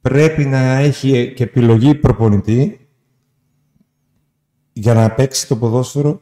πρέπει 0.00 0.44
να 0.44 0.78
έχει 0.78 1.32
και 1.36 1.42
επιλογή 1.42 1.94
προπονητή 1.94 2.79
για 4.72 4.94
να 4.94 5.10
παίξει 5.10 5.48
το 5.48 5.56
ποδόσφαιρο 5.56 6.20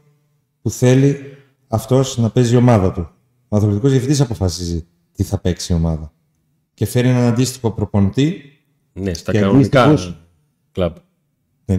που 0.63 0.71
θέλει 0.71 1.37
αυτός 1.69 2.17
να 2.19 2.31
παίζει 2.31 2.55
η 2.55 2.57
ομάδα 2.57 2.93
του. 2.93 3.09
Ο 3.49 3.57
αθλητικός 3.57 3.91
διευθυντής 3.91 4.21
αποφασίζει 4.21 4.87
τι 5.13 5.23
θα 5.23 5.39
παίξει 5.39 5.73
η 5.73 5.77
ομάδα. 5.77 6.13
Και 6.75 6.87
φέρει 6.87 7.09
έναν 7.09 7.25
αντίστοιχο 7.25 7.71
προπονητή. 7.71 8.43
Ναι, 8.93 9.15
στα 9.15 9.33
κανονικά 9.33 9.95
κλαμπ. 10.73 10.97
Ναι, 11.65 11.77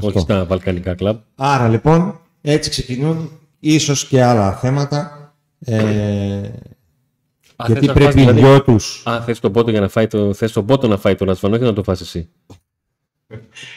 Όχι 0.00 0.18
στα 0.18 0.44
βαλκανικά 0.44 0.94
κλαμπ. 0.94 1.18
Άρα 1.34 1.68
λοιπόν, 1.68 2.20
έτσι 2.40 2.70
ξεκινούν 2.70 3.30
ίσως 3.60 4.06
και 4.06 4.22
άλλα 4.22 4.52
θέματα. 4.52 5.18
Ε, 5.58 6.50
γιατί 7.66 7.86
πρέπει 7.86 8.20
οι 8.20 8.24
δηλαδή, 8.24 8.40
δυο 8.40 8.62
του. 8.62 8.76
Α, 9.04 9.22
θες 9.22 9.40
τον 9.40 9.52
πότο 9.52 9.70
για 9.70 9.80
να 9.80 9.88
φάει 9.88 10.06
το. 10.06 10.34
Θες 10.34 10.52
τον 10.52 10.66
πότο 10.66 10.88
να 10.88 10.96
φάει 10.96 11.14
τον 11.14 11.30
ασφαλό 11.30 11.58
και 11.58 11.64
να 11.64 11.72
το 11.72 11.82
φας 11.82 12.00
εσύ. 12.00 12.28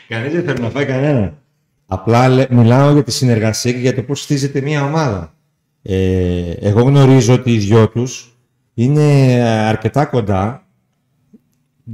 Κανείς 0.08 0.34
δεν 0.34 0.44
θέλει 0.44 0.60
να 0.60 0.70
φάει 0.70 0.86
κανένα. 0.86 1.38
Απλά 1.90 2.48
μιλάω 2.50 2.94
για 2.94 3.04
τη 3.04 3.12
συνεργασία 3.12 3.72
και 3.72 3.78
για 3.78 3.96
το 3.96 4.02
πώς 4.02 4.22
στήζεται 4.22 4.62
μια 4.62 4.84
ομάδα. 4.86 5.34
Ε, 5.82 6.52
εγώ 6.52 6.82
γνωρίζω 6.82 7.34
ότι 7.34 7.54
οι 7.54 7.58
δυο 7.58 7.90
τους 7.90 8.38
είναι 8.74 9.04
αρκετά 9.44 10.06
κοντά 10.06 10.68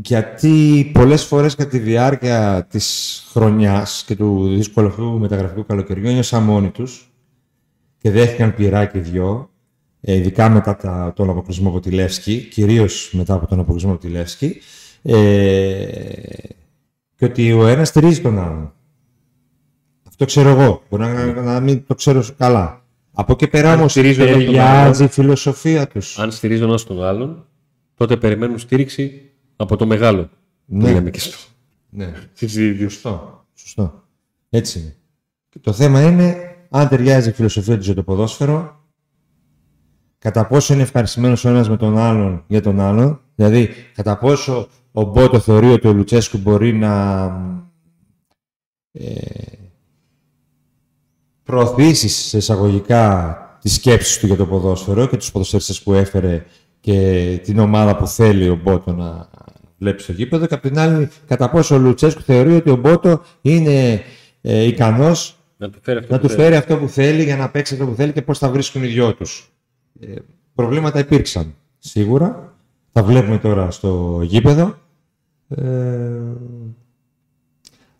γιατί 0.01 0.89
πολλές 0.93 1.23
φορές 1.23 1.55
κατά 1.55 1.69
τη 1.69 1.79
διάρκεια 1.79 2.67
της 2.69 3.17
χρονιάς 3.31 4.03
και 4.07 4.15
του 4.15 4.47
δύσκολου 4.55 4.87
αυτού 4.87 5.19
μεταγραφικού 5.19 5.65
καλοκαιριού 5.65 6.07
ένιωσαν 6.07 6.43
μόνοι 6.43 6.69
τους 6.69 7.11
και 7.97 8.11
δέχτηκαν 8.11 8.53
πειράκι 8.53 8.99
δυο, 8.99 9.49
ε, 10.01 10.15
ειδικά 10.15 10.49
μετά 10.49 10.75
τα, 10.75 11.13
τον 11.15 11.29
αποκλεισμό 11.29 11.69
από 11.69 11.79
τη 11.79 11.91
Λεύσκη, 11.91 12.47
κυρίως 12.51 13.13
μετά 13.13 13.33
από 13.33 13.47
τον 13.47 13.59
αποκλεισμό 13.59 13.91
από 13.91 13.99
τη 13.99 14.07
Λεύσκη, 14.07 14.61
ε, 15.01 15.85
και 17.15 17.25
ότι 17.25 17.51
ο 17.51 17.67
ένας 17.67 17.87
στηρίζει 17.87 18.21
τον 18.21 18.39
άλλον. 18.39 18.73
Αυτό 20.13 20.25
ξέρω 20.25 20.49
εγώ. 20.49 20.83
Μπορεί 20.89 21.03
να, 21.03 21.41
να 21.41 21.59
μην 21.59 21.85
το 21.85 21.95
ξέρω 21.95 22.23
καλά. 22.37 22.85
Από 23.11 23.31
εκεί 23.31 23.47
πέρα 23.47 23.73
όμως 23.73 23.93
ταιριάζει 23.93 25.03
η 25.03 25.07
φιλοσοφία 25.07 25.87
τους. 25.87 26.19
Αν 26.19 26.31
στηρίζουν 26.31 26.69
ένα 26.69 26.79
τον 26.79 27.03
άλλον, 27.03 27.45
τότε 27.95 28.17
περιμένουν 28.17 28.59
στήριξη 28.59 29.31
από 29.55 29.75
το 29.75 29.85
μεγάλο. 29.85 30.29
Ναι. 30.65 30.91
λέμε 30.91 31.09
και 31.09 31.19
στο. 31.19 31.37
Ναι. 31.89 32.13
Σωστό. 32.79 33.45
Σωστό. 33.53 34.03
Έτσι 34.49 34.79
είναι. 34.79 34.95
Και 35.49 35.59
το 35.59 35.73
θέμα 35.73 36.01
είναι 36.01 36.55
αν 36.69 36.87
ταιριάζει 36.87 37.29
η 37.29 37.33
φιλοσοφία 37.33 37.77
τους 37.77 37.85
για 37.85 37.95
το 37.95 38.03
ποδόσφαιρο, 38.03 38.85
κατά 40.17 40.47
πόσο 40.47 40.73
είναι 40.73 40.83
ευχαριστημένος 40.83 41.45
ο 41.45 41.49
ένας 41.49 41.69
με 41.69 41.77
τον 41.77 41.97
άλλον 41.97 42.43
για 42.47 42.61
τον 42.61 42.79
άλλον, 42.79 43.21
δηλαδή 43.35 43.69
κατά 43.93 44.17
πόσο 44.17 44.67
ο 44.91 45.03
Μπότο 45.03 45.39
θεωρεί 45.39 45.71
ότι 45.71 45.87
ο 45.87 45.93
Λουτσέσκου 45.93 46.37
μπορεί 46.37 46.73
να 46.73 47.25
ε, 48.91 49.61
προωθήσεις 51.43 52.15
σε 52.15 52.37
εισαγωγικά 52.37 53.37
τις 53.61 53.73
σκέψεις 53.73 54.19
του 54.19 54.25
για 54.25 54.35
το 54.35 54.45
ποδόσφαιρο 54.45 55.07
και 55.07 55.17
τους 55.17 55.31
ποδοσφαιριστές 55.31 55.81
που 55.81 55.93
έφερε 55.93 56.45
και 56.79 57.39
την 57.43 57.59
ομάδα 57.59 57.95
που 57.95 58.07
θέλει 58.07 58.49
ο 58.49 58.59
Μπότο 58.63 58.93
να 58.93 59.29
βλέπει 59.77 60.01
στο 60.01 60.11
γήπεδο 60.11 60.45
και 60.45 60.53
απ' 60.53 60.61
την 60.61 60.79
άλλη 60.79 61.09
κατά 61.27 61.49
πόσο 61.49 61.75
ο 61.75 61.77
Λουτσέσκου 61.77 62.21
θεωρεί 62.21 62.55
ότι 62.55 62.69
ο 62.69 62.75
Μπότο 62.75 63.21
είναι 63.41 64.01
ε, 64.41 64.63
ικανός 64.63 65.37
να 65.57 65.69
του 65.69 65.79
φέρει 65.81 65.97
αυτό, 65.97 66.13
να 66.13 66.19
που, 66.19 66.27
του 66.27 66.33
φέρει 66.33 66.55
αυτό 66.55 66.77
που 66.77 66.87
θέλει 66.87 67.23
για 67.23 67.37
να 67.37 67.49
παίξει 67.49 67.73
αυτό 67.73 67.85
που 67.85 67.95
θέλει 67.95 68.11
και 68.11 68.21
πώς 68.21 68.37
θα 68.37 68.49
βρίσκουν 68.49 68.83
οι 68.83 68.87
δυο 68.87 69.13
τους. 69.13 69.51
Ε, 69.99 70.13
προβλήματα 70.55 70.99
υπήρξαν 70.99 71.55
σίγουρα. 71.79 72.53
Τα 72.91 73.03
βλέπουμε 73.03 73.37
τώρα 73.37 73.71
στο 73.71 74.19
γήπεδο. 74.23 74.77
Ε, 75.47 75.63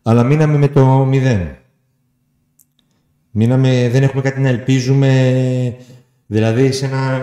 αλλά 0.02 0.24
μείναμε 0.24 0.58
με 0.58 0.68
το 0.68 0.86
μηδέν. 0.86 1.58
Μείναμε, 3.36 3.90
δεν 3.90 4.04
έχουμε 4.04 4.22
κάτι 4.22 4.42
να 4.42 4.48
ελπίζουμε, 4.48 5.76
δηλαδή 6.26 6.72
σε 6.72 6.86
ένα... 6.86 7.22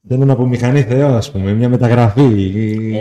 Δεν 0.00 0.20
είναι 0.20 0.32
από 0.32 0.46
μηχανή 0.46 0.82
Θεό, 0.82 1.08
ας 1.08 1.30
πούμε, 1.30 1.52
μια 1.52 1.68
μεταγραφή. 1.68 2.20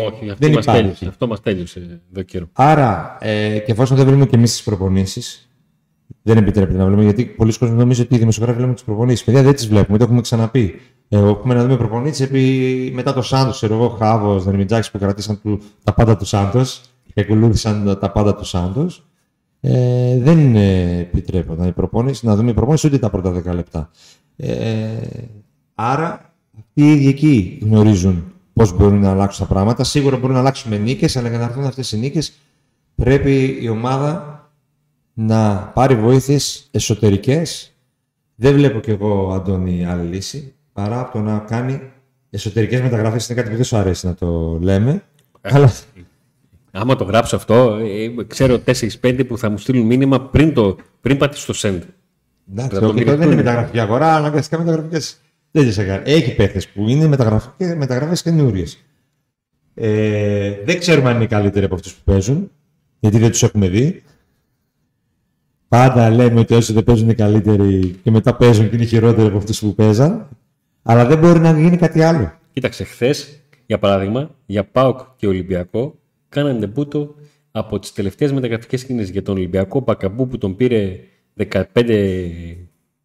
Όχι, 0.07 0.29
αυτό 0.29 0.35
δεν 0.37 0.51
μας 0.51 0.65
τέλειωσε. 0.65 1.05
Αυτό 1.07 1.27
μας 1.27 1.41
τέλειωσε 1.41 2.01
εδώ 2.11 2.21
καιρό. 2.21 2.49
Άρα, 2.53 3.17
ε, 3.19 3.59
και 3.59 3.71
εφόσον 3.71 3.97
δεν 3.97 4.05
βρούμε 4.05 4.25
και 4.25 4.35
εμείς 4.35 4.51
τις 4.51 4.63
προπονήσεις, 4.63 5.49
δεν 6.21 6.37
επιτρέπεται 6.37 6.77
να 6.77 6.85
βλέπουμε, 6.85 7.03
γιατί 7.03 7.25
πολλοί 7.25 7.57
κόσμοι 7.57 7.75
νομίζουν 7.75 8.03
ότι 8.05 8.15
οι 8.15 8.17
δημοσιογράφοι 8.17 8.57
βλέπουν 8.57 8.75
τις 8.75 8.83
προπονήσεις. 8.83 9.25
Παιδιά 9.25 9.43
δεν 9.43 9.53
τις 9.53 9.67
βλέπουμε, 9.67 9.97
το 9.97 10.03
έχουμε 10.03 10.21
ξαναπεί. 10.21 10.79
Ε, 11.09 11.17
έχουμε 11.17 11.53
να 11.53 11.61
δούμε 11.61 11.77
προπονήσεις 11.77 12.19
επί... 12.19 12.91
μετά 12.93 13.13
το 13.13 13.21
Σάντος, 13.21 13.55
ξέρω 13.55 13.73
εγώ, 13.73 13.89
Χάβος, 13.89 14.43
Δερμιτζάκης 14.43 14.91
που 14.91 14.99
κρατήσαν 14.99 15.41
του... 15.41 15.61
τα 15.83 15.93
πάντα 15.93 16.17
του 16.17 16.25
Σάντος 16.25 16.81
και 17.13 17.21
ακολούθησαν 17.21 17.97
τα 17.99 18.11
πάντα 18.11 18.35
του 18.35 18.45
Σάντος 18.45 19.05
ε, 19.61 20.17
δεν 20.19 20.55
επιτρέπονταν 20.55 21.67
η 21.67 21.71
προπόνηση, 21.71 22.25
να 22.25 22.35
δούμε 22.35 22.51
η 22.51 22.53
προπόνηση 22.53 22.87
ούτε 22.87 22.97
τα 22.97 23.09
πρώτα 23.09 23.43
10 23.51 23.53
λεπτά. 23.53 23.89
Ε, 24.35 24.87
άρα, 25.75 26.33
αυτοί 26.59 26.81
οι 26.81 26.91
ίδιοι 26.91 27.07
εκεί 27.07 27.59
γνωρίζουν 27.61 28.33
πώς 28.53 28.77
μπορούν 28.77 28.99
να 28.99 29.11
αλλάξουν 29.11 29.47
τα 29.47 29.53
πράγματα. 29.53 29.83
Σίγουρα 29.83 30.17
μπορούν 30.17 30.33
να 30.33 30.39
αλλάξουν 30.39 30.71
με 30.71 30.77
νίκες, 30.77 31.17
αλλά 31.17 31.29
για 31.29 31.37
να 31.37 31.43
έρθουν 31.43 31.65
αυτές 31.65 31.91
οι 31.91 31.97
νίκες, 31.97 32.33
πρέπει 32.95 33.57
η 33.61 33.69
ομάδα 33.69 34.41
να 35.13 35.57
πάρει 35.73 35.95
βοήθειες 35.95 36.67
εσωτερικές. 36.71 37.75
Δεν 38.35 38.53
βλέπω 38.53 38.79
κι 38.79 38.89
εγώ, 38.89 39.33
Αντώνη, 39.33 39.85
άλλη 39.85 40.07
λύση 40.07 40.53
παρά 40.73 40.99
από 40.99 41.11
το 41.11 41.19
να 41.19 41.37
κάνει 41.39 41.81
εσωτερικές 42.29 42.81
μεταγραφές. 42.81 43.29
Είναι 43.29 43.37
κάτι 43.37 43.49
που 43.49 43.55
δεν 43.55 43.65
σου 43.65 43.77
αρέσει 43.77 44.05
να 44.05 44.13
το 44.13 44.57
λέμε. 44.61 45.03
Ε, 45.41 45.55
αλλά 45.55 45.71
Άμα 46.71 46.95
το 46.95 47.03
γράψω 47.03 47.35
αυτό, 47.35 47.79
ε, 47.81 48.23
ξέρω 48.27 48.59
4-5 48.65 49.23
που 49.27 49.37
θα 49.37 49.49
μου 49.49 49.57
στείλουν 49.57 49.85
μήνυμα 49.85 50.21
πριν, 50.21 50.53
το, 50.53 50.77
πριν 51.01 51.17
πατήσω 51.17 51.51
το 51.51 51.59
send. 51.61 51.79
Εντάξει, 52.51 52.79
το 52.79 52.93
δεν 52.93 53.21
είναι 53.21 53.35
μεταγραφική 53.35 53.79
αγορά, 53.79 54.15
αναγκαστικά 54.15 54.57
μεταγραφικές. 54.57 55.21
Δεν 55.51 55.71
σε 55.71 55.83
κάνει. 55.83 56.03
Έχει 56.05 56.35
παίχτες 56.35 56.67
που 56.67 56.89
είναι 56.89 57.07
μεταγραφές 57.75 58.21
καινούριε. 58.21 58.65
Ε, 59.73 60.53
δεν 60.65 60.79
ξέρουμε 60.79 61.09
αν 61.09 61.15
είναι 61.15 61.25
καλύτεροι 61.25 61.65
από 61.65 61.75
αυτούς 61.75 61.93
που 61.93 62.01
παίζουν, 62.03 62.51
γιατί 62.99 63.17
δεν 63.17 63.31
τους 63.31 63.43
έχουμε 63.43 63.67
δει. 63.67 64.03
Πάντα 65.67 66.09
λέμε 66.09 66.39
ότι 66.39 66.53
όσοι 66.53 66.73
δεν 66.73 66.83
παίζουν 66.83 67.03
είναι 67.05 67.13
καλύτεροι 67.13 67.99
και 68.03 68.11
μετά 68.11 68.35
παίζουν 68.35 68.69
και 68.69 68.75
είναι 68.75 68.85
χειρότεροι 68.85 69.27
από 69.27 69.37
αυτούς 69.37 69.59
που 69.59 69.75
παίζαν. 69.75 70.27
Αλλά 70.83 71.05
δεν 71.05 71.17
μπορεί 71.17 71.39
να 71.39 71.59
γίνει 71.59 71.77
κάτι 71.77 72.01
άλλο. 72.01 72.33
Κοίταξε, 72.53 72.83
χθες, 72.83 73.41
για 73.65 73.79
παράδειγμα, 73.79 74.35
για 74.45 74.63
ΠΑΟΚ 74.65 74.99
και 75.15 75.27
Ολυμπιακό, 75.27 76.00
κάνανε 76.31 76.59
τεμπούτο 76.59 77.15
από 77.51 77.79
τις 77.79 77.93
τελευταίες 77.93 78.31
μεταγραφικές 78.31 78.85
κινήσει 78.85 79.11
για 79.11 79.23
τον 79.23 79.35
Ολυμπιακό 79.35 79.81
Πακαμπού 79.81 80.27
που 80.27 80.37
τον 80.37 80.55
πήρε 80.55 80.99
15 81.51 81.63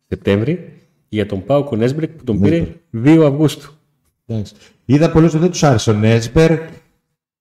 Σεπτέμβρη 0.08 0.72
για 1.08 1.26
τον 1.26 1.44
Πάο 1.44 1.64
Κονέσμπερκ 1.64 2.10
που 2.10 2.24
τον 2.24 2.40
πήρε 2.40 2.66
2 3.04 3.22
Αυγούστου. 3.26 3.72
Εντάξει. 4.26 4.54
Είδα 4.84 5.10
πολλούς 5.10 5.30
ότι 5.30 5.42
δεν 5.42 5.50
τους 5.50 5.62
άρεσε 5.62 5.90
ο 5.90 5.94
Νέσμπερκ. 5.94 6.62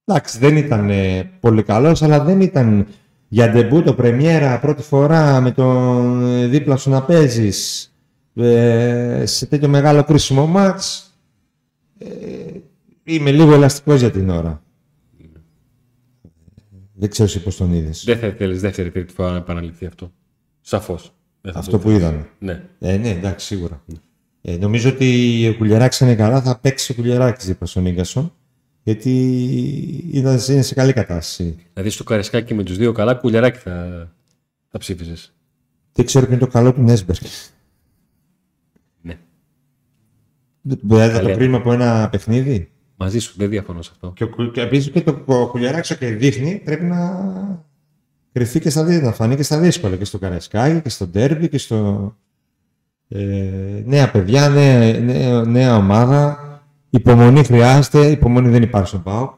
Εντάξει, 0.06 0.40
δεν 0.40 0.58
ήταν 0.58 0.90
ε, 0.90 1.32
πολύ 1.40 1.64
καλός, 1.64 2.02
αλλά 2.02 2.24
δεν 2.24 2.42
ήταν 2.42 2.88
για 3.28 3.50
ντεμπούτο, 3.50 3.94
πρεμιέρα, 3.94 4.60
πρώτη 4.60 4.82
φορά 4.82 5.42
με 5.42 5.52
τον 5.52 6.26
ε, 6.26 6.48
δίπλα 6.48 6.78
σου 6.78 6.90
να 6.90 7.02
παίζεις 7.04 7.90
ε, 8.36 9.24
σε 9.26 9.46
τέτοιο 9.46 9.68
μεγάλο 9.68 10.04
κρίσιμο 10.04 10.48
μάτς. 10.48 11.14
Ε, 11.98 12.06
είμαι 13.04 13.32
λίγο 13.32 13.54
ελαστικός 13.54 14.00
για 14.00 14.12
την 14.12 14.30
ώρα. 14.30 14.65
Δεν 16.98 17.10
ξέρω 17.10 17.30
εσύ 17.30 17.44
πώς 17.44 17.58
τον 17.58 17.74
είδες. 17.74 18.04
Δεν 18.06 18.18
θα 18.18 18.28
ήθελε 18.28 18.54
δεύτερη 18.56 18.92
τρίτη 18.92 19.14
φορά 19.14 19.32
να 19.32 19.38
επαναληφθεί 19.38 19.86
αυτό. 19.86 20.12
Σαφώς. 20.62 21.14
Αυτό 21.54 21.80
που 21.80 21.90
είδαμε. 21.90 22.30
Ναι. 22.40 22.64
Ε, 22.80 22.98
ναι, 22.98 23.10
εντάξει, 23.10 23.46
σίγουρα. 23.46 23.84
Ε, 24.42 24.58
νομίζω 24.58 24.90
ότι 24.90 25.48
ο 25.48 25.56
Κουλιαράκης 25.58 26.00
είναι 26.00 26.16
καλά, 26.16 26.42
θα 26.42 26.60
παίξει 26.60 26.92
ο 26.92 26.96
Κουλιαράκης 26.96 27.46
δίπλα 27.46 27.68
στον 27.68 27.86
Ίγκασον. 27.86 28.34
Γιατί 28.84 29.12
είναι 30.12 30.38
σε 30.38 30.74
καλή 30.74 30.94
κατάσταση. 30.94 31.58
Δηλαδή 31.74 31.92
στο 31.92 32.04
Καρεσκάκι 32.04 32.54
με 32.54 32.64
τους 32.64 32.78
δύο 32.78 32.92
καλά, 32.92 33.16
Κουλιαράκη 33.16 33.58
θα, 33.58 34.08
θα 34.70 34.78
ψήφιζες. 34.78 35.34
Δεν 35.92 36.06
ξέρω 36.06 36.26
ποιο 36.26 36.36
είναι 36.36 36.46
το 36.46 36.52
καλό 36.52 36.74
του 36.74 36.82
Νέσμπεργκ. 36.82 37.20
Ναι. 39.02 39.18
Δηλαδή 40.62 41.14
θα 41.14 41.22
το 41.22 41.32
κρίνουμε 41.34 41.58
από 41.58 41.74
ένα 41.74 42.10
παιχνίδι; 42.12 42.72
Μαζί 42.98 43.20
σου, 43.20 43.34
δεν 43.38 43.50
διαφωνώ 43.50 43.82
σε 43.82 43.92
αυτό. 43.94 44.14
Και, 44.16 44.26
και 44.54 44.62
επίσης 44.62 44.92
και 44.92 45.02
το 45.02 45.48
Κουλιαράκη 45.52 45.98
και 45.98 46.08
δείχνει 46.08 46.62
πρέπει 46.66 46.84
να 46.84 47.00
κρυφτεί 48.32 48.60
και 48.60 48.70
στα 48.70 48.84
δύσκολα, 48.84 49.10
να 49.10 49.16
φανεί 49.16 49.36
και 49.36 49.44
στα 49.44 49.60
δύσκολα. 49.60 49.96
Και 49.96 50.06
στο 50.06 50.18
Καρεσκάκι 50.18 50.82
και 50.82 50.90
στο 50.90 51.08
Ντέρμπι 51.08 51.50
και 51.50 51.58
στο. 51.58 52.16
Ε, 53.08 53.84
νέα 53.86 54.12
παιδιά, 54.12 54.50
νέα, 54.50 55.00
νέα, 55.00 55.44
νέα 55.44 55.76
ομάδα. 55.76 56.40
Υπομονή 56.90 57.44
χρειάζεται, 57.44 58.08
υπομονή 58.08 58.50
δεν 58.50 58.64
υπάρχει 58.64 58.88
στον 58.88 59.04
ΠΑΟ. 59.04 59.34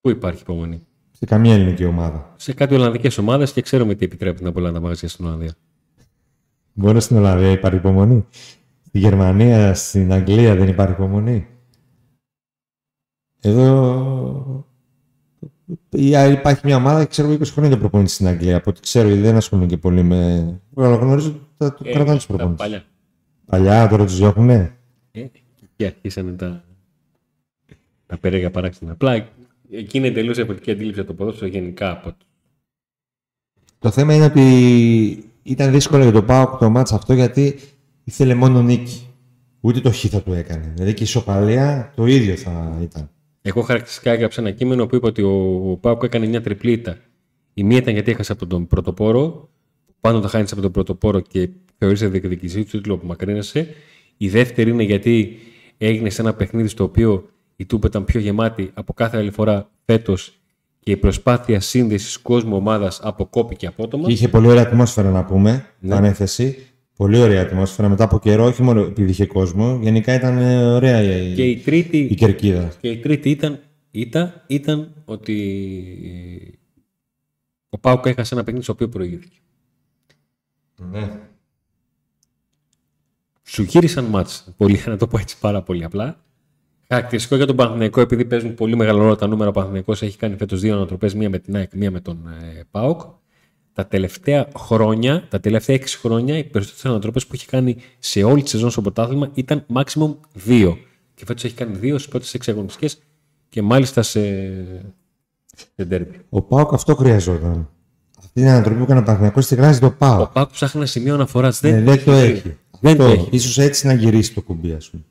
Πού 0.00 0.10
υπάρχει 0.10 0.40
υπομονή; 0.40 0.86
Σε 1.10 1.24
καμία 1.24 1.54
ελληνική 1.54 1.84
ομάδα. 1.84 2.34
Σε 2.36 2.52
κάτι 2.52 2.74
Ολλανδικές 2.74 3.18
ομάδες 3.18 3.52
και 3.52 3.62
ξέρουμε 3.62 3.94
τι 3.94 4.04
επιτρέπεται 4.04 4.48
από 4.48 4.60
όλα 4.60 4.72
τα 4.72 4.80
μαγαζιά 4.80 5.08
στην 5.08 5.24
Ολλανδία. 5.24 5.54
Μόνο 6.72 7.00
στην 7.00 7.16
Ολλανδία 7.16 7.50
υπάρχει 7.50 7.78
υπομονή. 7.78 8.26
Στη 8.86 8.98
Γερμανία, 8.98 9.74
στην 9.74 10.12
Αγγλία 10.12 10.54
δεν 10.56 10.68
υπάρχει 10.68 10.92
υπομονή. 10.92 11.46
Εδώ 13.44 14.66
υπάρχει 16.30 16.60
μια 16.64 16.76
ομάδα 16.76 17.00
και 17.00 17.08
ξέρω 17.08 17.28
20 17.32 17.40
χρόνια 17.44 17.78
προπονητή 17.78 18.10
στην 18.10 18.26
Αγγλία. 18.26 18.56
Από 18.56 18.70
ό,τι 18.70 18.80
ξέρω, 18.80 19.08
γιατί 19.08 19.22
δεν 19.22 19.36
ασχολούμαι 19.36 19.66
και 19.66 19.76
πολύ 19.76 20.02
με. 20.02 20.60
Αλλά 20.76 20.96
γνωρίζω 20.96 21.28
ότι 21.28 21.76
το 21.76 21.88
ε, 21.88 21.92
κρατάνε 21.92 22.16
τους 22.16 22.26
προπονητές. 22.26 22.66
Παλιά. 22.66 22.84
Παλιά, 23.46 23.88
τώρα 23.88 24.04
τους 24.04 24.16
διώχουνε; 24.16 24.76
Ε, 25.12 25.26
και 25.76 25.86
αρχίσανε 25.86 26.32
τα, 26.32 26.64
τα 28.06 28.18
περίεργα 28.18 28.50
παράξενα. 28.50 28.92
Απλά 28.92 29.26
εκεί 29.70 29.98
είναι 29.98 30.10
τελείως 30.10 30.36
διαφορετική 30.36 30.70
αντίληψη 30.70 31.00
από 31.00 31.08
το 31.08 31.14
ποδόσφαιρο 31.14 31.50
γενικά 31.50 31.90
από 31.90 32.14
το. 33.78 33.90
θέμα 33.90 34.14
είναι 34.14 34.24
ότι 34.24 35.30
ήταν 35.42 35.72
δύσκολο 35.72 36.02
για 36.02 36.12
τον 36.12 36.26
Πάοκ 36.26 36.58
το 36.58 36.70
μάτς 36.70 36.92
αυτό 36.92 37.12
γιατί 37.14 37.58
ήθελε 38.04 38.34
μόνο 38.34 38.62
νίκη. 38.62 39.06
Ούτε 39.60 39.80
το 39.80 39.92
χ 39.92 40.04
θα 40.08 40.22
του 40.22 40.32
έκανε. 40.32 40.72
Δηλαδή 40.74 40.94
και 40.94 41.02
η 41.02 41.06
ισοπαλία 41.06 41.92
το 41.96 42.06
ίδιο 42.06 42.36
θα 42.36 42.78
ήταν. 42.82 43.10
Εγώ 43.42 43.60
χαρακτηριστικά 43.60 44.10
έγραψα 44.10 44.40
ένα 44.40 44.50
κείμενο 44.50 44.86
που 44.86 44.96
είπε 44.96 45.06
ότι 45.06 45.22
ο 45.22 45.78
Πάοκ 45.80 46.02
έκανε 46.02 46.26
μια 46.26 46.40
τριπλίτα. 46.40 46.96
Η 47.54 47.62
μία 47.64 47.76
ήταν 47.76 47.94
γιατί 47.94 48.10
έχασε 48.10 48.32
από 48.32 48.46
τον 48.46 48.66
πρωτοπόρο, 48.66 49.48
πάνω 50.00 50.20
τα 50.20 50.28
χάνεις 50.28 50.52
από 50.52 50.60
τον 50.60 50.70
πρωτοπόρο 50.70 51.20
και 51.20 51.48
θεωρήσε 51.78 52.08
διεκδικησή 52.08 52.64
του 52.64 52.70
τίτλου 52.70 52.98
που 52.98 53.06
μακρύνεσαι. 53.06 53.68
Η 54.16 54.28
δεύτερη 54.28 54.70
είναι 54.70 54.82
γιατί 54.82 55.38
έγινες 55.78 56.14
σε 56.14 56.20
ένα 56.20 56.34
παιχνίδι 56.34 56.68
στο 56.68 56.84
οποίο 56.84 57.28
η 57.56 57.66
Τούπα 57.66 57.86
ήταν 57.86 58.04
πιο 58.04 58.20
γεμάτη 58.20 58.70
από 58.74 58.92
κάθε 58.92 59.16
άλλη 59.16 59.30
φορά 59.30 59.70
φέτος 59.84 60.38
και 60.80 60.90
η 60.90 60.96
προσπάθεια 60.96 61.60
σύνδεσης 61.60 62.18
κόσμου 62.18 62.56
ομάδας 62.56 63.00
αποκόπηκε 63.02 63.66
απότομα. 63.66 64.06
Και 64.06 64.12
είχε 64.12 64.28
πολύ 64.28 64.46
ωραία 64.46 64.62
ατμόσφαιρα 64.62 65.10
να 65.10 65.24
πούμε. 65.24 65.66
Ναι. 65.78 65.94
Ανέθεση. 65.94 66.66
Πολύ 66.96 67.18
ωραία 67.18 67.42
ατμόσφαιρα 67.42 67.88
μετά 67.88 68.04
από 68.04 68.18
καιρό, 68.18 68.44
όχι 68.44 68.62
μόνο 68.62 68.80
επειδή 68.80 69.10
είχε 69.10 69.26
κόσμο. 69.26 69.78
Γενικά 69.82 70.14
ήταν 70.14 70.38
ε, 70.38 70.64
ωραία 70.64 71.02
η, 71.02 71.34
και 71.34 71.44
η, 71.44 71.56
τρίτη, 71.56 71.98
η 71.98 72.14
κερκίδα. 72.14 72.72
Και 72.80 72.88
η 72.88 72.98
τρίτη 72.98 73.30
ήταν, 73.30 73.60
ήταν, 73.90 74.44
ήταν 74.46 74.94
ότι 75.04 76.58
ο 77.68 77.78
Πάουκ 77.78 78.06
έχασε 78.06 78.34
ένα 78.34 78.44
παιχνίδι 78.44 78.64
στο 78.64 78.72
οποίο 78.72 78.88
προηγήθηκε. 78.88 79.36
Ναι 80.90 81.20
σου 83.52 83.62
γύρισαν 83.62 84.04
μάτς. 84.04 84.48
Πολύ, 84.56 84.82
να 84.86 84.96
το 84.96 85.06
πω 85.06 85.18
έτσι 85.18 85.38
πάρα 85.38 85.62
πολύ 85.62 85.84
απλά. 85.84 86.24
Χαρακτηριστικό 86.88 87.36
για 87.36 87.46
τον 87.46 87.56
Παναθηναϊκό, 87.56 88.00
επειδή 88.00 88.24
παίζουν 88.24 88.54
πολύ 88.54 88.76
μεγάλο 88.76 88.98
ρόλο 88.98 89.16
τα 89.16 89.26
νούμερα, 89.26 89.50
ο 89.50 89.52
Παναθηναϊκός 89.52 90.02
έχει 90.02 90.16
κάνει 90.16 90.36
φέτος 90.36 90.60
δύο 90.60 90.74
ανατροπές, 90.74 91.14
μία 91.14 91.30
με 91.30 91.38
την 91.38 91.56
ΑΕΚ, 91.56 91.74
μία 91.74 91.90
με 91.90 92.00
τον 92.00 92.26
ε, 92.26 92.62
ΠΑΟΚ. 92.70 93.00
Τα 93.72 93.86
τελευταία 93.86 94.48
χρόνια, 94.56 95.26
τα 95.28 95.40
τελευταία 95.40 95.76
έξι 95.76 95.98
χρόνια, 95.98 96.38
οι 96.38 96.44
περισσότερε 96.44 96.88
ανατροπέ 96.88 97.20
που 97.20 97.30
έχει 97.32 97.46
κάνει 97.46 97.76
σε 97.98 98.22
όλη 98.22 98.42
τη 98.42 98.48
σεζόν 98.48 98.70
στο 98.70 98.80
πρωτάθλημα 98.80 99.30
ήταν 99.34 99.66
maximum 99.74 100.14
δύο. 100.32 100.78
Και 101.14 101.24
φέτος 101.26 101.44
έχει 101.44 101.54
κάνει 101.54 101.76
δύο 101.76 101.98
στις 101.98 102.10
πρώτες 102.10 102.34
έξι 102.34 102.50
αγωνιστικές 102.50 102.98
και 103.48 103.62
μάλιστα 103.62 104.02
σε, 104.02 104.20
σε 105.76 105.84
ντέρμπι. 105.84 106.20
Ο 106.28 106.42
ΠΑΟΚ 106.42 106.72
αυτό 106.72 106.94
χρειαζόταν. 106.94 107.68
Αυτή 108.18 108.40
είναι 108.40 108.48
η 108.48 108.52
ανατροπή 108.52 108.76
που 108.76 108.84
έκανε 108.84 109.00
ο 109.00 109.02
Παναθηναϊκός 109.02 109.44
στη 109.44 109.54
γράση 109.54 109.80
το 109.80 109.90
ΠΑΟΚ. 109.90 110.28
Ο 110.28 110.32
ΠΑΟΚ 110.32 110.50
ψάχνει 110.50 110.80
ένα 110.80 110.90
σημείο 110.90 111.14
αναφοράς. 111.14 111.60
Δεν, 111.60 111.74
ναι, 111.74 111.80
δεν 111.80 112.04
το 112.04 112.12
έχει. 112.12 112.56
Δεν 112.80 112.96
το 112.96 113.04
έχει. 113.04 113.28
Ίσως 113.30 113.58
έτσι 113.58 113.86
να 113.86 113.92
γυρίσει 113.92 114.34
το 114.34 114.42
κουμπί, 114.42 114.72
ας 114.72 114.90
πούμε. 114.90 115.02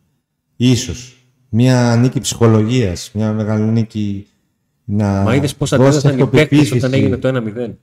Ίσως. 0.55 1.25
Μια 1.49 1.95
νίκη 1.95 2.19
ψυχολογίας, 2.19 3.11
μια 3.13 3.33
μεγάλη 3.33 3.63
νίκη 3.63 4.27
να 4.83 5.21
Μα 5.21 5.35
είδες 5.35 5.55
πώς 5.55 5.73
αντέδρασαν 5.73 6.19
οι 6.19 6.27
παίκτες 6.27 6.71
όταν 6.71 6.93
έγινε 6.93 7.17
το 7.17 7.27
1-0. 7.27 7.73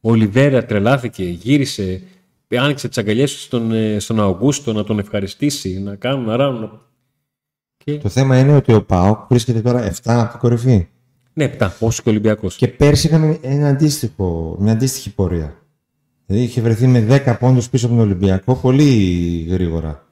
Ο 0.00 0.14
Λιβέρα 0.14 0.64
τρελάθηκε, 0.64 1.24
γύρισε, 1.24 2.02
άνοιξε 2.56 2.88
τις 2.88 2.98
αγκαλιές 2.98 3.32
του 3.32 3.38
στον, 3.38 3.72
ε, 3.72 3.98
στον 3.98 4.20
Αυγούστο 4.20 4.72
να 4.72 4.84
τον 4.84 4.98
ευχαριστήσει, 4.98 5.80
να 5.80 5.94
κάνουν, 5.94 6.24
να 6.24 6.36
ράνουν. 6.36 6.80
Και... 7.76 7.98
Το 7.98 8.08
θέμα 8.08 8.38
είναι 8.38 8.56
ότι 8.56 8.72
ο 8.72 8.82
Πάοκ 8.82 9.18
βρίσκεται 9.28 9.60
τώρα 9.60 9.92
7 9.92 9.94
από 10.04 10.30
την 10.30 10.38
κορυφή. 10.38 10.86
Ναι, 11.32 11.52
7, 11.58 11.68
όσο 11.80 12.02
και 12.02 12.08
ο 12.08 12.12
Ολυμπιακός. 12.12 12.56
Και 12.56 12.68
πέρσι 12.68 13.06
είχαμε 13.06 13.38
ένα 13.42 13.68
αντίστοιχο, 13.68 14.56
μια 14.60 14.72
αντίστοιχη 14.72 15.14
πορεία. 15.14 15.62
Δηλαδή 16.26 16.46
είχε 16.46 16.60
βρεθεί 16.60 16.86
με 16.86 17.22
10 17.26 17.36
πόντους 17.38 17.68
πίσω 17.68 17.86
από 17.86 17.94
τον 17.94 18.04
Ολυμπιακό 18.04 18.54
πολύ 18.54 19.46
γρήγορα. 19.50 20.06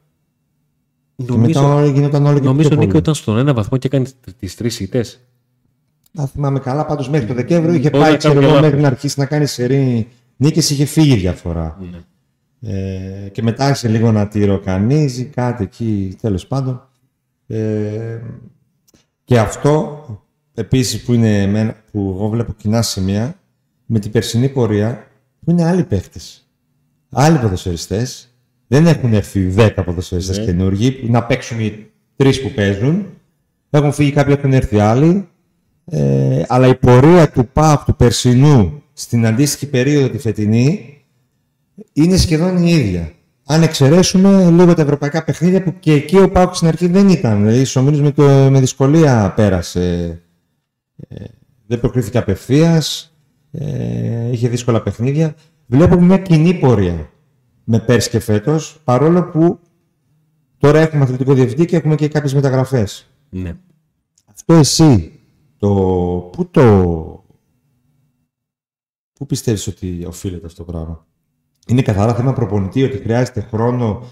Νομίζω, 1.17 1.61
και 1.61 1.67
μετά 1.67 1.87
γινόταν 1.87 2.27
όλο 2.27 2.39
και 2.39 2.45
Νομίζω 2.45 2.75
Νίκο 2.75 2.99
ήταν 2.99 3.15
στον 3.15 3.39
ένα 3.39 3.55
βαθμό 3.55 3.79
και 3.79 3.87
έκανε 3.87 4.07
τις 4.39 4.55
τρεις 4.55 4.81
ήττες. 4.81 5.26
Να 6.17 6.27
θυμάμαι 6.27 6.59
καλά, 6.59 6.87
πάντως 6.87 7.09
μέχρι 7.09 7.27
το 7.27 7.35
Δεκέμβριο 7.35 7.75
είχε 7.75 7.91
πάει 7.91 8.17
ξέρω, 8.17 8.61
μέχρι 8.61 8.81
να 8.81 8.87
αρχίσει 8.87 9.19
να 9.19 9.27
κάνει 9.27 9.47
σερή 9.47 10.09
νίκες, 10.37 10.71
είχε 10.71 10.85
φύγει 10.85 11.15
διαφορά. 11.15 11.79
Ναι. 11.91 11.99
Ε, 12.61 13.29
και 13.29 13.43
μετά 13.43 13.65
άρχισε 13.65 13.89
λίγο 13.89 14.13
να 14.13 14.29
τη 14.29 14.45
ροκανίζει, 14.45 15.25
κάτι 15.25 15.63
εκεί 15.63 16.17
τέλος 16.21 16.47
πάντων. 16.47 16.89
Ε, 17.47 18.21
και 19.25 19.39
αυτό 19.39 20.05
επίσης 20.55 21.03
που, 21.03 21.13
είναι, 21.13 21.75
που 21.93 22.13
εγώ 22.17 22.29
βλέπω 22.29 22.53
κοινά 22.53 22.83
σημεία 22.83 23.39
με 23.87 23.99
την 23.99 24.11
περσινή 24.11 24.49
πορεία 24.49 25.07
που 25.45 25.51
είναι 25.51 25.65
άλλοι 25.65 25.85
παίχτες. 25.85 26.49
Άλλοι 27.11 27.39
ποδοσφαιριστές. 27.39 28.31
Δεν 28.67 28.87
έχουν 28.87 29.13
έρθει 29.13 29.55
10 29.57 29.71
ποδοσφαιριστές 29.85 30.39
ναι. 30.39 30.45
καινούργοι 30.45 31.09
να 31.09 31.25
παίξουν 31.25 31.61
οι 31.61 31.91
τρεις 32.17 32.43
που 32.43 32.51
παίζουν. 32.51 33.07
Έχουν 33.71 33.93
φύγει 33.93 34.13
κάποιοι, 34.13 34.35
έχουν 34.39 34.53
έρθει 34.53 34.79
άλλοι. 34.79 35.29
Ε, 35.91 36.43
αλλά 36.49 36.67
η 36.67 36.75
πορεία 36.75 37.31
του 37.31 37.49
ΠΑΠ 37.53 37.85
του 37.85 37.97
περσινού 37.97 38.83
στην 38.93 39.27
αντίστοιχη 39.27 39.67
περίοδο 39.67 40.09
τη 40.09 40.19
φετινή 40.19 40.97
είναι 41.93 42.17
σχεδόν 42.17 42.57
η 42.57 42.71
ίδια. 42.71 43.13
Αν 43.47 43.63
εξαιρέσουμε 43.63 44.51
λίγο 44.51 44.75
τα 44.75 44.83
ευρωπαϊκά 44.83 45.25
παιχνίδια 45.25 45.63
που 45.63 45.75
και 45.79 45.93
εκεί 45.93 46.17
ο 46.19 46.31
ΠΑΠ 46.31 46.55
στην 46.55 46.69
αρχή 46.69 46.87
δεν 46.87 47.09
ήταν. 47.09 47.47
Δηλαδή, 47.47 47.79
ο 47.79 47.83
με, 47.83 48.51
με 48.51 48.61
δυσκολία 48.61 49.33
πέρασε. 49.37 50.21
Ε, 51.09 51.25
δεν 51.67 51.81
προκρίθηκε 51.81 52.19
απευθείας 52.19 53.17
ε, 53.59 54.31
είχε 54.31 54.49
δύσκολα 54.49 54.83
παιχνίδια. 54.83 55.35
Βλέπουμε 55.67 56.01
μια 56.01 56.19
κοινή 56.19 56.55
πορεία 56.55 57.11
με 57.65 57.79
πέρσι 57.79 58.11
και 58.11 58.19
φέτος, 58.19 58.81
παρόλο 58.85 59.25
που 59.25 59.59
τώρα 60.59 60.81
έχουμε 60.81 61.03
αθλητικό 61.03 61.35
διευθυντή 61.35 61.65
και 61.65 61.77
έχουμε 61.77 61.95
και 61.95 62.09
κάποιες 62.09 62.35
μεταγραφές. 62.35 63.11
Ναι. 63.29 63.57
Αυτό 64.25 64.55
εσύ, 64.55 65.16
το, 65.59 65.71
πού 66.33 66.51
το. 66.51 67.25
Πού 69.13 69.27
πιστεύεις 69.27 69.67
ότι 69.67 70.05
οφείλεται 70.07 70.47
αυτό 70.47 70.65
το 70.65 70.73
πράγμα; 70.73 71.07
Είναι 71.67 71.83
καθαρά 71.83 72.15
θέμα 72.15 72.33
προπονητή 72.33 72.83
ότι 72.83 72.97
χρειάζεται 72.97 73.41
χρόνο 73.41 74.03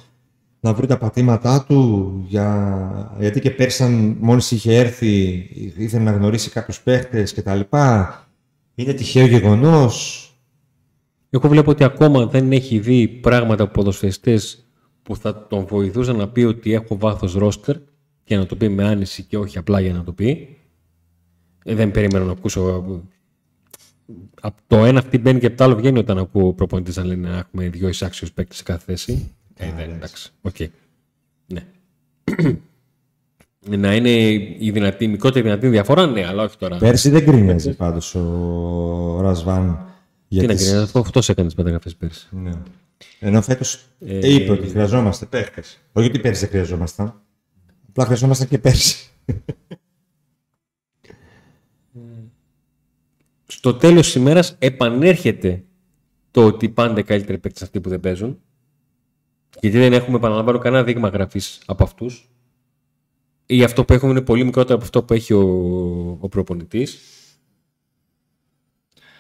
να 0.61 0.75
βρει 0.75 0.87
τα 0.87 0.99
πατήματά 0.99 1.65
του 1.65 2.13
για... 2.27 3.17
γιατί 3.19 3.41
και 3.41 3.51
πέρσι 3.51 3.85
μόλις 4.21 4.51
είχε 4.51 4.77
έρθει 4.77 5.17
ήθελε 5.77 6.03
να 6.03 6.13
γνωρίσει 6.13 6.51
κάποιους 6.51 6.81
παίχτες 6.81 7.35
κτλ. 7.35 7.61
Είναι 8.75 8.93
τυχαίο 8.93 9.27
γεγονός. 9.27 10.29
Εγώ 11.31 11.49
βλέπω 11.49 11.71
ότι 11.71 11.85
ακόμα 11.85 12.27
δεν 12.27 12.53
έχει 12.53 12.79
δει 12.79 13.09
πράγματα 13.09 13.63
από 13.63 13.73
ποδοσφαιριστές 13.73 14.69
που 15.03 15.17
θα 15.17 15.47
τον 15.47 15.67
βοηθούσαν 15.67 16.17
να 16.17 16.29
πει 16.29 16.43
ότι 16.43 16.73
έχω 16.73 16.99
βάθος 16.99 17.35
ρόστερ 17.35 17.77
και 18.25 18.37
να 18.37 18.47
το 18.47 18.57
πει 18.57 18.69
με 18.69 18.85
άνεση 18.85 19.23
και 19.23 19.37
όχι 19.37 19.59
απλά 19.59 19.81
για 19.81 19.93
να 19.93 20.05
το 20.05 20.13
πει. 20.13 20.57
Ε, 21.65 21.75
δεν 21.75 21.91
περίμενα 21.91 22.25
να 22.25 22.33
ακούσω. 22.33 22.85
Από 24.41 24.57
το 24.67 24.85
ένα 24.85 24.99
αυτή 24.99 25.19
μπαίνει 25.19 25.41
και 25.41 25.47
από 25.47 25.57
το 25.57 25.65
άλλο 25.65 25.77
βγαίνει 25.77 25.99
όταν 25.99 26.19
ακούω 26.19 26.53
προπονητής 26.53 26.97
να 26.97 27.05
λένε 27.05 27.29
να 27.29 27.39
έχουμε 27.39 27.69
δύο 27.69 27.89
εισάξιους 27.89 28.33
παίκτες 28.33 28.57
σε 28.57 28.63
κάθε 28.63 28.85
θέση. 28.85 29.33
Ε, 29.57 29.73
δεν, 29.77 29.91
εντάξει. 29.91 30.31
Okay. 30.43 30.67
Ναι 31.47 31.67
να 33.69 33.95
είναι 33.95 34.11
η, 34.59 34.71
δυνατή, 34.71 35.05
η 35.05 35.09
μικρότερη 35.09 35.45
δυνατή 35.45 35.69
διαφορά, 35.69 36.07
ναι, 36.07 36.27
αλλά 36.27 36.43
όχι 36.43 36.57
τώρα. 36.57 36.77
Πέρσι 36.77 37.11
δεν 37.11 37.25
κρίνιαζε 37.25 37.73
πάντως 37.73 38.15
ο 38.15 39.19
Ρασβάν. 39.21 39.87
Τι 40.29 40.37
να 40.37 40.43
κρίνιαζε, 40.43 40.79
αυτό, 40.79 40.99
αυτός 40.99 41.29
έκανε 41.29 41.47
τις 41.47 41.57
μεταγραφέ 41.57 41.91
πέρσι. 41.99 42.29
Ναι. 42.31 42.53
Ενώ 43.19 43.43
φέτος 43.43 43.87
ε, 44.07 44.35
είπε 44.35 44.53
ότι 44.53 44.69
χρειαζόμαστε 44.69 45.27
παίχτε. 45.27 45.63
Όχι 45.93 46.07
ότι 46.07 46.19
πέρσι 46.19 46.41
δεν 46.41 46.49
χρειαζόμασταν. 46.49 47.21
Απλά 47.89 48.05
χρειαζόμασταν 48.05 48.49
και 48.49 48.59
πέρσι. 48.59 49.11
Στο 53.65 53.75
τέλος 53.75 54.05
της 54.05 54.15
ημέρας 54.15 54.57
επανέρχεται 54.59 55.65
το 56.31 56.47
ότι 56.47 56.69
πάντα 56.69 57.01
οι 57.01 57.03
καλύτεροι 57.03 57.39
παίκτες 57.39 57.63
αυτοί 57.63 57.81
που 57.81 57.89
δεν 57.89 58.01
παίζουν. 58.01 58.41
Γιατί 59.61 59.79
δεν 59.79 59.93
έχουμε, 59.93 60.17
επαναλαμβάνω, 60.17 60.59
κανένα 60.59 60.85
δείγμα 60.85 61.09
γραφής 61.09 61.61
από 61.67 61.85
αυτούς. 61.85 62.31
Ή 63.47 63.63
αυτό 63.63 63.85
που 63.85 63.93
έχουμε 63.93 64.11
είναι 64.11 64.21
πολύ 64.21 64.45
μικρότερο 64.45 64.75
από 64.75 64.85
αυτό 64.85 65.03
που 65.03 65.13
έχει 65.13 65.33
ο, 65.33 65.41
ο 66.21 66.29
προπονητής. 66.29 66.99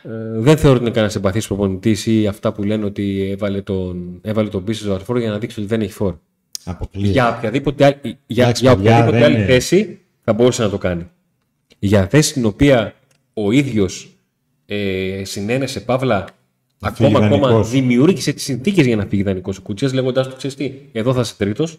Ε, 0.02 0.38
δεν 0.38 0.56
θεωρώ 0.56 0.74
ότι 0.74 0.84
είναι 0.84 0.92
κανένας 0.92 1.14
εμπαθής 1.14 1.46
προπονητής 1.46 2.06
ή 2.06 2.26
αυτά 2.26 2.52
που 2.52 2.62
λένε 2.62 2.84
ότι 2.84 3.30
έβαλε 3.30 3.62
τον, 3.62 4.18
έβαλε 4.22 4.48
τον 4.48 4.64
πίσω 4.64 4.98
στο 5.00 5.18
για 5.18 5.30
να 5.30 5.38
δείξει 5.38 5.60
ότι 5.60 5.68
δεν 5.68 5.80
έχει 5.80 5.92
φόρ. 5.92 6.14
Για 6.92 7.36
οποιαδήποτε, 7.36 7.84
άλλη, 7.84 8.18
για, 8.26 8.50
για 8.50 8.72
οποιαδήποτε 8.72 9.24
άλλη 9.24 9.44
θέση 9.44 10.00
θα 10.22 10.32
μπορούσε 10.32 10.62
να 10.62 10.70
το 10.70 10.78
κάνει. 10.78 11.10
Για 11.78 12.08
θέση 12.08 12.30
στην 12.30 12.44
οποία 12.44 12.94
ο 13.34 13.50
ίδιος 13.50 14.13
ε, 14.66 15.22
συνένεσε 15.24 15.80
παύλα 15.80 16.24
ακόμα, 16.80 17.18
ακόμα 17.18 17.62
δημιούργησε 17.62 18.32
τις 18.32 18.42
συνθήκες 18.42 18.86
για 18.86 18.96
να 18.96 19.06
φύγει 19.06 19.22
δανεικό 19.22 19.52
ο 19.58 19.62
Κουτσές, 19.62 19.92
λέγοντα 19.92 20.28
του 20.28 20.36
ξέρεις 20.36 20.56
τι, 20.56 20.72
εδώ 20.92 21.14
θα 21.14 21.20
είσαι 21.20 21.34
τρίτος. 21.36 21.78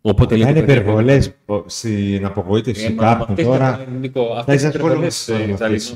Οπότε 0.00 0.36
είναι 0.36 0.58
υπερβολές 0.58 1.32
στην 1.66 2.24
απογοήτευση 2.24 2.84
ε, 2.84 2.88
κάποιων 2.88 3.46
τώρα. 3.46 3.86
Θα 4.44 4.54
είσαι 4.54 4.66
ασχολούμαι. 4.66 5.08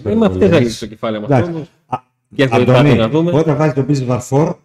Δεν 0.02 0.18
με 0.18 0.26
αυτές 0.26 0.50
θα 0.50 0.60
λύσει 0.60 0.78
το 0.78 0.86
κεφάλαιο 0.86 1.20
μας. 1.20 1.50
Όταν 3.32 3.56
βάζει 3.56 3.72
τον 3.72 3.86
business 3.88 4.04
Βαρφόρ, 4.04 4.56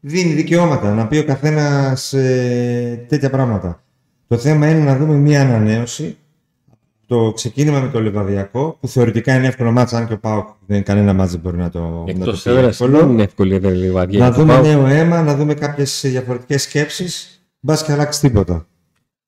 δίνει 0.00 0.32
δικαιώματα 0.32 0.94
να 0.94 1.06
πει 1.06 1.18
ο 1.18 1.24
καθένας 1.24 2.12
ε, 2.12 3.04
τέτοια 3.08 3.30
πράγματα. 3.30 3.82
Το 4.28 4.36
θέμα 4.36 4.70
είναι 4.70 4.84
να 4.84 4.96
δούμε 4.96 5.14
μια 5.14 5.40
ανανέωση 5.40 6.16
το 7.12 7.32
ξεκίνημα 7.32 7.80
με 7.80 7.88
το 7.88 8.00
Λεβαδιακό, 8.00 8.76
που 8.80 8.88
θεωρητικά 8.88 9.36
είναι 9.36 9.46
εύκολο 9.46 9.70
μάτσα, 9.72 9.98
αν 9.98 10.06
και 10.06 10.12
ο 10.12 10.18
Πάοκ 10.18 10.48
δεν 10.66 10.76
είναι 10.76 10.84
κανένα 10.84 11.12
μάτσα 11.12 11.38
μπορεί 11.38 11.56
να 11.56 11.70
το, 11.70 12.04
Εκτός 12.08 12.44
να 12.44 12.70
το 12.70 12.88
Δεν 12.88 13.08
είναι 13.08 13.22
εύκολο 13.22 13.54
η 13.54 13.60
Λεβαδιακό. 13.60 14.24
Να 14.24 14.32
δούμε 14.32 14.60
νέο 14.60 14.86
αίμα, 14.86 15.22
να 15.22 15.36
δούμε 15.36 15.54
κάποιες 15.54 16.00
διαφορετικές 16.04 16.62
σκέψεις. 16.62 17.44
Μπας 17.60 17.84
και 17.84 17.92
αλλάξεις 17.92 18.20
τίποτα. 18.20 18.66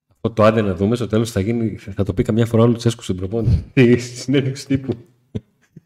Αυτό 0.07 0.31
το 0.31 0.43
άντε 0.43 0.61
να 0.61 0.75
δούμε, 0.75 0.95
στο 0.95 1.07
τέλος 1.07 1.31
θα, 1.31 1.39
γίνει, 1.39 1.77
θα 1.95 2.03
το 2.03 2.13
πει 2.13 2.23
καμιά 2.23 2.45
φορά 2.45 2.63
όλο 2.63 2.73
Τσέσκου 2.75 3.03
στην 3.03 3.15
προπόνηση. 3.15 3.63
Στη 3.71 3.99
συνέντευξη 3.99 4.67
τύπου. 4.67 4.93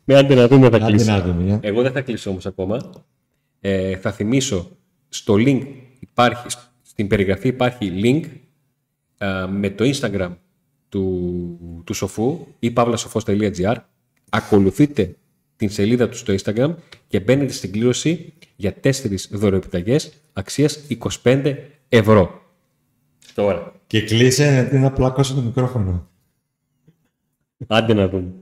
Με 0.03 0.15
άντε 0.19 0.35
να 0.35 0.47
δούμε 0.47 0.69
θα 0.69 0.79
κλείσει. 0.79 1.11
Εγώ 1.61 1.81
δεν 1.81 1.91
θα 1.91 2.01
κλείσω 2.01 2.29
όμως 2.29 2.45
ακόμα. 2.45 2.89
Ε, 3.59 3.95
θα 3.95 4.11
θυμίσω 4.11 4.69
στο 5.09 5.33
link 5.33 5.61
υπάρχει, 5.99 6.47
στην 6.81 7.07
περιγραφή 7.07 7.47
υπάρχει 7.47 7.91
link 8.03 8.23
ε, 9.17 9.45
με 9.49 9.69
το 9.69 9.85
Instagram 9.93 10.31
του, 10.89 11.83
του 11.85 11.93
Σοφού 11.93 12.47
ή 12.59 12.71
παύλασοφός.gr 12.71 13.75
ακολουθείτε 14.29 15.15
την 15.55 15.69
σελίδα 15.69 16.09
του 16.09 16.17
στο 16.17 16.33
Instagram 16.33 16.75
και 17.07 17.19
μπαίνετε 17.19 17.53
στην 17.53 17.71
κλήρωση 17.71 18.33
για 18.55 18.73
τέσσερις 18.73 19.29
δωροεπιταγές 19.31 20.13
αξίας 20.33 20.79
25 21.23 21.55
ευρώ. 21.89 22.41
Τώρα. 23.33 23.73
Και 23.87 24.01
κλείσε 24.01 24.69
να 24.71 24.91
πλακώσω 24.91 25.33
το 25.33 25.41
μικρόφωνο. 25.41 26.07
Άντε 27.67 27.93
να 27.93 28.09
δούμε. 28.09 28.33